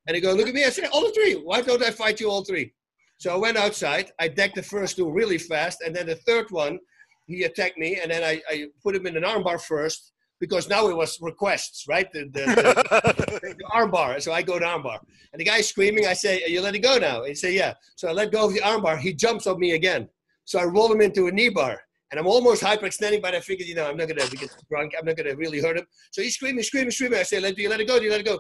and 0.07 0.15
he 0.15 0.21
go 0.21 0.33
look 0.33 0.49
at 0.49 0.55
me 0.55 0.65
I 0.65 0.71
say, 0.71 0.87
all 0.87 1.11
three 1.13 1.35
why 1.35 1.61
don't 1.63 1.83
I 1.83 1.91
fight 1.91 2.21
you 2.21 2.31
all 2.31 2.45
three 2.45 2.73
so 3.19 3.33
I 3.33 3.37
went 3.37 3.57
outside 3.57 4.11
I 4.19 4.29
decked 4.29 4.57
the 4.57 4.63
first 4.63 4.97
two 4.97 5.11
really 5.11 5.39
fast 5.39 5.83
and 5.83 5.95
then 5.95 6.07
the 6.07 6.17
third 6.17 6.51
one 6.51 6.79
he 7.27 7.45
attacked 7.45 7.79
me 7.79 7.99
and 8.01 8.11
then 8.11 8.23
I, 8.25 8.41
I 8.49 8.67
put 8.83 8.97
him 8.97 9.07
in 9.07 9.17
an 9.17 9.23
armbar 9.23 9.61
first 9.61 10.13
because 10.43 10.69
now 10.69 10.89
it 10.89 10.97
was 10.97 11.21
requests, 11.21 11.87
right? 11.89 12.13
The, 12.13 12.25
the, 12.25 12.45
the, 12.45 13.55
the 13.59 13.65
armbar. 13.73 14.21
So 14.21 14.33
I 14.33 14.43
go 14.43 14.59
to 14.59 14.65
armbar. 14.65 14.99
And 15.33 15.39
the 15.39 15.45
guy's 15.45 15.69
screaming. 15.69 16.09
I 16.09 16.15
say, 16.15 16.43
you 16.49 16.61
let 16.61 16.75
it 16.75 16.81
go 16.81 16.99
now? 16.99 17.23
He 17.23 17.33
say, 17.33 17.55
yeah. 17.55 17.75
So 17.95 18.09
I 18.09 18.13
let 18.13 18.33
go 18.33 18.47
of 18.47 18.53
the 18.53 18.59
armbar. 18.59 18.99
He 18.99 19.15
jumps 19.15 19.47
on 19.47 19.61
me 19.61 19.75
again. 19.75 20.09
So 20.45 20.59
I 20.59 20.65
roll 20.65 20.93
him 20.93 21.01
into 21.01 21.29
a 21.29 21.31
knee 21.31 21.49
bar. 21.49 21.81
And 22.13 22.21
I'm 22.21 22.27
almost 22.27 22.63
hyperextending, 22.63 23.23
but 23.23 23.35
I 23.35 23.41
figured, 23.41 23.67
you 23.67 23.75
know, 23.75 23.89
I'm 23.89 23.97
not 23.97 24.07
going 24.07 24.21
to 24.21 24.37
get 24.37 24.55
drunk. 24.71 24.93
I'm 24.99 25.07
not 25.07 25.17
going 25.17 25.31
to 25.31 25.35
really 25.35 25.63
hurt 25.63 25.79
him. 25.79 25.87
So 26.11 26.21
he's 26.21 26.35
screaming, 26.35 26.63
screaming, 26.63 26.91
screaming. 26.91 27.19
I 27.19 27.23
say, 27.23 27.41
let, 27.41 27.57
do 27.57 27.63
you 27.63 27.71
let 27.71 27.81
it 27.81 27.89
go? 27.89 27.99
Do 27.99 28.05
you 28.05 28.11
let 28.11 28.21
it 28.21 28.27
go? 28.27 28.39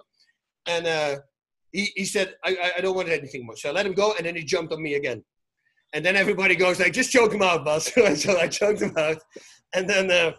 And 0.66 0.86
uh, 0.86 1.16
he, 1.72 1.90
he 1.96 2.04
said, 2.04 2.34
I, 2.44 2.72
I- 2.76 2.80
don't 2.82 2.94
want 2.94 3.08
anything 3.08 3.46
more. 3.46 3.56
So 3.56 3.70
I 3.70 3.72
let 3.72 3.86
him 3.86 3.94
go, 3.94 4.12
and 4.18 4.26
then 4.26 4.36
he 4.36 4.44
jumped 4.44 4.74
on 4.74 4.82
me 4.82 4.94
again. 4.94 5.24
And 5.94 6.04
then 6.04 6.16
everybody 6.16 6.54
goes 6.54 6.80
like, 6.80 6.92
just 6.92 7.12
choke 7.12 7.32
him 7.32 7.40
out, 7.42 7.64
Bas. 7.64 7.92
so 8.22 8.38
I 8.38 8.46
choked 8.46 8.82
him 8.82 8.92
out. 8.98 9.18
And 9.74 9.88
then 9.88 10.10
uh, 10.10 10.32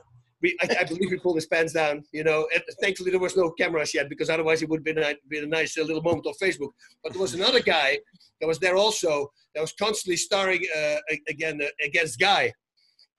we, 0.43 0.55
I, 0.61 0.81
I 0.81 0.84
believe 0.84 1.09
we 1.09 1.17
pulled 1.17 1.38
his 1.38 1.47
pants 1.47 1.73
down, 1.73 2.03
you 2.11 2.23
know. 2.23 2.47
And 2.53 2.61
thankfully, 2.81 3.09
there 3.09 3.19
was 3.19 3.36
no 3.36 3.49
cameras 3.51 3.95
yet 3.95 4.09
because 4.09 4.29
otherwise 4.29 4.61
it 4.61 4.69
would 4.69 4.79
have 4.79 4.95
been 4.95 4.99
a, 5.03 5.15
been 5.27 5.45
a 5.45 5.47
nice 5.47 5.75
uh, 5.75 5.81
little 5.81 6.03
moment 6.03 6.27
on 6.27 6.34
Facebook. 6.41 6.69
But 7.03 7.13
there 7.13 7.21
was 7.21 7.34
another 7.34 7.61
guy 7.61 7.97
that 8.41 8.47
was 8.47 8.59
there 8.59 8.75
also 8.75 9.31
that 9.55 9.61
was 9.61 9.73
constantly 9.73 10.17
starring 10.17 10.61
uh, 10.77 10.97
again 11.27 11.61
uh, 11.63 11.67
against 11.84 12.19
Guy. 12.19 12.53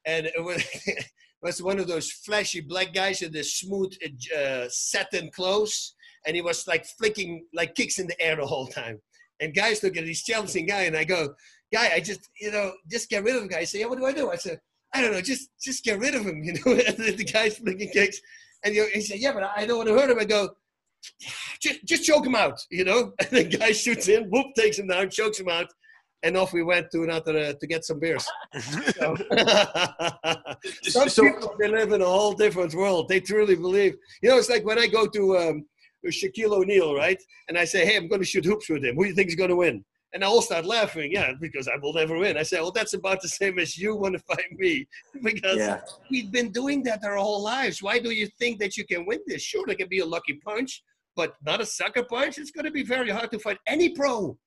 And 0.07 0.26
it 0.26 0.42
was, 0.42 0.64
it 0.86 1.07
was 1.42 1.62
one 1.62 1.78
of 1.78 1.86
those 1.86 2.11
flashy 2.11 2.61
black 2.61 2.92
guys 2.94 3.22
in 3.22 3.32
the 3.32 3.42
smooth 3.42 3.92
uh, 4.36 4.66
satin 4.68 5.30
clothes. 5.30 5.94
And 6.26 6.34
he 6.34 6.42
was 6.42 6.66
like 6.66 6.86
flicking 6.98 7.46
like 7.52 7.74
kicks 7.74 7.98
in 7.98 8.07
the 8.07 8.20
air 8.20 8.36
the 8.36 8.46
whole 8.46 8.66
time. 8.66 9.00
And 9.40 9.55
guys 9.55 9.82
look 9.82 9.96
at 9.96 10.05
this 10.05 10.22
challenging 10.22 10.66
guy, 10.66 10.82
and 10.82 10.96
I 10.96 11.05
go, 11.05 11.34
guy, 11.72 11.90
I 11.94 12.00
just, 12.00 12.28
you 12.40 12.50
know, 12.50 12.72
just 12.90 13.11
get 13.11 13.24
rid 13.24 13.36
of 13.36 13.42
him. 13.42 13.48
Guy, 13.48 13.64
say, 13.64 13.80
yeah, 13.80 13.86
what 13.86 13.98
do 13.98 14.07
I 14.07 14.12
do? 14.12 14.30
I 14.30 14.36
said, 14.36 14.61
I 14.94 15.00
don't 15.00 15.12
know, 15.12 15.20
just, 15.20 15.50
just 15.61 15.84
get 15.84 15.98
rid 15.98 16.14
of 16.14 16.24
him, 16.24 16.42
you 16.44 16.52
know. 16.52 16.74
the 16.74 17.28
guy's 17.30 17.59
flicking 17.59 17.90
kicks, 17.90 18.20
and 18.64 18.74
he 18.74 19.00
said, 19.00 19.18
yeah, 19.18 19.32
but 19.32 19.50
I 19.57 19.66
don't 19.66 19.78
want 19.78 19.88
to 19.88 19.94
hurt 19.94 20.11
him. 20.11 20.18
I 20.18 20.24
go, 20.24 20.50
just, 21.61 21.84
just 21.84 22.05
choke 22.05 22.26
him 22.26 22.34
out, 22.34 22.61
you 22.70 22.84
know. 22.84 23.12
And 23.20 23.30
the 23.30 23.44
guy 23.44 23.72
shoots 23.72 24.09
in, 24.09 24.24
whoop, 24.30 24.55
takes 24.57 24.78
him 24.78 24.86
down, 24.86 25.11
chokes 25.11 25.40
him 25.40 25.48
out, 25.48 25.66
and 26.24 26.36
off 26.36 26.52
we 26.52 26.62
went 26.62 26.90
to 26.92 27.02
another 27.02 27.36
uh, 27.38 27.52
to 27.60 27.66
get 27.66 27.84
some 27.84 27.98
beers. 28.00 28.26
So, 28.98 29.16
some 30.82 31.08
So- 31.08 31.22
people 31.22 31.54
they 31.58 31.68
live 31.68 31.92
in 31.92 32.02
a 32.02 32.06
whole 32.16 32.32
different 32.32 32.74
world. 32.74 33.08
They 33.08 33.20
truly 33.20 33.56
believe. 33.56 33.94
You 34.22 34.30
know, 34.30 34.38
it's 34.38 34.50
like 34.50 34.64
when 34.64 34.78
I 34.78 34.86
go 34.86 35.06
to 35.06 35.22
um, 35.38 35.66
Shaquille 36.06 36.52
O'Neal, 36.52 36.94
right? 36.94 37.20
And 37.48 37.56
I 37.58 37.64
say, 37.64 37.84
hey, 37.86 37.96
I'm 37.96 38.08
going 38.08 38.20
to 38.20 38.26
shoot 38.26 38.44
hoops 38.44 38.68
with 38.68 38.84
him. 38.84 38.96
Who 38.96 39.02
do 39.04 39.08
you 39.10 39.14
think 39.14 39.28
is 39.28 39.34
going 39.36 39.50
to 39.50 39.56
win? 39.56 39.84
And 40.12 40.22
they 40.22 40.26
all 40.26 40.42
start 40.42 40.64
laughing, 40.64 41.10
yeah, 41.12 41.32
because 41.40 41.66
I 41.66 41.76
will 41.82 41.92
never 41.92 42.16
win. 42.16 42.36
I 42.36 42.44
said, 42.44 42.60
well, 42.60 42.70
that's 42.70 42.94
about 42.94 43.20
the 43.20 43.28
same 43.28 43.58
as 43.58 43.76
you 43.76 43.96
want 43.96 44.14
to 44.16 44.20
fight 44.20 44.50
me, 44.52 44.86
because 45.22 45.56
Yeah. 45.58 45.80
we've 46.10 46.30
been 46.30 46.50
doing 46.52 46.84
that 46.84 47.00
our 47.04 47.16
whole 47.16 47.42
lives. 47.42 47.82
Why 47.82 47.98
do 47.98 48.10
you 48.10 48.28
think 48.38 48.60
that 48.60 48.76
you 48.76 48.84
can 48.86 49.06
win 49.06 49.18
this? 49.26 49.42
Sure, 49.42 49.64
there 49.66 49.74
can 49.74 49.88
be 49.88 49.98
a 50.00 50.06
lucky 50.06 50.34
punch, 50.34 50.82
but 51.16 51.34
not 51.44 51.60
a 51.60 51.66
sucker 51.66 52.04
punch. 52.04 52.38
It's 52.38 52.52
going 52.52 52.64
to 52.64 52.70
be 52.70 52.84
very 52.84 53.10
hard 53.10 53.30
to 53.32 53.38
fight 53.40 53.58
any 53.66 53.88
pro, 53.90 54.38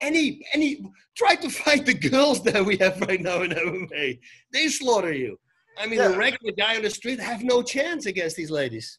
any 0.00 0.44
any. 0.52 0.84
Try 1.16 1.34
to 1.36 1.48
fight 1.48 1.86
the 1.86 1.94
girls 1.94 2.42
that 2.44 2.64
we 2.64 2.76
have 2.78 3.00
right 3.02 3.20
now 3.20 3.42
in 3.42 3.50
MMA. 3.52 4.18
They 4.52 4.68
slaughter 4.68 5.12
you. 5.12 5.38
I 5.78 5.86
mean, 5.86 5.98
Yeah. 5.98 6.12
a 6.12 6.16
regular 6.16 6.52
guy 6.52 6.76
on 6.76 6.82
the 6.82 6.90
street 6.90 7.20
have 7.20 7.42
no 7.42 7.62
chance 7.62 8.06
against 8.06 8.36
these 8.36 8.50
ladies. 8.50 8.98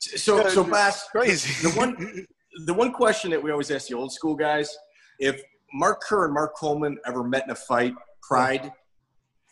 So, 0.00 0.48
so 0.48 0.64
Bas, 0.64 1.08
Crazy. 1.10 1.68
the 1.68 1.72
one, 1.74 2.26
the 2.66 2.74
one 2.74 2.92
question 2.92 3.30
that 3.30 3.42
we 3.42 3.50
always 3.52 3.70
ask 3.70 3.88
the 3.88 3.94
old 3.94 4.12
school 4.12 4.34
guys: 4.34 4.68
if 5.20 5.40
Mark 5.72 6.00
Kerr 6.02 6.24
and 6.26 6.34
Mark 6.34 6.56
Coleman 6.56 6.98
ever 7.06 7.22
met 7.24 7.44
in 7.44 7.50
a 7.50 7.54
fight, 7.54 7.94
Pride, 8.22 8.72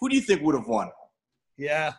who 0.00 0.08
do 0.08 0.16
you 0.16 0.22
think 0.22 0.42
would 0.42 0.54
have 0.54 0.66
won? 0.66 0.90
Yeah. 1.56 1.92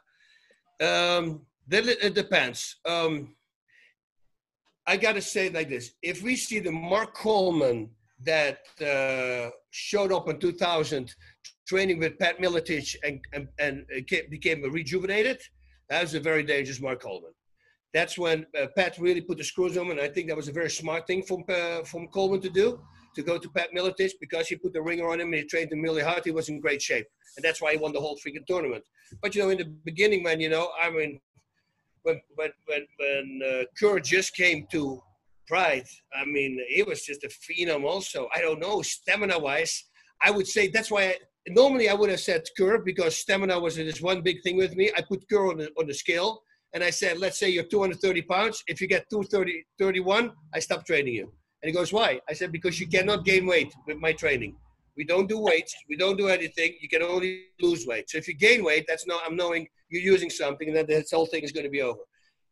Um, 0.82 1.46
then 1.68 1.88
it, 1.90 1.98
it 2.04 2.14
depends. 2.14 2.76
Um, 2.86 3.36
I 4.86 4.96
got 4.98 5.14
to 5.14 5.22
say 5.22 5.48
it 5.48 5.54
like 5.54 5.70
this. 5.70 5.92
If 6.02 6.22
we 6.22 6.36
see 6.36 6.60
the 6.60 6.72
Mark 6.72 7.14
Coleman 7.14 7.90
that 8.24 8.60
uh, 8.82 9.52
showed 9.72 10.12
up 10.12 10.28
in 10.30 10.40
2000 10.40 11.14
training 11.68 12.00
with 12.00 12.18
Pat 12.18 12.40
Miletich 12.40 12.96
and, 13.04 13.20
and, 13.34 13.48
and 13.60 13.86
became 14.30 14.62
rejuvenated, 14.72 15.40
that 15.90 16.02
was 16.02 16.14
a 16.16 16.20
very 16.20 16.44
dangerous 16.44 16.82
Mark 16.82 17.02
Coleman. 17.02 17.32
That's 17.94 18.18
when 18.18 18.46
uh, 18.60 18.68
Pat 18.76 18.98
really 18.98 19.22
put 19.22 19.38
the 19.38 19.44
screws 19.44 19.78
on 19.78 19.92
and 19.92 20.00
I 20.00 20.08
think 20.08 20.28
that 20.28 20.38
was 20.38 20.48
a 20.48 20.52
very 20.52 20.70
smart 20.70 21.08
thing 21.08 21.24
from, 21.24 21.44
uh, 21.50 21.84
from 21.84 22.08
Coleman 22.08 22.42
to 22.42 22.50
do, 22.50 22.82
to 23.16 23.24
go 23.24 23.38
to 23.38 23.50
Pat 23.50 23.70
Miletich 23.76 24.14
because 24.20 24.48
he 24.48 24.56
put 24.56 24.74
the 24.74 24.82
ringer 24.82 25.10
on 25.10 25.20
him 25.20 25.28
and 25.28 25.36
he 25.36 25.44
trained 25.44 25.72
him 25.72 25.82
really 25.82 26.04
hard. 26.04 26.24
He 26.24 26.32
was 26.32 26.50
in 26.50 26.60
great 26.60 26.82
shape, 26.82 27.08
and 27.36 27.44
that's 27.44 27.62
why 27.62 27.72
he 27.72 27.78
won 27.78 27.92
the 27.92 28.00
whole 28.00 28.18
freaking 28.18 28.46
tournament. 28.46 28.84
But 29.22 29.34
you 29.34 29.42
know, 29.42 29.50
in 29.50 29.58
the 29.58 29.66
beginning, 29.66 30.22
man, 30.24 30.40
you 30.40 30.50
know, 30.50 30.70
I 30.82 30.90
mean, 30.92 31.20
when 32.04 32.22
when 32.36 32.52
when 32.68 32.86
when 33.00 33.42
uh, 33.44 33.64
Kerr 33.80 34.00
just 34.00 34.36
came 34.36 34.68
to 34.72 35.02
Pride, 35.48 35.86
I 36.14 36.26
mean, 36.26 36.60
he 36.70 36.84
was 36.84 37.04
just 37.04 37.24
a 37.24 37.30
phenom. 37.30 37.86
Also, 37.86 38.28
I 38.36 38.42
don't 38.42 38.60
know, 38.60 38.82
stamina-wise, 38.82 39.86
I 40.22 40.32
would 40.32 40.48
say 40.48 40.68
that's 40.68 40.92
why. 40.92 41.04
I, 41.04 41.16
normally, 41.50 41.90
I 41.90 41.94
would 41.94 42.10
have 42.10 42.20
said 42.20 42.44
Kerr 42.58 42.80
because 42.80 43.18
stamina 43.18 43.60
was 43.60 43.76
this 43.76 44.02
one 44.02 44.22
big 44.22 44.42
thing 44.44 44.58
with 44.58 44.76
me. 44.76 44.92
I 44.98 45.02
put 45.02 45.28
Kerr 45.30 45.48
on 45.48 45.58
the 45.58 45.70
on 45.80 45.88
the 45.88 45.94
scale, 45.94 46.42
and 46.74 46.84
I 46.84 46.90
said, 46.90 47.20
let's 47.20 47.40
say 47.40 47.50
you're 47.50 47.64
230 47.64 48.22
pounds. 48.24 48.64
If 48.68 48.82
you 48.82 48.88
get 48.88 49.06
230, 49.10 49.66
31, 49.80 50.32
I 50.54 50.60
stop 50.60 50.86
training 50.86 51.14
you. 51.14 51.32
And 51.62 51.70
he 51.70 51.74
goes, 51.74 51.92
why? 51.92 52.20
I 52.30 52.34
said, 52.34 52.52
because 52.52 52.80
you 52.80 52.88
cannot 52.88 53.26
gain 53.26 53.46
weight 53.48 53.74
with 53.88 53.98
my 53.98 54.14
training. 54.14 54.56
We 54.96 55.04
don't 55.04 55.28
do 55.28 55.40
weights. 55.40 55.76
We 55.90 55.96
don't 55.96 56.18
do 56.18 56.28
anything. 56.28 56.76
You 56.82 56.90
can 56.90 57.04
only 57.04 57.46
lose 57.62 57.86
weight. 57.86 58.10
So 58.10 58.18
if 58.18 58.28
you 58.28 58.34
gain 58.34 58.64
weight, 58.64 58.86
that's 58.88 59.06
no. 59.08 59.20
I'm 59.26 59.36
knowing 59.36 59.68
you're 59.90 60.02
using 60.02 60.30
something, 60.30 60.68
and 60.68 60.76
then 60.76 60.88
this 60.88 61.12
whole 61.12 61.28
thing 61.28 61.44
is 61.44 61.52
going 61.52 61.66
to 61.66 61.70
be 61.70 61.82
over. 61.82 62.00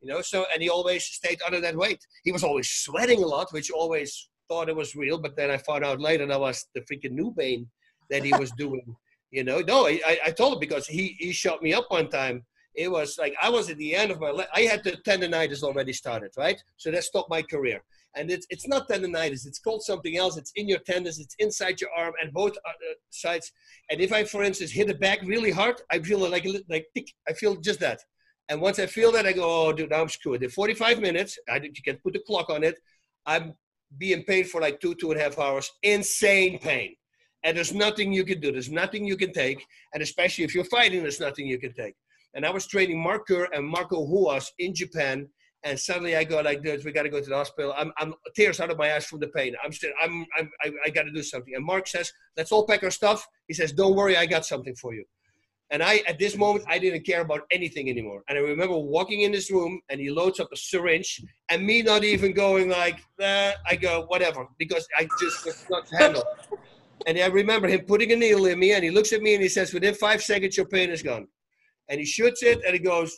You 0.05 0.13
know. 0.13 0.21
So 0.21 0.45
and 0.53 0.61
he 0.61 0.69
always 0.69 1.03
stayed 1.03 1.39
under 1.45 1.59
that 1.61 1.75
weight. 1.75 1.99
He 2.23 2.31
was 2.31 2.43
always 2.43 2.69
sweating 2.69 3.23
a 3.23 3.25
lot, 3.25 3.51
which 3.51 3.71
always 3.71 4.29
thought 4.47 4.69
it 4.69 4.75
was 4.75 4.95
real. 4.95 5.17
But 5.17 5.35
then 5.35 5.49
I 5.49 5.57
found 5.57 5.83
out 5.83 5.99
later 5.99 6.25
that 6.27 6.39
was 6.39 6.67
the 6.75 6.81
freaking 6.81 7.13
Nubain 7.13 7.65
that 8.11 8.23
he 8.23 8.31
was 8.33 8.51
doing. 8.51 8.85
You 9.31 9.43
know. 9.43 9.59
No, 9.59 9.85
I, 9.87 10.17
I- 10.27 10.31
told 10.31 10.53
him 10.53 10.59
because 10.59 10.85
he 10.87 11.17
he 11.19 11.33
shot 11.33 11.61
me 11.61 11.73
up 11.73 11.87
one 11.89 12.09
time. 12.09 12.45
It 12.75 12.89
was 12.89 13.17
like 13.17 13.33
I 13.41 13.49
was 13.49 13.69
at 13.69 13.77
the 13.77 13.93
end 13.93 14.11
of 14.11 14.21
my. 14.21 14.29
Le- 14.29 14.47
I 14.53 14.61
had 14.61 14.81
the 14.83 14.93
tendonitis 15.07 15.61
already 15.63 15.91
started, 15.91 16.31
right? 16.37 16.59
So 16.77 16.89
that 16.91 17.03
stopped 17.03 17.29
my 17.29 17.41
career 17.41 17.81
and 18.15 18.31
it's 18.31 18.47
it's 18.49 18.67
not 18.67 18.87
tendonitis. 18.87 19.45
It's 19.45 19.59
called 19.59 19.83
something 19.83 20.15
else. 20.17 20.37
It's 20.37 20.51
in 20.55 20.67
your 20.67 20.79
tendons. 20.79 21.19
It's 21.19 21.35
inside 21.39 21.81
your 21.81 21.89
arm 21.97 22.13
and 22.21 22.31
both 22.31 22.55
uh, 22.65 22.69
uh, 22.69 22.93
sides. 23.09 23.51
And 23.89 23.99
if 23.99 24.11
I, 24.13 24.23
for 24.23 24.43
instance, 24.43 24.71
hit 24.71 24.87
the 24.87 24.95
back 24.95 25.19
really 25.23 25.51
hard, 25.51 25.81
I 25.91 25.99
feel 25.99 26.19
like 26.19 26.45
like 26.69 26.85
tick. 26.95 27.07
I 27.27 27.33
feel 27.33 27.55
just 27.57 27.79
that. 27.81 27.99
And 28.49 28.61
once 28.61 28.79
I 28.79 28.85
feel 28.85 29.11
that, 29.13 29.25
I 29.25 29.33
go, 29.33 29.67
oh, 29.67 29.73
dude, 29.73 29.91
I'm 29.91 30.09
screwed. 30.09 30.43
In 30.43 30.49
45 30.49 30.99
minutes, 30.99 31.39
I 31.49 31.57
you 31.57 31.83
can 31.83 31.97
put 31.97 32.13
the 32.13 32.19
clock 32.19 32.49
on 32.49 32.63
it. 32.63 32.79
I'm 33.25 33.53
being 33.97 34.23
paid 34.23 34.49
for 34.49 34.61
like 34.61 34.79
two 34.79 34.95
two 34.95 35.11
and 35.11 35.19
a 35.19 35.23
half 35.23 35.39
hours. 35.39 35.71
Insane 35.83 36.59
pain. 36.59 36.95
And 37.43 37.55
there's 37.57 37.73
nothing 37.73 38.11
you 38.11 38.23
can 38.23 38.39
do. 38.39 38.51
There's 38.51 38.71
nothing 38.71 39.05
you 39.05 39.17
can 39.17 39.31
take. 39.31 39.63
And 39.93 40.01
especially 40.01 40.43
if 40.43 40.55
you're 40.55 40.65
fighting, 40.65 41.01
there's 41.01 41.19
nothing 41.19 41.47
you 41.47 41.59
can 41.59 41.73
take. 41.73 41.95
And 42.33 42.45
I 42.45 42.49
was 42.49 42.67
training 42.67 43.01
Mark 43.01 43.27
Kerr 43.27 43.47
and 43.53 43.65
Marco 43.65 44.05
Ruas 44.05 44.49
in 44.59 44.73
Japan 44.73 45.27
and 45.65 45.79
suddenly 45.79 46.15
I 46.15 46.23
go 46.23 46.39
like 46.41 46.61
this. 46.61 46.85
We 46.85 46.91
got 46.91 47.03
to 47.03 47.09
go 47.09 47.19
to 47.19 47.27
the 47.27 47.35
hospital. 47.35 47.73
I'm, 47.75 47.91
I'm 47.97 48.13
tears 48.35 48.59
out 48.59 48.69
of 48.69 48.77
my 48.77 48.93
eyes 48.93 49.05
from 49.05 49.19
the 49.19 49.27
pain. 49.27 49.55
I'm 49.63 49.71
still, 49.73 49.91
I'm, 50.01 50.25
I'm 50.37 50.49
I, 50.63 50.71
I 50.85 50.89
got 50.91 51.03
to 51.03 51.11
do 51.11 51.23
something. 51.23 51.55
And 51.55 51.65
Mark 51.65 51.87
says, 51.87 52.11
"Let's 52.37 52.51
all 52.51 52.67
pack 52.67 52.83
our 52.83 52.91
stuff." 52.91 53.27
He 53.47 53.55
says, 53.55 53.73
"Don't 53.73 53.95
worry, 53.95 54.15
I 54.15 54.27
got 54.27 54.45
something 54.45 54.75
for 54.75 54.93
you." 54.93 55.03
And 55.71 55.81
I, 55.81 56.03
at 56.07 56.19
this 56.19 56.37
moment, 56.37 56.65
I 56.67 56.77
didn't 56.77 57.05
care 57.05 57.21
about 57.21 57.41
anything 57.49 57.89
anymore. 57.89 58.23
And 58.29 58.37
I 58.37 58.41
remember 58.41 58.77
walking 58.77 59.21
in 59.21 59.31
this 59.31 59.49
room, 59.49 59.81
and 59.89 59.99
he 59.99 60.11
loads 60.11 60.39
up 60.39 60.49
a 60.53 60.55
syringe, 60.55 61.21
and 61.49 61.65
me 61.65 61.81
not 61.81 62.03
even 62.03 62.33
going 62.33 62.69
like, 62.69 62.99
nah, 63.19 63.51
I 63.67 63.75
go 63.75 64.05
whatever 64.07 64.47
because 64.59 64.87
I 64.97 65.07
just 65.19 65.45
was 65.45 65.65
not 65.69 65.87
handle. 65.89 66.23
And 67.07 67.19
I 67.19 67.27
remember 67.27 67.67
him 67.67 67.81
putting 67.81 68.11
a 68.13 68.15
needle 68.15 68.45
in 68.45 68.57
me, 68.57 68.71
and 68.71 68.83
he 68.83 68.89
looks 68.89 69.13
at 69.13 69.21
me 69.21 69.33
and 69.33 69.43
he 69.43 69.49
says, 69.49 69.73
"Within 69.73 69.93
five 69.93 70.23
seconds, 70.23 70.57
your 70.57 70.65
pain 70.65 70.89
is 70.89 71.03
gone." 71.03 71.27
And 71.89 71.99
he 71.99 72.05
shoots 72.05 72.41
it, 72.41 72.63
and 72.65 72.73
he 72.73 72.79
goes, 72.79 73.15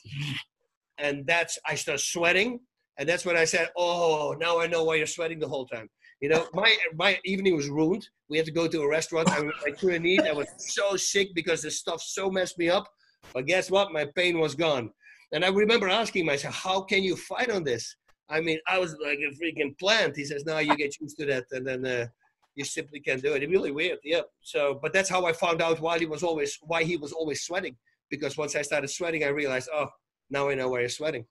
and 0.98 1.26
that's 1.26 1.58
I 1.66 1.76
start 1.76 2.00
sweating, 2.00 2.60
and 2.98 3.08
that's 3.08 3.26
when 3.26 3.38
I 3.38 3.46
said, 3.46 3.70
"Oh, 3.78 4.36
now 4.40 4.60
I 4.60 4.68
know 4.68 4.84
why 4.84 4.96
you're 4.96 5.06
sweating 5.06 5.40
the 5.40 5.48
whole 5.48 5.68
time." 5.68 5.90
You 6.22 6.30
know, 6.30 6.48
my 6.54 6.76
my 6.96 7.20
evening 7.26 7.56
was 7.56 7.70
ruined. 7.70 8.08
We 8.30 8.38
had 8.38 8.46
to 8.48 8.52
go 8.52 8.68
to 8.68 8.82
a 8.82 8.90
restaurant. 8.90 9.30
I, 9.30 9.48
I 9.66 9.72
couldn't 9.72 10.06
eat. 10.06 10.22
I 10.22 10.34
was 10.34 10.48
so 10.58 10.96
sick 10.96 11.30
because 11.36 11.62
the 11.62 11.72
stuff 11.72 12.02
so 12.02 12.32
messed 12.32 12.58
me 12.58 12.70
up. 12.70 12.88
But 13.34 13.46
guess 13.46 13.70
what? 13.70 13.92
My 13.92 14.06
pain 14.16 14.40
was 14.40 14.56
gone. 14.56 14.92
And 15.32 15.46
I 15.46 15.50
remember 15.50 15.88
asking 15.90 16.26
myself, 16.26 16.56
"How 16.56 16.82
can 16.82 17.04
you 17.04 17.16
fight 17.16 17.52
on 17.52 17.64
this?" 17.64 17.96
I 18.30 18.42
mean, 18.42 18.60
I 18.68 18.80
was 18.80 18.96
like 19.04 19.20
a 19.20 19.32
freaking 19.40 19.78
plant. 19.78 20.16
He 20.16 20.26
says, 20.26 20.44
"No, 20.46 20.58
you 20.58 20.76
get 20.76 21.00
used 21.00 21.18
to 21.20 21.26
that, 21.28 21.46
and 21.52 21.66
then 21.66 21.86
uh, 21.86 22.08
you 22.56 22.66
simply 22.66 23.00
can't 23.00 23.22
do 23.22 23.34
it." 23.34 23.44
It's 23.44 23.52
really 23.52 23.72
weird, 23.72 24.00
yeah. 24.04 24.22
So, 24.42 24.80
but 24.82 24.94
that's 24.94 25.10
how 25.10 25.26
I 25.26 25.34
found 25.34 25.62
out 25.62 25.80
why 25.80 26.00
he 26.00 26.08
was 26.08 26.24
always 26.24 26.58
why 26.62 26.84
he 26.84 26.98
was 26.98 27.12
always 27.12 27.44
sweating. 27.44 27.76
Because 28.10 28.38
once 28.38 28.56
I 28.56 28.62
started 28.64 28.88
sweating, 28.90 29.24
I 29.24 29.28
realized, 29.28 29.70
oh, 29.74 29.90
now 30.30 30.50
I 30.50 30.56
know 30.56 30.70
why 30.70 30.80
you're 30.80 30.90
sweating. 30.90 31.26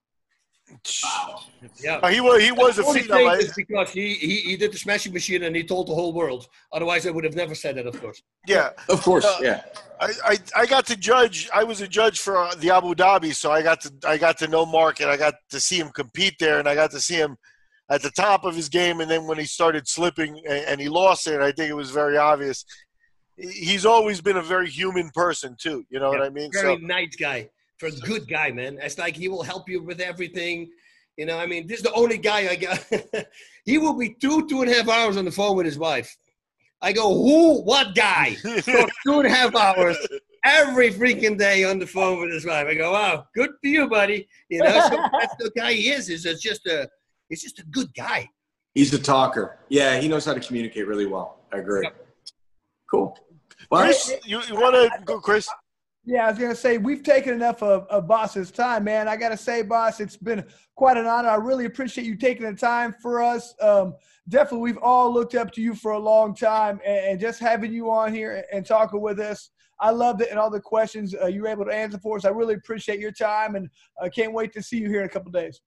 Yeah. 1.82 2.10
He 2.10 2.20
was 2.20 2.42
he 2.42 2.52
was 2.52 2.78
a 2.78 2.84
Only 2.84 3.02
phenom. 3.02 3.16
thing 3.16 3.28
I- 3.28 3.34
is 3.36 3.52
because 3.54 3.90
he, 3.90 4.14
he 4.14 4.36
he 4.40 4.56
did 4.56 4.72
the 4.72 4.78
smashing 4.78 5.12
machine 5.12 5.42
and 5.44 5.54
he 5.54 5.62
told 5.64 5.88
the 5.88 5.94
whole 5.94 6.12
world. 6.12 6.48
Otherwise, 6.72 7.06
I 7.06 7.10
would 7.10 7.24
have 7.24 7.34
never 7.36 7.54
said 7.54 7.76
that, 7.76 7.86
of 7.86 8.00
course. 8.00 8.22
Yeah, 8.46 8.70
Of 8.88 9.02
course, 9.02 9.24
Uh, 9.24 9.38
yeah. 9.42 9.62
I, 10.00 10.12
I 10.24 10.38
I 10.62 10.66
got 10.66 10.86
to 10.86 10.96
judge. 10.96 11.48
I 11.54 11.64
was 11.64 11.80
a 11.80 11.88
judge 11.88 12.20
for 12.20 12.36
uh, 12.38 12.54
the 12.56 12.70
Abu 12.70 12.94
Dhabi, 12.94 13.34
so 13.34 13.50
I 13.50 13.62
got 13.62 13.80
to 13.82 13.92
I 14.06 14.16
got 14.18 14.36
to 14.38 14.48
know 14.48 14.66
Mark, 14.66 15.00
and 15.00 15.10
I 15.10 15.16
got 15.16 15.34
to 15.50 15.60
see 15.60 15.78
him 15.78 15.90
compete 15.90 16.34
there, 16.38 16.58
and 16.58 16.68
I 16.68 16.74
got 16.74 16.90
to 16.92 17.00
see 17.00 17.14
him 17.16 17.36
at 17.90 18.02
the 18.02 18.10
top 18.10 18.44
of 18.44 18.54
his 18.56 18.68
game. 18.68 19.00
And 19.00 19.10
then 19.10 19.26
when 19.26 19.38
he 19.38 19.44
started 19.46 19.86
slipping 19.88 20.38
and, 20.46 20.64
and 20.70 20.80
he 20.80 20.88
lost 20.88 21.26
it, 21.28 21.40
I 21.40 21.52
think 21.52 21.70
it 21.70 21.74
was 21.84 21.90
very 21.90 22.16
obvious. 22.16 22.64
He's 23.36 23.84
always 23.86 24.20
been 24.20 24.38
a 24.38 24.42
very 24.42 24.68
human 24.68 25.10
person 25.10 25.56
too. 25.58 25.84
You 25.90 25.98
know 26.00 26.08
what 26.08 26.22
I 26.22 26.30
mean? 26.30 26.50
Very 26.52 26.76
So 26.76 26.80
nice 26.80 27.14
guy, 27.16 27.48
for 27.78 27.86
a 27.86 27.92
good 27.92 28.28
guy, 28.28 28.50
man. 28.50 28.78
It's 28.82 28.98
like 28.98 29.16
he 29.16 29.28
will 29.28 29.42
help 29.42 29.68
you 29.68 29.82
with 29.82 30.00
everything. 30.00 30.70
You 31.16 31.26
know, 31.26 31.38
I 31.38 31.46
mean, 31.46 31.66
this 31.66 31.78
is 31.78 31.84
the 31.84 31.92
only 31.92 32.18
guy 32.18 32.48
I 32.48 32.56
got. 32.56 32.84
he 33.64 33.78
will 33.78 33.96
be 33.96 34.14
two 34.20 34.46
two 34.48 34.62
and 34.62 34.70
a 34.70 34.74
half 34.74 34.88
hours 34.88 35.16
on 35.16 35.24
the 35.24 35.30
phone 35.30 35.56
with 35.56 35.66
his 35.66 35.78
wife. 35.78 36.14
I 36.82 36.92
go, 36.92 37.08
who? 37.12 37.62
What 37.62 37.94
guy? 37.94 38.34
For 38.62 38.86
two 39.04 39.18
and 39.20 39.26
a 39.26 39.30
half 39.30 39.54
hours 39.54 39.96
every 40.46 40.90
freaking 40.90 41.36
day 41.36 41.64
on 41.64 41.78
the 41.78 41.86
phone 41.86 42.20
with 42.20 42.32
his 42.32 42.46
wife. 42.46 42.66
I 42.68 42.74
go, 42.74 42.92
wow, 42.92 43.26
good 43.34 43.50
for 43.60 43.68
you, 43.68 43.88
buddy. 43.88 44.28
You 44.48 44.62
know, 44.62 44.88
so 44.88 44.96
that's 45.20 45.34
the 45.36 45.50
guy 45.56 45.72
he 45.72 45.90
is. 45.90 46.08
Is 46.08 46.24
it's 46.24 46.40
just 46.40 46.66
a, 46.66 46.88
he's 47.28 47.42
just 47.42 47.58
a 47.58 47.64
good 47.64 47.92
guy. 47.94 48.28
He's 48.74 48.92
a 48.94 48.98
talker. 48.98 49.58
Yeah, 49.68 49.98
he 49.98 50.08
knows 50.08 50.24
how 50.24 50.34
to 50.34 50.40
communicate 50.40 50.86
really 50.86 51.06
well. 51.06 51.40
I 51.52 51.58
agree. 51.58 51.82
Yep. 51.82 52.06
Cool. 52.90 53.18
Well, 53.70 53.84
Chris, 53.84 54.12
you, 54.24 54.40
you 54.48 54.54
want 54.54 54.74
to 54.74 55.04
go, 55.04 55.18
Chris? 55.18 55.48
Yeah, 56.08 56.26
I 56.26 56.30
was 56.30 56.38
gonna 56.38 56.54
say 56.54 56.78
we've 56.78 57.02
taken 57.02 57.34
enough 57.34 57.64
of, 57.64 57.84
of 57.88 58.06
Bas's 58.06 58.52
time, 58.52 58.84
man. 58.84 59.08
I 59.08 59.16
gotta 59.16 59.36
say, 59.36 59.62
Bas, 59.62 59.98
it's 59.98 60.16
been 60.16 60.44
quite 60.76 60.96
an 60.96 61.04
honor. 61.04 61.28
I 61.28 61.34
really 61.34 61.64
appreciate 61.64 62.06
you 62.06 62.14
taking 62.14 62.46
the 62.46 62.54
time 62.54 62.94
for 63.02 63.20
us. 63.20 63.54
Um, 63.60 63.96
definitely, 64.28 64.60
we've 64.60 64.82
all 64.82 65.12
looked 65.12 65.34
up 65.34 65.50
to 65.54 65.60
you 65.60 65.74
for 65.74 65.92
a 65.92 65.98
long 65.98 66.32
time, 66.32 66.80
and, 66.86 67.06
and 67.06 67.20
just 67.20 67.40
having 67.40 67.72
you 67.72 67.90
on 67.90 68.14
here 68.14 68.44
and, 68.52 68.64
talking 68.64 69.00
with 69.00 69.18
us, 69.18 69.50
I 69.80 69.90
loved 69.90 70.22
it, 70.22 70.30
and 70.30 70.38
all 70.38 70.48
the 70.48 70.60
questions 70.60 71.12
uh, 71.20 71.26
you 71.26 71.42
were 71.42 71.48
able 71.48 71.64
to 71.64 71.72
answer 71.72 71.98
for 71.98 72.16
us. 72.16 72.24
I 72.24 72.28
really 72.28 72.54
appreciate 72.54 73.00
your 73.00 73.10
time, 73.10 73.56
and 73.56 73.68
I 74.00 74.08
can't 74.08 74.32
wait 74.32 74.52
to 74.52 74.62
see 74.62 74.78
you 74.78 74.88
here 74.88 75.00
in 75.00 75.06
a 75.06 75.10
couple 75.10 75.32
days. 75.32 75.60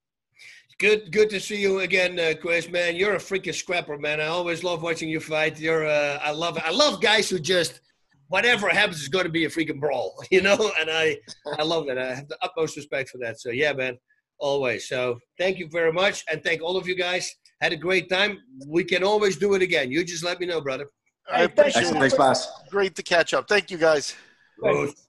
Good, 0.78 1.12
good 1.12 1.28
to 1.28 1.40
see 1.40 1.60
you 1.60 1.80
again, 1.80 2.18
uh, 2.18 2.32
Chris. 2.40 2.66
Man, 2.70 2.96
you're 2.96 3.16
a 3.16 3.18
freaking 3.18 3.54
scrapper, 3.54 3.98
man. 3.98 4.22
I 4.22 4.28
always 4.28 4.64
love 4.64 4.82
watching 4.82 5.10
you 5.10 5.20
fight. 5.20 5.60
You're, 5.60 5.84
uh, 5.86 6.18
I 6.22 6.30
love, 6.30 6.58
I 6.64 6.70
love 6.70 7.02
guys 7.02 7.28
who 7.28 7.38
just, 7.38 7.82
whatever 8.30 8.68
happens 8.68 9.02
is 9.02 9.08
going 9.08 9.24
to 9.24 9.30
be 9.30 9.44
a 9.44 9.48
freaking 9.48 9.78
brawl, 9.78 10.14
you 10.30 10.40
know. 10.40 10.72
And 10.80 10.88
I, 10.90 11.18
I 11.58 11.62
love 11.62 11.86
that. 11.86 11.98
I 11.98 12.14
have 12.14 12.28
the 12.28 12.38
utmost 12.42 12.76
respect 12.76 13.10
for 13.10 13.18
that. 13.18 13.40
So 13.40 13.50
yeah, 13.50 13.74
man, 13.74 13.98
always. 14.38 14.88
So 14.88 15.18
thank 15.38 15.58
you 15.58 15.68
very 15.70 15.92
much, 15.92 16.24
and 16.30 16.42
thank 16.42 16.62
all 16.62 16.76
of 16.76 16.88
you 16.88 16.96
guys. 16.96 17.30
Had 17.60 17.74
a 17.74 17.76
great 17.76 18.08
time. 18.08 18.38
We 18.66 18.84
can 18.84 19.04
always 19.04 19.36
do 19.36 19.52
it 19.54 19.60
again. 19.60 19.92
You 19.92 20.02
just 20.02 20.24
let 20.24 20.40
me 20.40 20.46
know, 20.46 20.62
brother. 20.62 20.86
I 21.30 21.42
appreciate 21.42 21.88
it. 21.88 21.92
thanks, 21.92 22.14
Bas. 22.14 22.48
Great 22.70 22.94
to 22.96 23.02
catch 23.02 23.34
up. 23.34 23.46
Thank 23.46 23.70
you, 23.70 23.76
guys. 23.76 24.14
Thanks. 24.62 25.06